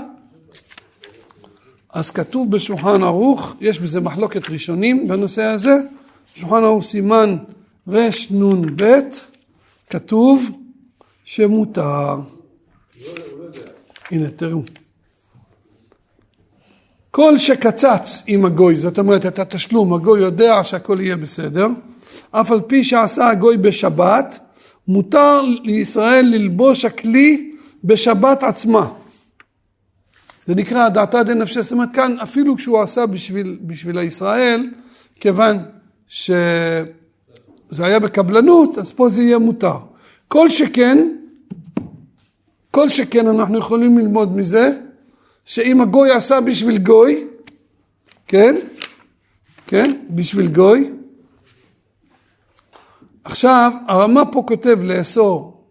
אז 1.92 2.10
כתוב 2.10 2.50
בשולחן 2.50 3.02
ערוך, 3.02 3.54
יש 3.60 3.80
בזה 3.80 4.00
מחלוקת 4.00 4.50
ראשונים 4.50 5.08
בנושא 5.08 5.42
הזה, 5.42 5.76
שולחן 6.34 6.64
ערוך 6.64 6.84
סימן 6.84 7.36
רנ"ב, 7.88 9.00
כתוב 9.90 10.50
שמותר. 11.24 12.16
הנה 14.10 14.30
תראו. 14.30 14.62
כל 17.10 17.38
שקצץ 17.38 18.22
עם 18.26 18.44
הגוי, 18.44 18.76
זאת 18.76 18.98
אומרת 18.98 19.26
את 19.26 19.38
התשלום, 19.38 19.94
הגוי 19.94 20.20
יודע 20.20 20.64
שהכל 20.64 20.98
יהיה 21.00 21.16
בסדר, 21.16 21.66
אף 22.30 22.50
על 22.50 22.60
פי 22.60 22.84
שעשה 22.84 23.28
הגוי 23.28 23.56
בשבת, 23.56 24.38
מותר 24.88 25.42
לישראל 25.42 26.26
ללבוש 26.26 26.84
הכלי 26.84 27.52
בשבת 27.84 28.42
עצמה. 28.42 28.92
זה 30.46 30.54
נקרא 30.54 30.88
דעתא 30.88 31.22
דנפשי, 31.22 31.62
זאת 31.62 31.72
אומרת 31.72 31.88
כאן 31.92 32.16
אפילו 32.22 32.56
כשהוא 32.56 32.80
עשה 32.82 33.06
בשביל, 33.06 33.58
בשביל 33.62 33.98
הישראל, 33.98 34.70
כיוון 35.20 35.58
שזה 37.74 37.86
היה 37.86 37.98
בקבלנות, 37.98 38.78
אז 38.78 38.92
פה 38.92 39.08
זה 39.08 39.22
יהיה 39.22 39.38
מותר. 39.38 39.76
כל 40.28 40.50
שכן, 40.50 41.08
כל 42.70 42.88
שכן 42.88 43.26
אנחנו 43.26 43.58
יכולים 43.58 43.98
ללמוד 43.98 44.36
מזה, 44.36 44.78
שאם 45.44 45.80
הגוי 45.80 46.10
עשה 46.10 46.40
בשביל 46.40 46.78
גוי, 46.78 47.24
כן, 48.28 48.56
כן, 49.66 49.96
בשביל 50.10 50.46
גוי, 50.46 50.90
עכשיו 53.24 53.72
הרמה 53.88 54.24
פה 54.32 54.44
כותב 54.46 54.78
לאסור 54.82 55.64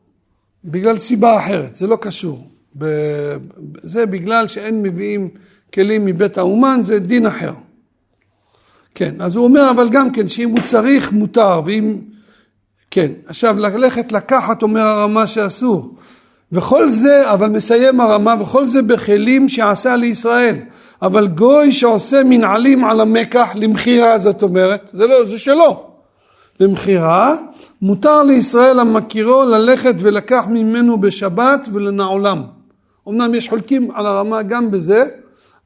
בגלל 0.65 0.99
סיבה 0.99 1.39
אחרת, 1.39 1.75
זה 1.75 1.87
לא 1.87 1.95
קשור. 2.01 2.47
זה 3.81 4.05
בגלל 4.05 4.47
שאין 4.47 4.83
מביאים 4.83 5.29
כלים 5.73 6.05
מבית 6.05 6.37
האומן, 6.37 6.79
זה 6.83 6.99
דין 6.99 7.25
אחר. 7.25 7.53
כן, 8.95 9.15
אז 9.19 9.35
הוא 9.35 9.43
אומר 9.43 9.71
אבל 9.71 9.89
גם 9.89 10.11
כן 10.11 10.27
שאם 10.27 10.49
הוא 10.49 10.59
צריך 10.65 11.11
מותר 11.11 11.61
ואם... 11.65 11.97
כן, 12.91 13.11
עכשיו 13.25 13.59
ללכת 13.59 14.11
לקחת 14.11 14.63
אומר 14.63 14.81
הרמה 14.81 15.27
שאסור. 15.27 15.95
וכל 16.51 16.89
זה, 16.89 17.31
אבל 17.33 17.49
מסיים 17.49 18.01
הרמה, 18.01 18.35
וכל 18.39 18.65
זה 18.65 18.81
בכלים 18.81 19.49
שעשה 19.49 19.95
לישראל. 19.95 20.55
אבל 21.01 21.27
גוי 21.27 21.71
שעושה 21.71 22.21
מנעלים 22.25 22.85
על 22.85 23.01
המקח 23.01 23.49
למכירה, 23.55 24.19
זאת 24.19 24.43
אומרת, 24.43 24.89
זה 24.93 25.07
לא, 25.07 25.25
זה 25.25 25.39
שלו. 25.39 25.83
למכירה, 26.59 27.35
מותר 27.81 28.23
לישראל 28.23 28.79
המכירו 28.79 29.43
ללכת 29.43 29.95
ולקח 29.99 30.45
ממנו 30.49 30.97
בשבת 30.97 31.67
ולנעולם. 31.71 32.43
אמנם 33.09 33.35
יש 33.35 33.49
חולקים 33.49 33.91
על 33.91 34.05
הרמה 34.05 34.41
גם 34.41 34.71
בזה, 34.71 35.05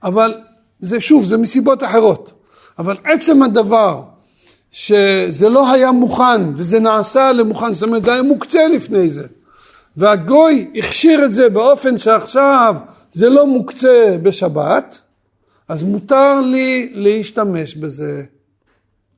אבל 0.03 0.33
זה 0.79 1.01
שוב, 1.01 1.25
זה 1.25 1.37
מסיבות 1.37 1.83
אחרות. 1.83 2.36
אבל 2.79 2.97
עצם 3.03 3.43
הדבר 3.43 4.03
שזה 4.71 5.49
לא 5.49 5.71
היה 5.71 5.91
מוכן 5.91 6.41
וזה 6.55 6.79
נעשה 6.79 7.31
למוכן, 7.31 7.73
זאת 7.73 7.83
אומרת 7.83 8.03
זה 8.03 8.13
היה 8.13 8.21
מוקצה 8.21 8.67
לפני 8.67 9.09
זה. 9.09 9.27
והגוי 9.97 10.71
הכשיר 10.75 11.25
את 11.25 11.33
זה 11.33 11.49
באופן 11.49 11.97
שעכשיו 11.97 12.75
זה 13.11 13.29
לא 13.29 13.47
מוקצה 13.47 14.17
בשבת, 14.21 14.99
אז 15.67 15.83
מותר 15.83 16.41
לי 16.41 16.89
להשתמש 16.93 17.75
בזה, 17.75 18.23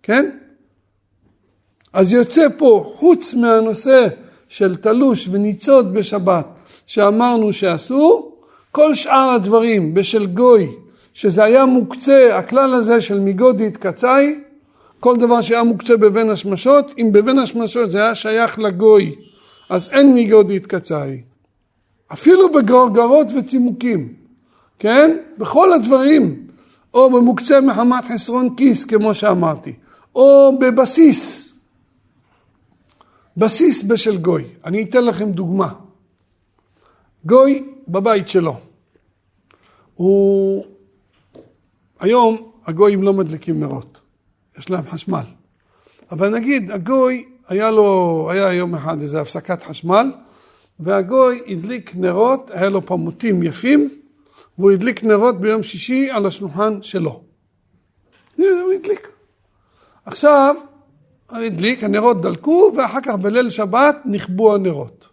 כן? 0.03 0.29
אז 1.93 2.13
יוצא 2.13 2.47
פה, 2.57 2.93
חוץ 2.97 3.33
מהנושא 3.33 4.07
של 4.49 4.75
תלוש 4.75 5.27
וניצוד 5.31 5.93
בשבת, 5.93 6.45
שאמרנו 6.87 7.53
שאסור, 7.53 8.41
כל 8.71 8.95
שאר 8.95 9.29
הדברים 9.35 9.93
בשל 9.93 10.25
גוי, 10.25 10.67
שזה 11.19 11.43
היה 11.43 11.65
מוקצה, 11.65 12.37
הכלל 12.37 12.73
הזה 12.73 13.01
של 13.01 13.19
מגודית 13.19 13.77
קצאי, 13.77 14.39
כל 14.99 15.17
דבר 15.17 15.41
שהיה 15.41 15.63
מוקצה 15.63 15.97
בבין 15.97 16.29
השמשות, 16.29 16.91
אם 16.97 17.09
בבין 17.11 17.39
השמשות 17.39 17.91
זה 17.91 17.97
היה 17.97 18.15
שייך 18.15 18.59
לגוי, 18.59 19.15
אז 19.69 19.89
אין 19.91 20.15
מגודית 20.15 20.65
קצאי. 20.65 21.21
אפילו 22.13 22.51
בגרגרות 22.51 23.27
וצימוקים, 23.35 24.13
כן? 24.79 25.17
בכל 25.37 25.73
הדברים, 25.73 26.47
או 26.93 27.09
במוקצה 27.09 27.61
מחמת 27.61 28.05
חסרון 28.05 28.55
כיס, 28.55 28.85
כמו 28.85 29.15
שאמרתי, 29.15 29.73
או 30.15 30.57
בבסיס, 30.59 31.53
בסיס 33.37 33.83
בשל 33.83 34.17
גוי. 34.17 34.43
אני 34.65 34.83
אתן 34.83 35.05
לכם 35.05 35.31
דוגמה. 35.31 35.69
גוי 37.25 37.63
בבית 37.87 38.29
שלו. 38.29 38.57
הוא... 39.95 40.78
היום 41.99 42.51
הגויים 42.65 43.03
לא 43.03 43.13
מדליקים 43.13 43.59
נרות, 43.59 43.99
יש 44.57 44.69
להם 44.69 44.87
חשמל. 44.87 45.23
אבל 46.11 46.29
נגיד 46.29 46.71
הגוי, 46.71 47.25
היה 47.47 47.71
לו, 47.71 48.27
היה 48.31 48.53
יום 48.53 48.75
אחד 48.75 49.01
איזו 49.01 49.19
הפסקת 49.19 49.63
חשמל, 49.63 50.11
והגוי 50.79 51.41
הדליק 51.47 51.91
נרות, 51.95 52.51
היה 52.53 52.69
לו 52.69 52.85
פמוטים 52.85 53.43
יפים, 53.43 53.89
והוא 54.57 54.71
הדליק 54.71 55.03
נרות 55.03 55.41
ביום 55.41 55.63
שישי 55.63 56.09
על 56.11 56.25
השולחן 56.25 56.81
שלו. 56.81 57.21
הוא 58.37 58.71
הדליק. 58.75 59.07
עכשיו, 60.05 60.55
הדליק, 61.29 61.83
הנרות 61.83 62.21
דלקו, 62.21 62.71
ואחר 62.77 63.01
כך 63.03 63.15
בליל 63.15 63.49
שבת 63.49 63.97
נכבו 64.05 64.55
הנרות. 64.55 65.07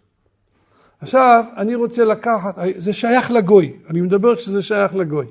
עכשיו, 1.01 1.43
אני 1.57 1.75
רוצה 1.75 2.03
לקחת, 2.03 2.55
זה 2.77 2.93
שייך 2.93 3.31
לגוי, 3.31 3.73
אני 3.89 4.01
מדבר 4.01 4.35
כשזה 4.35 4.61
שייך 4.61 4.95
לגוי. 4.95 5.25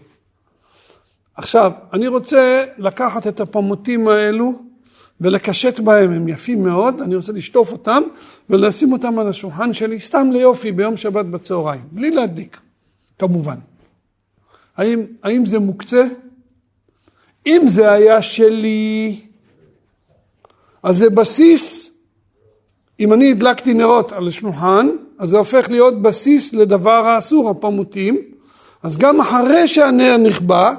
עכשיו, 1.37 1.72
אני 1.93 2.07
רוצה 2.07 2.64
לקחת 2.78 3.26
את 3.26 3.41
הפמוטים 3.41 4.09
האלו 4.09 4.53
ולקשט 5.20 5.80
בהם, 5.80 6.12
הם 6.12 6.28
יפים 6.28 6.62
מאוד, 6.62 7.01
אני 7.01 7.16
רוצה 7.16 7.32
לשטוף 7.32 7.72
אותם 7.72 8.03
ולשים 8.51 8.93
אותם 8.93 9.18
על 9.18 9.28
השולחן 9.28 9.72
שלי, 9.72 10.01
סתם 10.01 10.28
ליופי, 10.32 10.72
ביום 10.72 10.97
שבת 10.97 11.26
בצהריים, 11.26 11.82
בלי 11.93 12.11
להדליק, 12.11 12.61
כמובן. 13.18 13.57
האם, 14.76 15.03
האם 15.22 15.47
זה 15.47 15.59
מוקצה? 15.59 16.05
אם 17.47 17.62
זה 17.66 17.93
היה 17.93 18.22
שלי, 18.22 19.20
אז 20.82 20.97
זה 20.97 21.11
בסיס, 21.11 21.91
אם 23.01 23.12
אני 23.12 23.30
הדלקתי 23.30 23.74
נרות 23.74 24.12
על 24.12 24.28
השולחן, 24.28 24.89
אז 25.18 25.28
זה 25.28 25.39
הופך 25.39 25.70
להיות 25.70 26.03
בסיס 26.03 26.53
לדבר 26.53 27.07
האסור, 27.07 27.51
הפמוטים. 27.51 28.18
אז 28.82 28.97
גם 28.97 29.20
אחרי 29.20 29.68
שהנר 29.68 30.16
נכבה, 30.16 30.74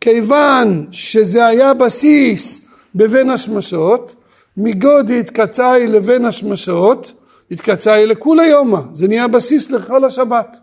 כיוון 0.00 0.86
שזה 0.90 1.46
היה 1.46 1.74
בסיס 1.74 2.66
בבין 2.94 3.30
השמשות, 3.30 4.14
מגודי 4.56 5.20
התקצאי 5.20 5.86
לבין 5.86 6.24
השמשות, 6.24 7.12
התקצאי 7.50 8.06
לכולי 8.06 8.46
יומא, 8.46 8.80
זה 8.92 9.08
נהיה 9.08 9.28
בסיס 9.28 9.70
לכל 9.70 10.04
השבת. 10.04 10.56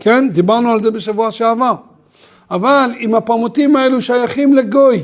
כן, 0.00 0.28
דיברנו 0.28 0.70
על 0.70 0.80
זה 0.80 0.90
בשבוע 0.90 1.32
שעבר. 1.32 1.74
אבל 2.50 2.90
אם 3.00 3.14
הפרמוטים 3.14 3.76
האלו 3.76 4.00
שייכים 4.00 4.54
לגוי, 4.54 5.02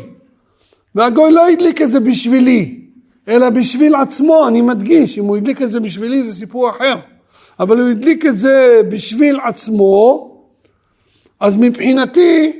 והגוי 0.94 1.32
לא 1.32 1.48
הדליק 1.48 1.82
את 1.82 1.90
זה 1.90 2.00
בשבילי, 2.00 2.80
אלא 3.28 3.50
בשביל 3.50 3.94
עצמו, 3.94 4.48
אני 4.48 4.60
מדגיש, 4.60 5.18
אם 5.18 5.24
הוא 5.24 5.36
הדליק 5.36 5.62
את 5.62 5.70
זה 5.70 5.80
בשבילי 5.80 6.22
זה 6.22 6.34
סיפור 6.34 6.70
אחר, 6.70 6.96
אבל 7.60 7.80
הוא 7.80 7.90
הדליק 7.90 8.26
את 8.26 8.38
זה 8.38 8.80
בשביל 8.88 9.38
עצמו, 9.44 10.26
אז 11.40 11.56
מבחינתי 11.56 12.52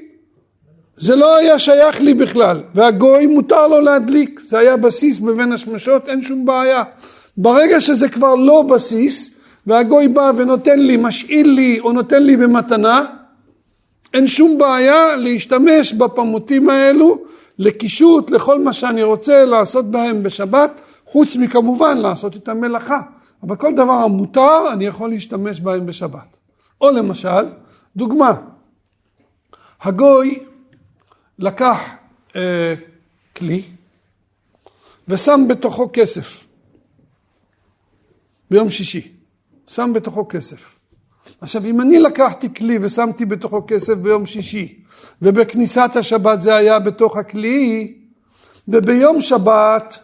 זה 1.01 1.16
לא 1.16 1.36
היה 1.36 1.59
שייך 1.59 2.01
לי 2.01 2.14
בכלל, 2.14 2.61
והגוי 2.74 3.26
מותר 3.26 3.68
לו 3.68 3.80
להדליק, 3.80 4.40
זה 4.44 4.59
היה 4.59 4.76
בסיס 4.76 5.18
בבין 5.18 5.53
השמשות, 5.53 6.09
אין 6.09 6.22
שום 6.22 6.46
בעיה. 6.46 6.82
ברגע 7.36 7.80
שזה 7.80 8.09
כבר 8.09 8.34
לא 8.34 8.62
בסיס, 8.62 9.34
והגוי 9.66 10.09
בא 10.09 10.32
ונותן 10.36 10.78
לי, 10.78 10.96
משאיל 10.96 11.51
לי 11.51 11.80
או 11.80 11.92
נותן 11.92 12.22
לי 12.22 12.36
במתנה, 12.36 13.05
אין 14.14 14.26
שום 14.26 14.59
בעיה 14.59 15.16
להשתמש 15.16 15.92
בפמוטים 15.92 16.70
האלו 16.70 17.18
לקישוט, 17.59 18.30
לכל 18.30 18.61
מה 18.61 18.72
שאני 18.72 19.03
רוצה 19.03 19.44
לעשות 19.44 19.90
בהם 19.90 20.22
בשבת, 20.22 20.80
חוץ 21.07 21.36
מכמובן 21.36 21.98
לעשות 21.98 22.34
איתם 22.34 22.61
מלאכה. 22.61 23.01
אבל 23.42 23.57
כל 23.57 23.72
דבר 23.72 23.92
המותר, 23.92 24.72
אני 24.72 24.86
יכול 24.86 25.11
להשתמש 25.11 25.61
בהם 25.61 25.86
בשבת. 25.86 26.38
או 26.80 26.90
למשל, 26.90 27.46
דוגמה, 27.96 28.32
הגוי 29.82 30.38
לקח 31.41 31.91
אה, 32.36 32.74
כלי 33.36 33.62
ושם 35.09 35.45
בתוכו 35.49 35.91
כסף 35.93 36.45
ביום 38.51 38.70
שישי, 38.70 39.12
שם 39.66 39.93
בתוכו 39.95 40.26
כסף. 40.28 40.64
עכשיו 41.41 41.64
אם 41.64 41.80
אני 41.80 41.99
לקחתי 41.99 42.55
כלי 42.55 42.78
ושמתי 42.82 43.24
בתוכו 43.24 43.62
כסף 43.66 43.95
ביום 43.95 44.26
שישי 44.26 44.82
ובכניסת 45.22 45.91
השבת 45.95 46.43
זה 46.43 46.57
היה 46.57 46.78
בתוך 46.78 47.16
הכלי 47.16 47.95
וביום 48.68 49.20
שבת 49.20 49.99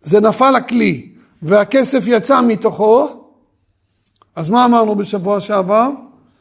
זה 0.00 0.20
נפל 0.20 0.56
הכלי 0.56 1.12
והכסף 1.42 2.02
יצא 2.06 2.40
מתוכו 2.40 3.24
אז 4.36 4.48
מה 4.48 4.64
אמרנו 4.64 4.94
בשבוע 4.94 5.40
שעבר? 5.40 5.90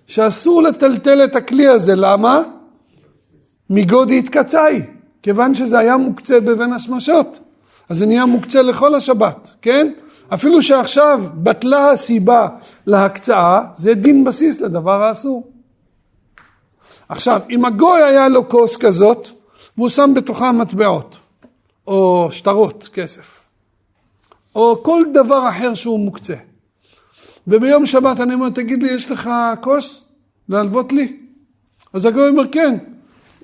שאסור 0.07 0.63
לטלטל 0.63 1.23
את 1.23 1.35
הכלי 1.35 1.67
הזה, 1.67 1.95
למה? 1.95 2.41
מגודי 3.69 4.19
התקצאי, 4.19 4.81
כיוון 5.23 5.53
שזה 5.53 5.79
היה 5.79 5.97
מוקצה 5.97 6.39
בבין 6.39 6.73
השמשות, 6.73 7.39
אז 7.89 7.97
זה 7.97 8.05
נהיה 8.05 8.25
מוקצה 8.25 8.61
לכל 8.61 8.95
השבת, 8.95 9.53
כן? 9.61 9.91
אפילו 10.33 10.61
שעכשיו 10.61 11.23
בטלה 11.33 11.91
הסיבה 11.91 12.47
להקצאה, 12.87 13.61
זה 13.75 13.93
דין 13.93 14.23
בסיס 14.23 14.61
לדבר 14.61 15.03
האסור. 15.03 15.51
עכשיו, 17.09 17.41
אם 17.49 17.65
הגוי 17.65 18.03
היה 18.03 18.29
לו 18.29 18.49
כוס 18.49 18.77
כזאת, 18.77 19.29
והוא 19.77 19.89
שם 19.89 20.11
בתוכה 20.15 20.51
מטבעות, 20.51 21.17
או 21.87 22.27
שטרות, 22.31 22.89
כסף, 22.93 23.39
או 24.55 24.83
כל 24.83 25.03
דבר 25.13 25.49
אחר 25.49 25.73
שהוא 25.73 25.99
מוקצה, 25.99 26.35
וביום 27.47 27.85
שבת 27.85 28.19
אני 28.19 28.33
אומר, 28.33 28.49
תגיד 28.49 28.83
לי, 28.83 28.89
יש 28.89 29.11
לך 29.11 29.29
כוס 29.61 30.09
להלוות 30.49 30.93
לי? 30.93 31.17
אז 31.93 32.05
הגוי 32.05 32.29
אומר, 32.29 32.43
כן. 32.51 32.77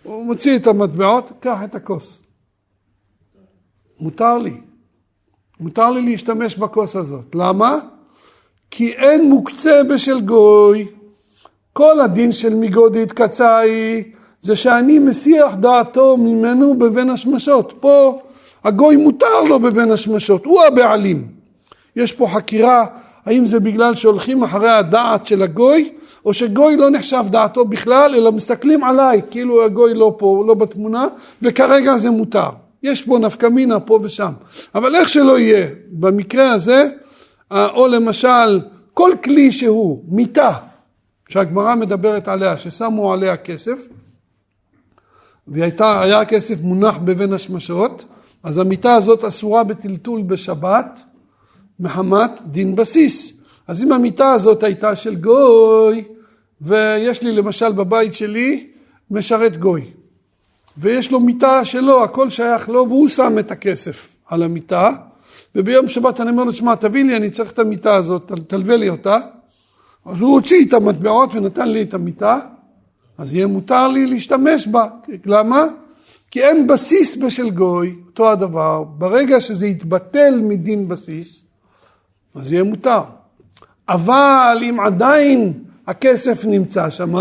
הוא 0.04 0.26
מוציא 0.26 0.56
את 0.56 0.68
המטבעות, 0.68 1.32
קח 1.40 1.64
את 1.64 1.76
הכוס. 1.76 2.22
מותר 4.00 4.38
לי. 4.38 4.54
מותר 5.60 5.92
לי 5.92 6.02
להשתמש 6.02 6.56
בכוס 6.56 6.96
הזאת. 6.96 7.36
למה? 7.36 7.80
כי 8.72 8.92
אין 8.92 9.30
מוקצה 9.30 9.84
בשל 9.84 10.22
גוי. 10.22 10.88
כל 11.74 12.00
הדין 12.00 12.32
של 12.32 12.56
מגודי 12.56 13.04
התקצאי 13.04 14.04
זה 14.42 14.56
שאני 14.56 15.00
מסיח 15.00 15.54
דעתו 15.56 16.18
ממנו 16.18 16.80
בבין 16.80 17.10
השמשות. 17.10 17.74
פה 17.80 18.22
הגוי 18.64 18.96
מותר 18.96 19.44
לו 19.50 19.60
בבין 19.60 19.92
השמשות, 19.92 20.46
הוא 20.46 20.64
הבעלים. 20.64 21.28
יש 21.96 22.12
פה 22.12 22.28
חקירה 22.28 22.86
האם 23.26 23.46
זה 23.46 23.60
בגלל 23.60 23.96
שהולכים 23.96 24.44
אחרי 24.44 24.70
הדעת 24.70 25.26
של 25.26 25.42
הגוי, 25.42 25.94
או 26.26 26.34
שגוי 26.34 26.76
לא 26.76 26.90
נחשב 26.90 27.24
דעתו 27.28 27.66
בכלל, 27.66 28.16
אלא 28.16 28.32
מסתכלים 28.32 28.84
עליי, 28.84 29.22
כאילו 29.32 29.66
הגוי 29.66 29.94
לא 29.94 30.16
פה, 30.18 30.44
לא 30.48 30.54
בתמונה, 30.54 31.08
וכרגע 31.42 31.98
זה 31.98 32.10
מותר. 32.10 32.50
יש 32.84 33.02
פה 33.02 33.20
נפקא 33.20 33.48
מינה 33.48 33.80
פה 33.80 34.00
ושם. 34.04 34.32
אבל 34.76 34.96
איך 34.96 35.10
שלא 35.10 35.40
יהיה, 35.40 35.68
במקרה 35.92 36.52
הזה, 36.52 36.90
או 37.52 37.88
למשל, 37.88 38.62
כל 38.94 39.12
כלי 39.24 39.52
שהוא, 39.52 40.04
מיטה, 40.08 40.54
שהגמרא 41.30 41.76
מדברת 41.76 42.28
עליה, 42.28 42.58
ששמו 42.58 43.14
עליה 43.14 43.38
כסף, 43.38 43.88
והיה 45.48 46.26
כסף 46.26 46.62
מונח 46.62 46.98
בבין 46.98 47.34
השמשות, 47.34 48.06
אז 48.44 48.58
המיטה 48.58 48.96
הזאת 48.96 49.24
אסורה 49.24 49.64
בטלטול 49.64 50.22
בשבת, 50.22 51.02
מחמת 51.80 52.40
דין 52.46 52.76
בסיס. 52.76 53.34
אז 53.68 53.84
אם 53.84 53.92
המיטה 53.92 54.32
הזאת 54.32 54.64
הייתה 54.64 54.96
של 54.96 55.16
גוי, 55.16 56.04
ויש 56.62 57.24
לי 57.24 57.32
למשל 57.32 57.72
בבית 57.72 58.14
שלי 58.14 58.68
משרת 59.12 59.58
גוי, 59.58 59.92
ויש 60.78 61.12
לו 61.12 61.20
מיטה 61.20 61.66
שלו, 61.66 62.04
הכל 62.04 62.30
שייך 62.30 62.70
לו, 62.70 62.86
והוא 62.90 63.08
שם 63.08 63.40
את 63.40 63.52
הכסף 63.52 64.10
על 64.28 64.44
המיטה, 64.44 64.92
וביום 65.56 65.88
שבת 65.88 66.22
אני 66.22 66.30
אומר 66.30 66.44
לו, 66.44 66.54
שמע, 66.54 66.76
תביא 66.76 67.04
לי, 67.04 67.18
אני 67.18 67.30
צריך 67.30 67.52
את 67.52 67.60
המיטה 67.60 67.96
הזאת, 67.96 68.32
תלווה 68.48 68.78
לי 68.78 68.90
אותה. 68.90 69.18
אז 70.06 70.22
הוא 70.22 70.34
הוציא 70.34 70.66
את 70.66 70.74
המטבעות 70.74 71.36
ונתן 71.36 71.70
לי 71.70 71.82
את 71.82 71.94
המיטה, 71.94 72.40
אז 73.18 73.36
יהיה 73.36 73.48
מותר 73.48 73.88
לי 73.88 74.06
להשתמש 74.06 74.68
בה. 74.68 74.88
למה? 75.26 75.66
כי 76.32 76.44
אין 76.44 76.68
בסיס 76.68 77.16
בשל 77.16 77.50
גוי, 77.50 77.96
אותו 78.06 78.32
הדבר. 78.32 78.84
ברגע 78.84 79.42
שזה 79.42 79.68
יתבטל 79.68 80.42
מדין 80.42 80.88
בסיס, 80.88 81.44
אז 82.36 82.52
יהיה 82.52 82.64
מותר. 82.64 83.02
אבל 83.90 84.58
אם 84.70 84.80
עדיין 84.80 85.64
הכסף 85.88 86.46
נמצא 86.46 86.90
שם, 86.90 87.14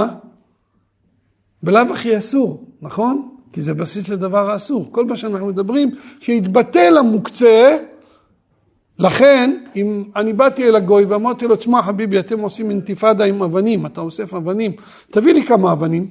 בלאו 1.62 1.92
הכי 1.92 2.18
אסור, 2.18 2.64
נכון? 2.82 3.28
כי 3.52 3.62
זה 3.62 3.74
בסיס 3.74 4.08
לדבר 4.08 4.50
האסור. 4.50 4.88
כל 4.92 5.04
מה 5.04 5.16
שאנחנו 5.16 5.46
מדברים, 5.46 5.90
שיתבטל 6.20 6.98
המוקצה, 6.98 7.76
לכן, 8.98 9.64
אם 9.76 10.04
אני 10.16 10.32
באתי 10.32 10.68
אל 10.68 10.76
הגוי 10.76 11.04
ואמרתי 11.04 11.46
לו, 11.46 11.56
תשמע 11.56 11.82
חביבי, 11.82 12.18
אתם 12.18 12.40
עושים 12.40 12.70
אינתיפאדה 12.70 13.24
עם 13.24 13.42
אבנים, 13.42 13.86
אתה 13.86 14.00
אוסף 14.00 14.34
אבנים, 14.34 14.72
תביא 15.10 15.34
לי 15.34 15.46
כמה 15.46 15.72
אבנים. 15.72 16.08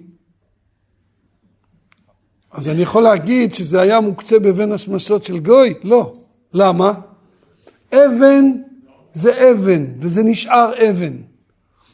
אז 2.52 2.70
אני 2.70 2.82
יכול 2.82 3.04
להגיד 3.04 3.54
שזה 3.54 3.82
היה 3.82 3.99
מוקצה 3.99 4.39
בבין 4.39 4.72
השמשות 4.72 5.24
של 5.24 5.39
גוי? 5.39 5.74
לא. 5.84 6.14
למה? 6.54 6.93
אבן 7.93 8.52
זה 9.14 9.51
אבן, 9.51 9.86
וזה 9.99 10.24
נשאר 10.24 10.72
אבן. 10.89 11.14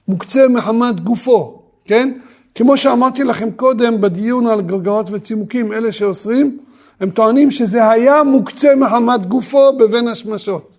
מוקצה 0.08 0.48
מחמת 0.48 1.00
גופו, 1.00 1.62
כן? 1.86 2.14
כמו 2.56 2.78
שאמרתי 2.78 3.24
לכם 3.24 3.52
קודם 3.52 4.02
בדיון 4.02 4.48
על 4.48 4.62
גרגרות 4.62 5.08
וצימוקים, 5.12 5.74
אלה 5.74 5.92
שאוסרים, 5.92 6.58
הם 7.00 7.10
טוענים 7.10 7.52
שזה 7.52 7.90
היה 7.90 8.24
מוקצה 8.24 8.76
מחמת 8.76 9.26
גופו 9.26 9.74
בבין 9.78 10.08
השמשות. 10.08 10.78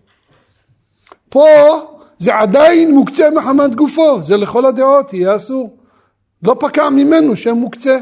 פה 1.29 1.47
זה 2.19 2.35
עדיין 2.35 2.95
מוקצה 2.95 3.31
מחמת 3.31 3.75
גופו, 3.75 4.23
זה 4.23 4.37
לכל 4.37 4.67
הדעות 4.67 5.15
יהיה 5.15 5.37
אסור. 5.37 5.77
לא 6.43 6.57
פקע 6.61 6.89
ממנו 6.89 7.37
שם 7.37 7.55
מוקצה. 7.55 7.99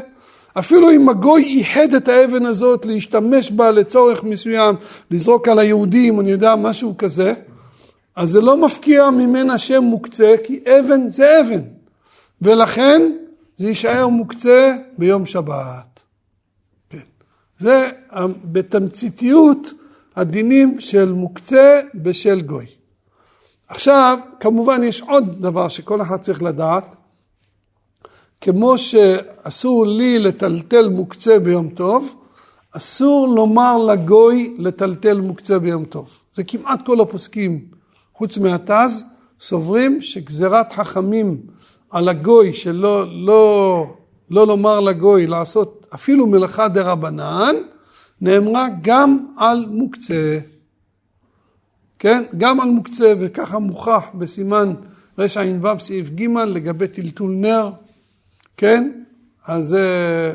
אפילו 0.59 0.91
אם 0.91 1.09
הגוי 1.09 1.43
איחד 1.43 1.93
את 1.93 2.07
האבן 2.07 2.45
הזאת 2.45 2.85
להשתמש 2.85 3.51
בה 3.51 3.71
לצורך 3.71 4.23
מסוים, 4.23 4.75
לזרוק 5.11 5.47
על 5.47 5.59
היהודים, 5.59 6.19
אני 6.19 6.31
יודע, 6.31 6.55
משהו 6.55 6.97
כזה, 6.97 7.33
אז 8.17 8.29
זה 8.29 8.41
לא 8.41 8.57
מפקיע 8.65 9.09
ממנה 9.09 9.57
שם 9.57 9.83
מוקצה, 9.83 10.35
כי 10.43 10.59
אבן 10.79 11.09
זה 11.09 11.41
אבן, 11.41 11.61
ולכן 12.41 13.01
זה 13.57 13.67
יישאר 13.67 14.07
מוקצה 14.07 14.77
ביום 14.97 15.25
שבת. 15.25 16.03
כן. 16.89 16.97
זה 17.59 17.89
בתמציתיות 18.43 19.73
הדינים 20.15 20.81
של 20.81 21.11
מוקצה 21.11 21.81
בשל 21.95 22.41
גוי. 22.41 22.65
עכשיו, 23.67 24.17
כמובן 24.39 24.83
יש 24.83 25.01
עוד 25.01 25.41
דבר 25.41 25.67
שכל 25.67 26.01
אחד 26.01 26.21
צריך 26.21 26.43
לדעת, 26.43 26.95
כמו 28.41 28.77
שאסור 28.77 29.87
לי 29.87 30.19
לטלטל 30.19 30.89
מוקצה 30.89 31.39
ביום 31.39 31.69
טוב, 31.69 32.15
אסור 32.71 33.27
לומר 33.27 33.77
לגוי 33.77 34.55
לטלטל 34.57 35.21
מוקצה 35.21 35.59
ביום 35.59 35.85
טוב. 35.85 36.09
זה 36.33 36.43
כמעט 36.43 36.85
כל 36.85 37.01
הפוסקים 37.01 37.76
חוץ 38.17 38.37
מהתז, 38.37 39.05
סוברים 39.41 40.01
שגזירת 40.01 40.73
חכמים 40.73 41.41
על 41.89 42.09
הגוי 42.09 42.53
שלא 42.53 43.05
לא, 43.25 43.85
לא 44.31 44.47
לומר 44.47 44.79
לגוי 44.79 45.27
לעשות 45.27 45.87
אפילו 45.95 46.27
מלאכה 46.27 46.67
דה 46.67 46.91
רבנן, 46.91 47.55
נאמרה 48.21 48.67
גם 48.81 49.27
על 49.37 49.65
מוקצה. 49.69 50.39
כן? 51.99 52.23
גם 52.37 52.59
על 52.59 52.69
מוקצה, 52.69 53.13
וככה 53.19 53.59
מוכח 53.59 54.05
בסימן 54.15 54.73
רע"ו 55.19 55.79
סעיף 55.79 56.09
ג' 56.09 56.37
לגבי 56.37 56.87
טלטול 56.87 57.31
נר, 57.31 57.71
כן? 58.57 58.91
אז 59.45 59.73
אה, 59.73 60.33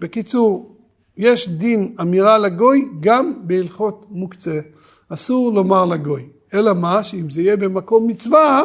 בקיצור, 0.00 0.76
יש 1.16 1.48
דין 1.48 1.96
אמירה 2.00 2.38
לגוי 2.38 2.88
גם 3.00 3.34
בהלכות 3.42 4.06
מוקצה. 4.10 4.60
אסור 5.08 5.52
לומר 5.52 5.84
לגוי. 5.84 6.28
אלא 6.54 6.72
מה? 6.74 7.04
שאם 7.04 7.30
זה 7.30 7.42
יהיה 7.42 7.56
במקום 7.56 8.06
מצווה, 8.06 8.64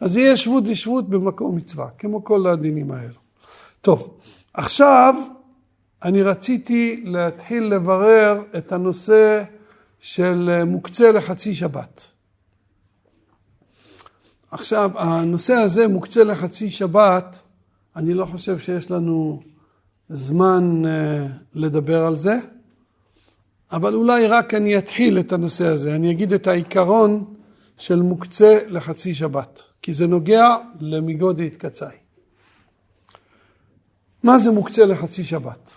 אז 0.00 0.16
יהיה 0.16 0.36
שבות 0.36 0.64
לשבות 0.64 1.08
במקום 1.08 1.56
מצווה, 1.56 1.88
כמו 1.98 2.24
כל 2.24 2.46
הדינים 2.46 2.90
האלו. 2.90 3.20
טוב, 3.80 4.18
עכשיו 4.54 5.14
אני 6.02 6.22
רציתי 6.22 7.02
להתחיל 7.04 7.64
לברר 7.64 8.42
את 8.56 8.72
הנושא 8.72 9.42
של 10.00 10.64
מוקצה 10.66 11.12
לחצי 11.12 11.54
שבת. 11.54 12.04
עכשיו, 14.50 14.90
הנושא 14.94 15.52
הזה 15.52 15.88
מוקצה 15.88 16.24
לחצי 16.24 16.70
שבת, 16.70 17.38
אני 17.96 18.14
לא 18.14 18.24
חושב 18.24 18.58
שיש 18.58 18.90
לנו 18.90 19.42
זמן 20.10 20.82
אה, 20.86 21.26
לדבר 21.54 22.06
על 22.06 22.16
זה, 22.16 22.38
אבל 23.72 23.94
אולי 23.94 24.26
רק 24.26 24.54
אני 24.54 24.78
אתחיל 24.78 25.18
את 25.18 25.32
הנושא 25.32 25.66
הזה, 25.66 25.94
אני 25.94 26.10
אגיד 26.10 26.32
את 26.32 26.46
העיקרון 26.46 27.34
של 27.76 28.02
מוקצה 28.02 28.58
לחצי 28.66 29.14
שבת, 29.14 29.62
כי 29.82 29.94
זה 29.94 30.06
נוגע 30.06 30.56
למיגודי 30.80 31.46
התקצאי. 31.46 31.96
מה 34.22 34.38
זה 34.38 34.50
מוקצה 34.50 34.86
לחצי 34.86 35.24
שבת? 35.24 35.72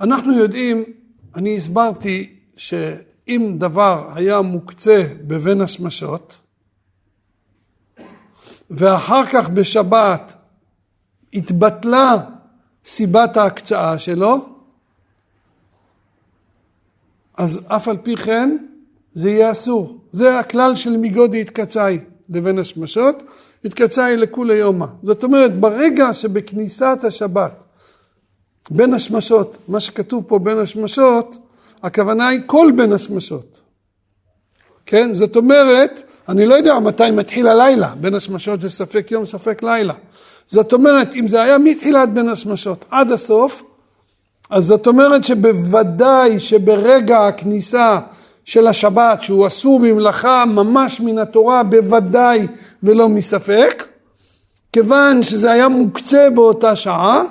אנחנו 0.00 0.32
יודעים, 0.38 0.84
אני 1.34 1.56
הסברתי 1.56 2.36
שאם 2.56 3.54
דבר 3.58 4.10
היה 4.14 4.40
מוקצה 4.40 5.06
בבין 5.26 5.60
השמשות, 5.60 6.38
ואחר 8.70 9.26
כך 9.26 9.48
בשבת 9.48 10.34
התבטלה 11.34 12.16
סיבת 12.84 13.36
ההקצאה 13.36 13.98
שלו, 13.98 14.51
אז 17.38 17.60
אף 17.66 17.88
על 17.88 17.96
פי 17.96 18.16
כן 18.16 18.56
זה 19.14 19.30
יהיה 19.30 19.52
אסור. 19.52 19.98
זה 20.12 20.38
הכלל 20.38 20.74
של 20.74 20.96
מיגודי 20.96 21.40
התקצאי 21.40 21.98
לבין 22.28 22.58
השמשות, 22.58 23.22
התקצאי 23.64 24.16
לכולי 24.16 24.54
יומא. 24.54 24.86
זאת 25.02 25.24
אומרת, 25.24 25.58
ברגע 25.58 26.14
שבכניסת 26.14 26.98
השבת 27.02 27.52
בין 28.70 28.94
השמשות, 28.94 29.58
מה 29.68 29.80
שכתוב 29.80 30.24
פה 30.26 30.38
בין 30.38 30.58
השמשות, 30.58 31.36
הכוונה 31.82 32.28
היא 32.28 32.40
כל 32.46 32.72
בין 32.76 32.92
השמשות. 32.92 33.60
כן? 34.86 35.14
זאת 35.14 35.36
אומרת, 35.36 36.02
אני 36.28 36.46
לא 36.46 36.54
יודע 36.54 36.78
מתי 36.78 37.10
מתחיל 37.10 37.46
הלילה, 37.46 37.94
בין 38.00 38.14
השמשות 38.14 38.60
זה 38.60 38.70
ספק 38.70 39.08
יום, 39.10 39.24
ספק 39.24 39.62
לילה. 39.62 39.94
זאת 40.46 40.72
אומרת, 40.72 41.14
אם 41.14 41.28
זה 41.28 41.42
היה 41.42 41.58
מתחילת 41.58 42.12
בין 42.12 42.28
השמשות 42.28 42.84
עד 42.90 43.12
הסוף, 43.12 43.62
אז 44.50 44.64
זאת 44.64 44.86
אומרת 44.86 45.24
שבוודאי 45.24 46.40
שברגע 46.40 47.26
הכניסה 47.26 48.00
של 48.44 48.66
השבת, 48.66 49.22
שהוא 49.22 49.46
אסור 49.46 49.80
במלאכה 49.80 50.44
ממש 50.46 51.00
מן 51.00 51.18
התורה, 51.18 51.62
בוודאי 51.62 52.46
ולא 52.82 53.08
מספק, 53.08 53.84
כיוון 54.72 55.22
שזה 55.22 55.50
היה 55.50 55.68
מוקצה 55.68 56.28
באותה 56.34 56.76
שעה, 56.76 57.22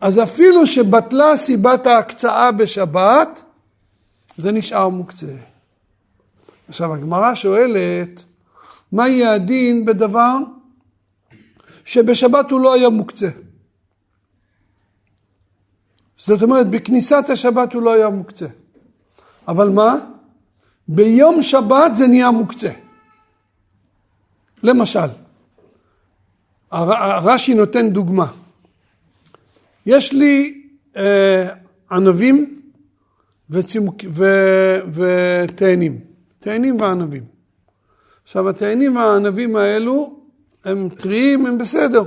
אז 0.00 0.22
אפילו 0.22 0.66
שבטלה 0.66 1.36
סיבת 1.36 1.86
ההקצאה 1.86 2.52
בשבת, 2.52 3.42
זה 4.38 4.52
נשאר 4.52 4.88
מוקצה. 4.88 5.26
עכשיו 6.68 6.94
הגמרא 6.94 7.34
שואלת, 7.34 8.22
מה 8.92 9.08
יהיה 9.08 9.32
הדין 9.32 9.84
בדבר 9.84 10.36
שבשבת 11.84 12.50
הוא 12.50 12.60
לא 12.60 12.74
היה 12.74 12.88
מוקצה? 12.88 13.28
זאת 16.18 16.42
אומרת, 16.42 16.68
בכניסת 16.68 17.24
השבת 17.28 17.72
הוא 17.72 17.82
לא 17.82 17.92
היה 17.92 18.08
מוקצה. 18.08 18.46
אבל 19.48 19.68
מה? 19.68 19.96
ביום 20.88 21.42
שבת 21.42 21.96
זה 21.96 22.06
נהיה 22.06 22.30
מוקצה. 22.30 22.70
למשל, 24.62 25.08
רש"י 27.22 27.54
נותן 27.54 27.90
דוגמה. 27.90 28.26
יש 29.86 30.12
לי 30.12 30.62
אה, 30.96 31.48
ענבים 31.90 32.60
וצימוק, 33.50 33.96
ו, 34.10 34.24
ותאנים, 34.92 36.00
תאנים 36.38 36.80
וענבים. 36.80 37.24
עכשיו 38.24 38.48
התאנים 38.48 38.96
והענבים 38.96 39.56
האלו 39.56 40.20
הם 40.64 40.88
טריים, 40.88 41.46
הם 41.46 41.58
בסדר. 41.58 42.02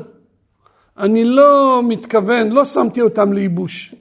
אני 1.02 1.24
לא 1.24 1.82
מתכוון, 1.88 2.50
לא 2.50 2.66
שמתי 2.66 3.02
אותם 3.02 3.34
לייבוש. 3.34 3.96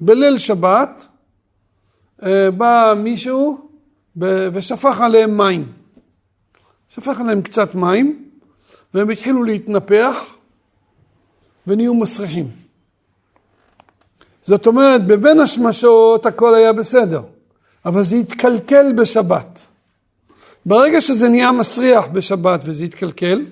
בליל 0.00 0.38
שבת 0.38 1.06
אה, 2.22 2.50
בא 2.50 2.94
מישהו 2.96 3.68
ושפך 4.52 5.00
עליהם 5.00 5.36
מים. 5.36 5.72
שפך 6.88 7.20
עליהם 7.20 7.42
קצת 7.42 7.74
מים 7.74 8.28
והם 8.94 9.10
התחילו 9.10 9.42
להתנפח 9.42 10.16
ונהיו 11.66 11.94
מסריחים. 11.94 12.50
זאת 14.42 14.66
אומרת, 14.66 15.06
בבין 15.06 15.40
השמשות 15.40 16.26
הכל 16.26 16.54
היה 16.54 16.72
בסדר, 16.72 17.22
אבל 17.84 18.02
זה 18.02 18.16
התקלקל 18.16 18.92
בשבת. 18.92 19.60
ברגע 20.66 21.00
שזה 21.00 21.28
נהיה 21.28 21.52
מסריח 21.52 22.06
בשבת 22.06 22.60
וזה 22.64 22.84
התקלקל, 22.84 23.44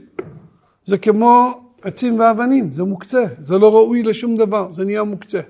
זה 0.84 0.98
כמו 0.98 1.61
עצים 1.82 2.20
ואבנים, 2.20 2.72
זה 2.72 2.84
מוקצה, 2.84 3.24
זה 3.38 3.58
לא 3.58 3.74
ראוי 3.74 4.02
לשום 4.02 4.36
דבר, 4.36 4.72
זה 4.72 4.84
נהיה 4.84 5.02
מוקצה. 5.02 5.40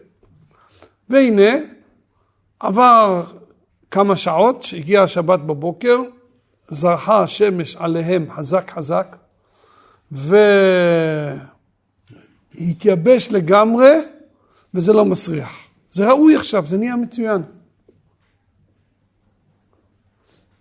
והנה, 1.08 1.52
עבר 2.60 3.24
כמה 3.90 4.16
שעות, 4.16 4.62
שהגיעה 4.62 5.04
השבת 5.04 5.40
בבוקר, 5.40 6.00
זרחה 6.68 7.22
השמש 7.22 7.76
עליהם 7.76 8.26
חזק 8.30 8.70
חזק, 8.70 9.16
והתייבש 12.56 13.28
לגמרי, 13.30 13.90
וזה 14.74 14.92
לא 14.92 15.04
מסריח. 15.04 15.52
זה 15.90 16.08
ראוי 16.08 16.36
עכשיו, 16.36 16.66
זה 16.66 16.78
נהיה 16.78 16.96
מצוין. 16.96 17.42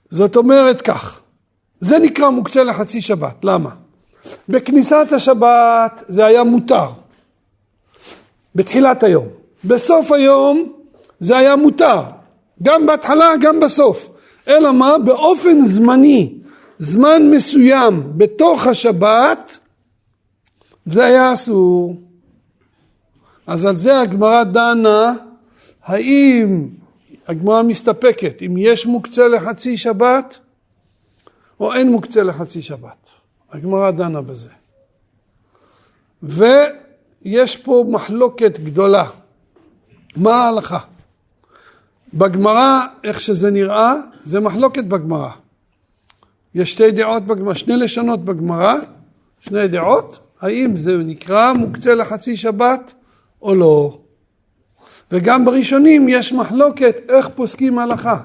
זאת 0.10 0.36
אומרת 0.36 0.82
כך, 0.82 1.22
זה 1.82 2.00
נקרא 2.00 2.30
מוקצה 2.30 2.64
לחצי 2.64 3.02
שבת, 3.02 3.36
למה? 3.44 3.76
בכניסת 4.50 5.08
השבת 5.12 6.04
זה 6.08 6.26
היה 6.26 6.44
מותר, 6.44 6.88
בתחילת 8.56 9.04
היום. 9.04 9.28
בסוף 9.64 10.12
היום 10.12 10.72
זה 11.20 11.38
היה 11.38 11.56
מותר, 11.56 12.02
גם 12.64 12.86
בהתחלה, 12.86 13.30
גם 13.42 13.60
בסוף. 13.60 14.10
אלא 14.48 14.72
מה? 14.72 14.98
באופן 14.98 15.62
זמני, 15.62 16.34
זמן 16.78 17.32
מסוים 17.32 18.04
בתוך 18.18 18.68
השבת, 18.68 19.60
זה 20.86 21.06
היה 21.06 21.34
אסור. 21.34 21.96
אז 23.48 23.66
על 23.66 23.76
זה 23.76 24.00
הגמרא 24.00 24.44
דנה, 24.44 25.14
האם 25.84 26.68
הגמרא 27.28 27.64
מסתפקת, 27.64 28.42
אם 28.46 28.56
יש 28.58 28.86
מוקצה 28.86 29.28
לחצי 29.28 29.78
שבת, 29.78 30.38
או 31.60 31.74
אין 31.74 31.92
מוקצה 31.92 32.24
לחצי 32.24 32.62
שבת. 32.62 33.10
הגמרא 33.52 33.92
דנה 33.92 34.22
בזה. 34.22 34.50
ויש 36.24 37.58
פה 37.58 37.86
מחלוקת 37.88 38.60
גדולה. 38.60 39.06
מה 40.16 40.36
ההלכה? 40.36 40.80
בגמרא, 42.14 42.80
איך 43.04 43.20
שזה 43.20 43.52
נראה, 43.52 43.94
זה 44.26 44.40
מחלוקת 44.40 44.84
בגמרא. 44.84 45.30
יש 46.56 46.72
שתי 46.72 46.92
דעות 46.92 47.24
בגמרא, 47.24 47.54
שני 47.54 47.78
לשונות 47.78 48.26
בגמרא, 48.26 48.76
שני 49.40 49.68
דעות, 49.68 50.20
האם 50.42 50.78
זה 50.78 50.98
נקרא 50.98 51.54
מוקצה 51.54 51.96
לחצי 51.96 52.38
שבת 52.38 52.94
או 53.42 53.56
לא. 53.56 53.98
וגם 55.12 55.46
בראשונים 55.46 56.10
יש 56.10 56.34
מחלוקת 56.34 56.96
איך 57.10 57.30
פוסקים 57.36 57.80
הלכה. 57.80 58.18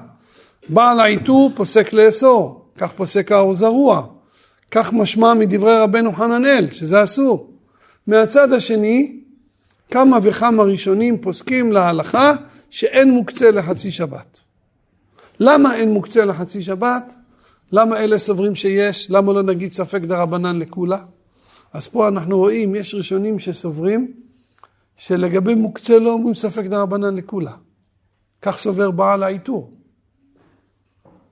בעל 0.69 0.99
העיטור 0.99 1.51
פוסק 1.55 1.93
לאסור, 1.93 2.65
כך 2.77 2.91
פוסק 2.91 3.31
האור 3.31 3.53
זרוע, 3.53 4.07
כך 4.71 4.93
משמע 4.93 5.33
מדברי 5.33 5.79
רבנו 5.79 6.11
חננאל, 6.11 6.67
שזה 6.71 7.03
אסור. 7.03 7.53
מהצד 8.07 8.53
השני, 8.53 9.19
כמה 9.91 10.17
וכמה 10.23 10.63
ראשונים 10.63 11.21
פוסקים 11.21 11.71
להלכה 11.71 12.33
שאין 12.69 13.11
מוקצה 13.11 13.51
לחצי 13.51 13.91
שבת. 13.91 14.39
למה 15.39 15.75
אין 15.75 15.93
מוקצה 15.93 16.25
לחצי 16.25 16.63
שבת? 16.63 17.13
למה 17.71 17.97
אלה 17.97 18.17
סוברים 18.17 18.55
שיש? 18.55 19.11
למה 19.11 19.33
לא 19.33 19.43
נגיד 19.43 19.73
ספק 19.73 20.01
דרבנן 20.01 20.59
לכולה? 20.59 21.03
אז 21.73 21.87
פה 21.87 22.07
אנחנו 22.07 22.37
רואים, 22.37 22.75
יש 22.75 22.95
ראשונים 22.95 23.39
שסוברים 23.39 24.13
שלגבי 24.95 25.55
מוקצה 25.55 25.99
לא 25.99 26.11
אומרים 26.11 26.35
ספק 26.35 26.65
דרבנן 26.65 27.15
לכולה. 27.15 27.51
כך 28.41 28.57
סובר 28.57 28.91
בעל 28.91 29.23
העיטור. 29.23 29.73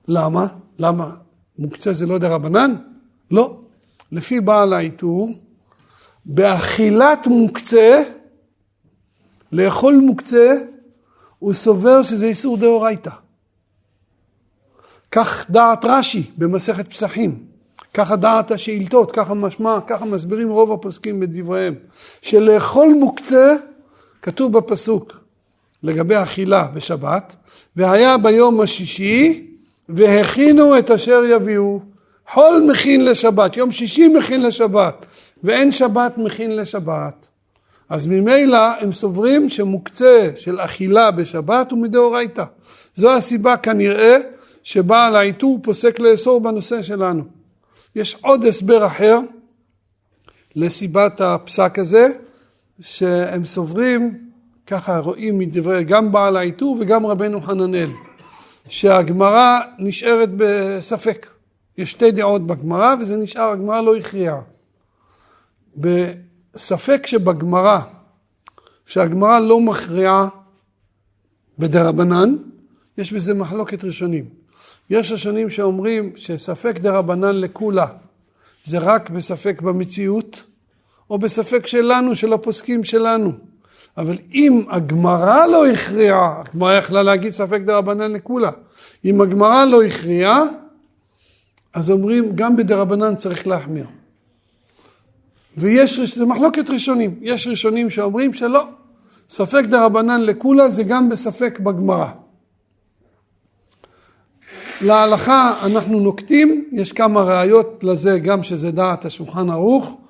למה? 0.08 0.46
למה? 0.78 1.10
מוקצה 1.58 1.92
זה 1.92 2.06
לא 2.06 2.18
דרבנן? 2.18 2.74
לא. 3.30 3.56
לפי 4.12 4.40
בעל 4.40 4.72
העיטור, 4.72 5.30
באכילת 6.24 7.26
מוקצה, 7.26 8.02
לאכול 9.52 9.94
מוקצה, 9.94 10.54
הוא 11.38 11.52
סובר 11.52 12.02
שזה 12.02 12.26
איסור 12.26 12.56
דאורייתא. 12.56 13.10
כך 15.10 15.50
דעת 15.50 15.84
רש"י 15.84 16.30
במסכת 16.38 16.90
פסחים, 16.90 17.44
ככה 17.94 18.16
דעת 18.16 18.50
השאילתות, 18.50 19.12
ככה 19.12 19.34
משמע, 19.34 19.78
ככה 19.86 20.04
מסבירים 20.04 20.48
רוב 20.48 20.72
הפוסקים 20.72 21.20
בדבריהם, 21.20 21.74
שלאכול 22.22 22.94
מוקצה, 23.00 23.54
כתוב 24.22 24.58
בפסוק 24.58 25.12
לגבי 25.82 26.22
אכילה 26.22 26.68
בשבת, 26.74 27.36
והיה 27.76 28.18
ביום 28.18 28.60
השישי 28.60 29.50
והכינו 29.88 30.78
את 30.78 30.90
אשר 30.90 31.22
יביאו. 31.24 31.95
חול 32.32 32.66
מכין 32.70 33.04
לשבת, 33.04 33.56
יום 33.56 33.72
שישי 33.72 34.08
מכין 34.08 34.42
לשבת, 34.42 35.06
ואין 35.44 35.72
שבת 35.72 36.18
מכין 36.18 36.56
לשבת. 36.56 37.28
אז 37.88 38.06
ממילא 38.06 38.80
הם 38.80 38.92
סוברים 38.92 39.48
שמוקצה 39.48 40.30
של 40.36 40.60
אכילה 40.60 41.10
בשבת 41.10 41.70
הוא 41.70 41.78
מדאורייתא. 41.78 42.44
זו 42.94 43.16
הסיבה 43.16 43.56
כנראה 43.56 44.16
שבעל 44.62 45.16
העיטור 45.16 45.58
פוסק 45.62 46.00
לאסור 46.00 46.40
בנושא 46.40 46.82
שלנו. 46.82 47.24
יש 47.96 48.16
עוד 48.20 48.44
הסבר 48.44 48.86
אחר 48.86 49.20
לסיבת 50.56 51.20
הפסק 51.20 51.78
הזה, 51.78 52.08
שהם 52.80 53.44
סוברים, 53.44 54.18
ככה 54.66 54.98
רואים 54.98 55.38
מדברי 55.38 55.84
גם 55.84 56.12
בעל 56.12 56.36
העיטור 56.36 56.76
וגם 56.80 57.06
רבנו 57.06 57.40
חננאל, 57.40 57.90
שהגמרא 58.68 59.60
נשארת 59.78 60.28
בספק. 60.36 61.26
יש 61.78 61.90
שתי 61.90 62.10
דעות 62.10 62.46
בגמרא 62.46 62.94
וזה 63.00 63.16
נשאר, 63.16 63.50
הגמרא 63.50 63.80
לא 63.80 63.96
הכריעה. 63.96 64.40
בספק 65.76 67.06
שבגמרא, 67.06 67.78
שהגמרא 68.86 69.38
לא 69.38 69.60
מכריעה 69.60 70.28
בדרבנן, 71.58 72.36
יש 72.98 73.12
בזה 73.12 73.34
מחלוקת 73.34 73.84
ראשונים. 73.84 74.24
יש 74.90 75.12
ראשונים 75.12 75.50
שאומרים 75.50 76.12
שספק 76.16 76.78
דרבנן 76.78 77.36
לקולה 77.36 77.86
זה 78.64 78.78
רק 78.78 79.10
בספק 79.10 79.62
במציאות, 79.62 80.42
או 81.10 81.18
בספק 81.18 81.66
שלנו, 81.66 82.14
של 82.14 82.32
הפוסקים 82.32 82.84
שלנו. 82.84 83.32
אבל 83.96 84.16
אם 84.34 84.62
הגמרא 84.70 85.46
לא 85.46 85.66
הכריעה, 85.66 86.42
הגמרא 86.46 86.74
יכלה 86.74 87.02
להגיד 87.02 87.32
ספק 87.32 87.60
דרבנן 87.60 88.12
לקולה. 88.12 88.50
אם 89.04 89.20
הגמרא 89.20 89.64
לא 89.64 89.82
הכריעה, 89.82 90.42
אז 91.76 91.90
אומרים 91.90 92.32
גם 92.34 92.56
בדרבנן 92.56 93.16
צריך 93.16 93.46
להחמיר. 93.46 93.86
ויש, 95.56 96.00
זה 96.00 96.24
מחלוקת 96.24 96.70
ראשונים, 96.70 97.18
יש 97.22 97.46
ראשונים 97.46 97.90
שאומרים 97.90 98.32
שלא, 98.32 98.64
ספק 99.30 99.64
דרבנן 99.64 100.20
לקולה 100.20 100.70
זה 100.70 100.82
גם 100.82 101.08
בספק 101.08 101.58
בגמרא. 101.58 102.08
להלכה 104.80 105.58
אנחנו 105.62 106.00
נוקטים, 106.00 106.68
יש 106.72 106.92
כמה 106.92 107.22
ראיות 107.22 107.84
לזה 107.84 108.18
גם 108.18 108.42
שזה 108.42 108.70
דעת 108.70 109.04
השולחן 109.04 109.50
ערוך, 109.50 110.00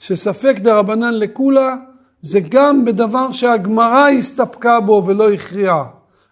שספק 0.00 0.56
דרבנן 0.58 1.14
לקולה 1.14 1.76
זה 2.22 2.40
גם 2.48 2.84
בדבר 2.84 3.32
שהגמרא 3.32 4.08
הסתפקה 4.08 4.80
בו 4.80 5.02
ולא 5.06 5.32
הכריעה. 5.32 5.84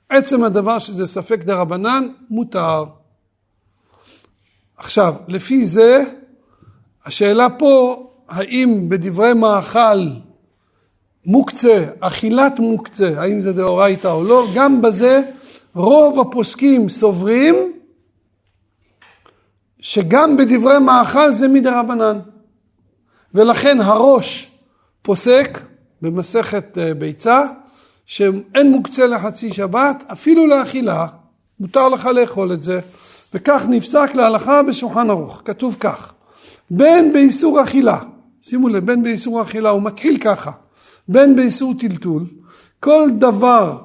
עצם 0.08 0.44
הדבר 0.44 0.78
שזה 0.78 1.06
ספק 1.06 1.44
דרבנן 1.44 2.08
מותר. 2.30 2.84
עכשיו, 4.84 5.14
לפי 5.28 5.66
זה, 5.66 6.02
השאלה 7.06 7.50
פה, 7.50 8.06
האם 8.28 8.88
בדברי 8.88 9.34
מאכל 9.34 10.08
מוקצה, 11.26 11.84
אכילת 12.00 12.58
מוקצה, 12.58 13.20
האם 13.20 13.40
זה 13.40 13.52
דאורייתא 13.52 14.08
או 14.08 14.24
לא, 14.24 14.46
גם 14.54 14.82
בזה 14.82 15.22
רוב 15.74 16.20
הפוסקים 16.20 16.88
סוברים 16.88 17.72
שגם 19.80 20.36
בדברי 20.36 20.78
מאכל 20.78 21.32
זה 21.32 21.48
מדרבנן. 21.48 22.18
ולכן 23.34 23.80
הראש 23.80 24.50
פוסק 25.02 25.60
במסכת 26.02 26.78
אה, 26.78 26.94
ביצה, 26.94 27.42
שאין 28.06 28.70
מוקצה 28.70 29.06
לחצי 29.06 29.52
שבת, 29.52 30.04
אפילו 30.06 30.46
לאכילה, 30.46 31.06
מותר 31.60 31.88
לך 31.88 32.06
לאכול 32.06 32.52
את 32.52 32.62
זה. 32.62 32.80
וכך 33.34 33.62
נפסק 33.68 34.10
להלכה 34.14 34.62
בשולחן 34.62 35.10
ערוך, 35.10 35.42
כתוב 35.44 35.76
כך, 35.80 36.12
בין 36.70 37.12
באיסור 37.12 37.62
אכילה, 37.62 37.98
שימו 38.40 38.68
לב, 38.68 38.86
בין 38.86 39.02
באיסור 39.02 39.42
אכילה, 39.42 39.70
הוא 39.70 39.82
מתחיל 39.82 40.18
ככה, 40.18 40.50
בין 41.08 41.36
באיסור 41.36 41.74
טלטול, 41.78 42.26
כל 42.80 43.08
דבר 43.18 43.78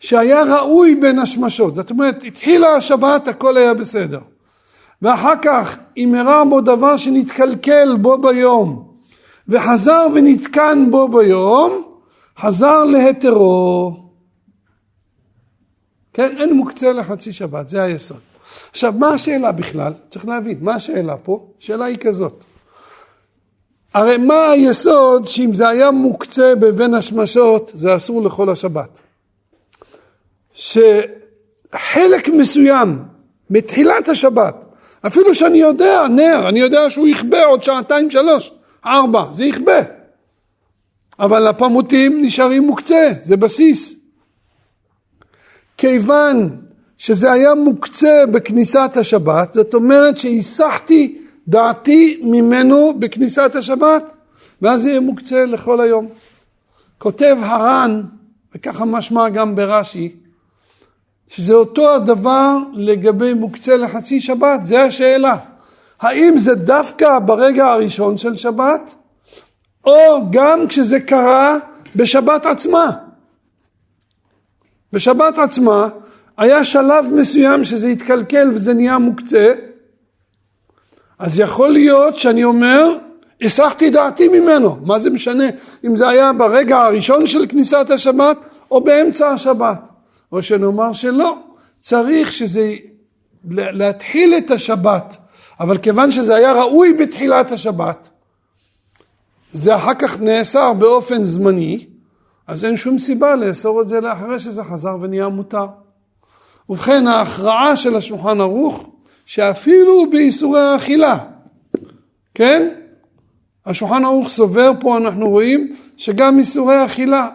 שהיה 0.00 0.42
ראוי 0.42 0.94
בין 0.94 1.18
השמשות, 1.18 1.74
זאת 1.74 1.90
אומרת, 1.90 2.24
התחילה 2.24 2.68
השבת, 2.68 3.28
הכל 3.28 3.56
היה 3.56 3.74
בסדר. 3.74 4.20
ואחר 5.02 5.34
כך, 5.42 5.78
אם 5.96 6.14
אירע 6.14 6.44
בו 6.44 6.60
דבר 6.60 6.96
שנתקלקל 6.96 7.96
בו 7.96 8.18
ביום, 8.18 8.88
וחזר 9.48 10.06
ונתקן 10.14 10.86
בו 10.90 11.08
ביום, 11.08 11.82
חזר 12.38 12.84
להיתרו. 12.84 13.96
כן, 16.12 16.36
אין 16.36 16.54
מוקצה 16.54 16.92
לחצי 16.92 17.32
שבת, 17.32 17.68
זה 17.68 17.82
היסוד. 17.82 18.31
עכשיו, 18.70 18.92
מה 18.98 19.08
השאלה 19.08 19.52
בכלל? 19.52 19.92
צריך 20.08 20.26
להבין, 20.26 20.58
מה 20.60 20.74
השאלה 20.74 21.16
פה? 21.16 21.46
השאלה 21.60 21.84
היא 21.84 21.96
כזאת. 21.96 22.44
הרי 23.94 24.16
מה 24.16 24.50
היסוד 24.50 25.26
שאם 25.26 25.54
זה 25.54 25.68
היה 25.68 25.90
מוקצה 25.90 26.54
בבין 26.54 26.94
השמשות, 26.94 27.70
זה 27.74 27.96
אסור 27.96 28.22
לכל 28.22 28.50
השבת? 28.50 28.98
שחלק 30.54 32.28
מסוים 32.28 32.98
מתחילת 33.50 34.08
השבת, 34.08 34.64
אפילו 35.06 35.34
שאני 35.34 35.58
יודע, 35.58 36.08
נר, 36.08 36.48
אני 36.48 36.60
יודע 36.60 36.90
שהוא 36.90 37.08
יכבה 37.08 37.44
עוד 37.44 37.62
שעתיים 37.62 38.10
שלוש, 38.10 38.52
ארבע, 38.86 39.24
זה 39.32 39.44
יכבה. 39.44 39.78
אבל 41.18 41.46
הפמוטים 41.46 42.22
נשארים 42.24 42.62
מוקצה, 42.62 43.12
זה 43.20 43.36
בסיס. 43.36 43.94
כיוון 45.76 46.62
שזה 46.98 47.32
היה 47.32 47.54
מוקצה 47.54 48.24
בכניסת 48.32 48.92
השבת, 48.96 49.54
זאת 49.54 49.74
אומרת 49.74 50.18
שהיסחתי 50.18 51.18
דעתי 51.48 52.20
ממנו 52.24 52.94
בכניסת 52.98 53.54
השבת, 53.54 54.14
ואז 54.62 54.86
יהיה 54.86 55.00
מוקצה 55.00 55.44
לכל 55.44 55.80
היום. 55.80 56.08
כותב 56.98 57.36
הר"ן, 57.40 58.02
וככה 58.54 58.84
משמע 58.84 59.28
גם 59.28 59.54
ברש"י, 59.54 60.16
שזה 61.28 61.54
אותו 61.54 61.94
הדבר 61.94 62.56
לגבי 62.72 63.34
מוקצה 63.34 63.76
לחצי 63.76 64.20
שבת, 64.20 64.66
זה 64.66 64.82
השאלה. 64.82 65.36
האם 66.00 66.38
זה 66.38 66.54
דווקא 66.54 67.18
ברגע 67.18 67.66
הראשון 67.66 68.18
של 68.18 68.36
שבת, 68.36 68.94
או 69.84 70.30
גם 70.30 70.66
כשזה 70.68 71.00
קרה 71.00 71.56
בשבת 71.96 72.46
עצמה? 72.46 72.90
בשבת 74.92 75.38
עצמה 75.38 75.88
היה 76.42 76.64
שלב 76.64 77.04
מסוים 77.14 77.64
שזה 77.64 77.88
התקלקל 77.88 78.50
וזה 78.54 78.74
נהיה 78.74 78.98
מוקצה, 78.98 79.54
אז 81.18 81.38
יכול 81.38 81.68
להיות 81.68 82.18
שאני 82.18 82.44
אומר, 82.44 82.98
הסחתי 83.42 83.90
דעתי 83.90 84.28
ממנו, 84.28 84.78
מה 84.86 84.98
זה 84.98 85.10
משנה 85.10 85.44
אם 85.84 85.96
זה 85.96 86.08
היה 86.08 86.32
ברגע 86.32 86.78
הראשון 86.78 87.26
של 87.26 87.46
כניסת 87.46 87.86
השבת 87.90 88.36
או 88.70 88.80
באמצע 88.84 89.28
השבת, 89.28 89.80
או 90.32 90.42
שנאמר 90.42 90.92
שלא, 90.92 91.36
צריך 91.80 92.32
שזה, 92.32 92.74
להתחיל 93.50 94.34
את 94.34 94.50
השבת, 94.50 95.16
אבל 95.60 95.78
כיוון 95.78 96.10
שזה 96.10 96.34
היה 96.34 96.52
ראוי 96.52 96.92
בתחילת 96.92 97.52
השבת, 97.52 98.08
זה 99.52 99.76
אחר 99.76 99.94
כך 99.94 100.20
נאסר 100.20 100.72
באופן 100.72 101.24
זמני, 101.24 101.86
אז 102.46 102.64
אין 102.64 102.76
שום 102.76 102.98
סיבה 102.98 103.36
לאסור 103.36 103.82
את 103.82 103.88
זה 103.88 104.00
לאחרי 104.00 104.40
שזה 104.40 104.64
חזר 104.64 104.96
ונהיה 105.00 105.28
מותר. 105.28 105.66
ובכן 106.72 107.06
ההכרעה 107.06 107.76
של 107.76 107.96
השולחן 107.96 108.40
ערוך 108.40 108.90
שאפילו 109.26 110.10
באיסורי 110.10 110.60
האכילה, 110.60 111.18
כן? 112.34 112.68
השולחן 113.66 114.04
ערוך 114.04 114.28
סובר 114.28 114.72
פה 114.80 114.96
אנחנו 114.96 115.28
רואים 115.28 115.72
שגם 115.96 116.38
איסורי 116.38 116.84
אכילה 116.84 117.28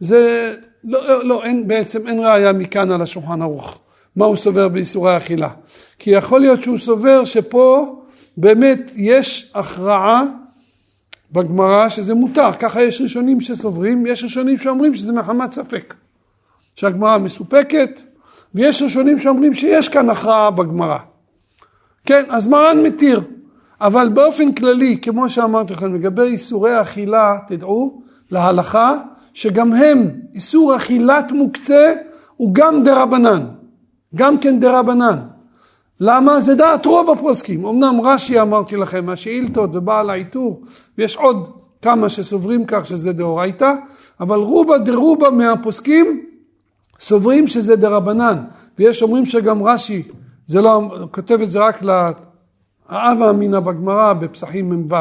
זה 0.00 0.54
לא, 0.84 1.08
לא, 1.08 1.24
לא 1.24 1.44
אין, 1.44 1.68
בעצם 1.68 2.06
אין 2.06 2.18
ראיה 2.18 2.52
מכאן 2.52 2.90
על 2.90 3.02
השולחן 3.02 3.42
ערוך. 3.42 3.78
מה 4.16 4.24
הוא 4.24 4.36
סובר 4.36 4.68
באיסורי 4.68 5.16
אכילה 5.16 5.48
כי 5.98 6.10
יכול 6.10 6.40
להיות 6.40 6.62
שהוא 6.62 6.78
סובר 6.78 7.24
שפה 7.24 8.00
באמת 8.36 8.92
יש 8.96 9.50
הכרעה 9.54 10.22
בגמרא 11.32 11.88
שזה 11.88 12.14
מותר. 12.14 12.52
ככה 12.58 12.82
יש 12.82 13.00
ראשונים 13.00 13.40
שסוברים 13.40 14.06
יש 14.06 14.24
ראשונים 14.24 14.58
שאומרים 14.58 14.94
שזה 14.94 15.12
מחמת 15.12 15.52
ספק. 15.52 15.94
שהגמרא 16.76 17.18
מסופקת 17.18 18.00
ויש 18.54 18.82
ראשונים 18.82 19.18
שאומרים 19.18 19.54
שיש 19.54 19.88
כאן 19.88 20.10
הכרעה 20.10 20.50
בגמרא. 20.50 20.98
כן, 22.06 22.22
אז 22.28 22.46
מרן 22.46 22.82
מתיר. 22.82 23.22
אבל 23.80 24.08
באופן 24.08 24.52
כללי, 24.52 24.98
כמו 25.02 25.28
שאמרתי 25.28 25.72
לכם, 25.72 25.94
לגבי 25.94 26.22
איסורי 26.22 26.82
אכילה, 26.82 27.38
תדעו, 27.48 28.02
להלכה, 28.30 28.94
שגם 29.32 29.72
הם, 29.72 30.10
איסור 30.34 30.76
אכילת 30.76 31.32
מוקצה 31.32 31.94
הוא 32.36 32.54
גם 32.54 32.82
דרבנן, 32.82 33.46
גם 34.14 34.38
כן 34.38 34.60
דרבנן. 34.60 35.16
למה? 36.00 36.40
זה 36.40 36.54
דעת 36.54 36.86
רוב 36.86 37.10
הפוסקים. 37.10 37.66
אמנם 37.66 38.00
רש"י 38.00 38.40
אמרתי 38.40 38.76
לכם, 38.76 39.08
השאילתות 39.08 39.70
ובעל 39.76 40.10
העיטור, 40.10 40.62
ויש 40.98 41.16
עוד 41.16 41.50
כמה 41.82 42.08
שסוברים 42.08 42.64
כך 42.66 42.86
שזה 42.86 43.12
דאורייתא, 43.12 43.72
אבל 44.20 44.38
רובה 44.38 44.78
דרובה 44.78 45.30
מהפוסקים 45.30 46.24
סוברים 47.00 47.46
שזה 47.46 47.76
דרבנן, 47.76 48.44
ויש 48.78 49.02
אומרים 49.02 49.26
שגם 49.26 49.62
רש"י, 49.62 50.02
זה 50.46 50.60
לא, 50.60 50.90
כותב 51.10 51.40
את 51.42 51.50
זה 51.50 51.58
רק 51.58 51.82
להווא 51.82 53.22
אמינא 53.30 53.60
בגמרא 53.60 54.12
בפסחים 54.12 54.70
מ"ו, 54.70 54.94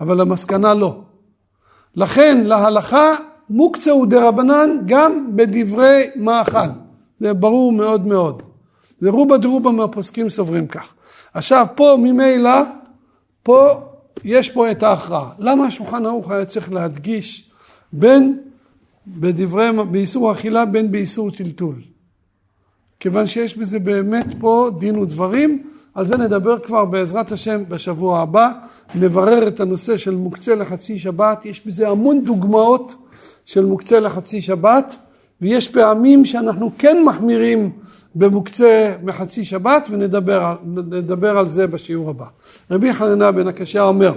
אבל 0.00 0.20
למסקנה 0.20 0.74
לא. 0.74 1.00
לכן 1.96 2.40
להלכה 2.44 3.14
מוקצה 3.50 3.90
הוא 3.90 4.06
דרבנן 4.06 4.70
גם 4.86 5.36
בדברי 5.36 6.06
מאכל, 6.16 6.58
זה 7.20 7.34
ברור 7.34 7.72
מאוד 7.72 8.06
מאוד. 8.06 8.42
זה 9.00 9.10
רובה 9.10 9.36
דרובה 9.36 9.70
מהפוסקים 9.70 10.30
סוברים 10.30 10.66
כך. 10.66 10.94
עכשיו 11.34 11.66
פה 11.74 11.96
ממילא, 11.98 12.62
פה 13.42 13.68
יש 14.24 14.48
פה 14.48 14.70
את 14.70 14.82
ההכרעה. 14.82 15.30
למה 15.38 15.66
השולחן 15.66 16.06
ערוך 16.06 16.30
היה 16.30 16.44
צריך 16.44 16.72
להדגיש 16.72 17.50
בין 17.92 18.38
בדברי, 19.06 19.70
באיסור 19.90 20.32
אכילה 20.32 20.64
בין 20.64 20.90
באיסור 20.90 21.30
טלטול? 21.30 21.74
כיוון 23.00 23.26
שיש 23.26 23.56
בזה 23.56 23.78
באמת 23.78 24.26
פה 24.38 24.70
דין 24.78 24.96
ודברים, 24.96 25.62
על 25.94 26.04
זה 26.04 26.16
נדבר 26.16 26.58
כבר 26.58 26.84
בעזרת 26.84 27.32
השם 27.32 27.62
בשבוע 27.68 28.20
הבא, 28.20 28.52
נברר 28.94 29.48
את 29.48 29.60
הנושא 29.60 29.96
של 29.96 30.14
מוקצה 30.14 30.54
לחצי 30.54 30.98
שבת, 30.98 31.46
יש 31.46 31.66
בזה 31.66 31.88
המון 31.88 32.24
דוגמאות 32.24 32.94
של 33.44 33.64
מוקצה 33.64 34.00
לחצי 34.00 34.40
שבת, 34.40 34.96
ויש 35.40 35.68
פעמים 35.68 36.24
שאנחנו 36.24 36.70
כן 36.78 37.02
מחמירים 37.06 37.70
במוקצה 38.14 38.94
מחצי 39.02 39.44
שבת 39.44 39.88
ונדבר 39.90 40.54
על, 41.30 41.36
על 41.38 41.48
זה 41.48 41.66
בשיעור 41.66 42.10
הבא. 42.10 42.26
רבי 42.70 42.94
חננה 42.94 43.32
בן 43.32 43.48
הקשה 43.48 43.82
אומר 43.82 44.12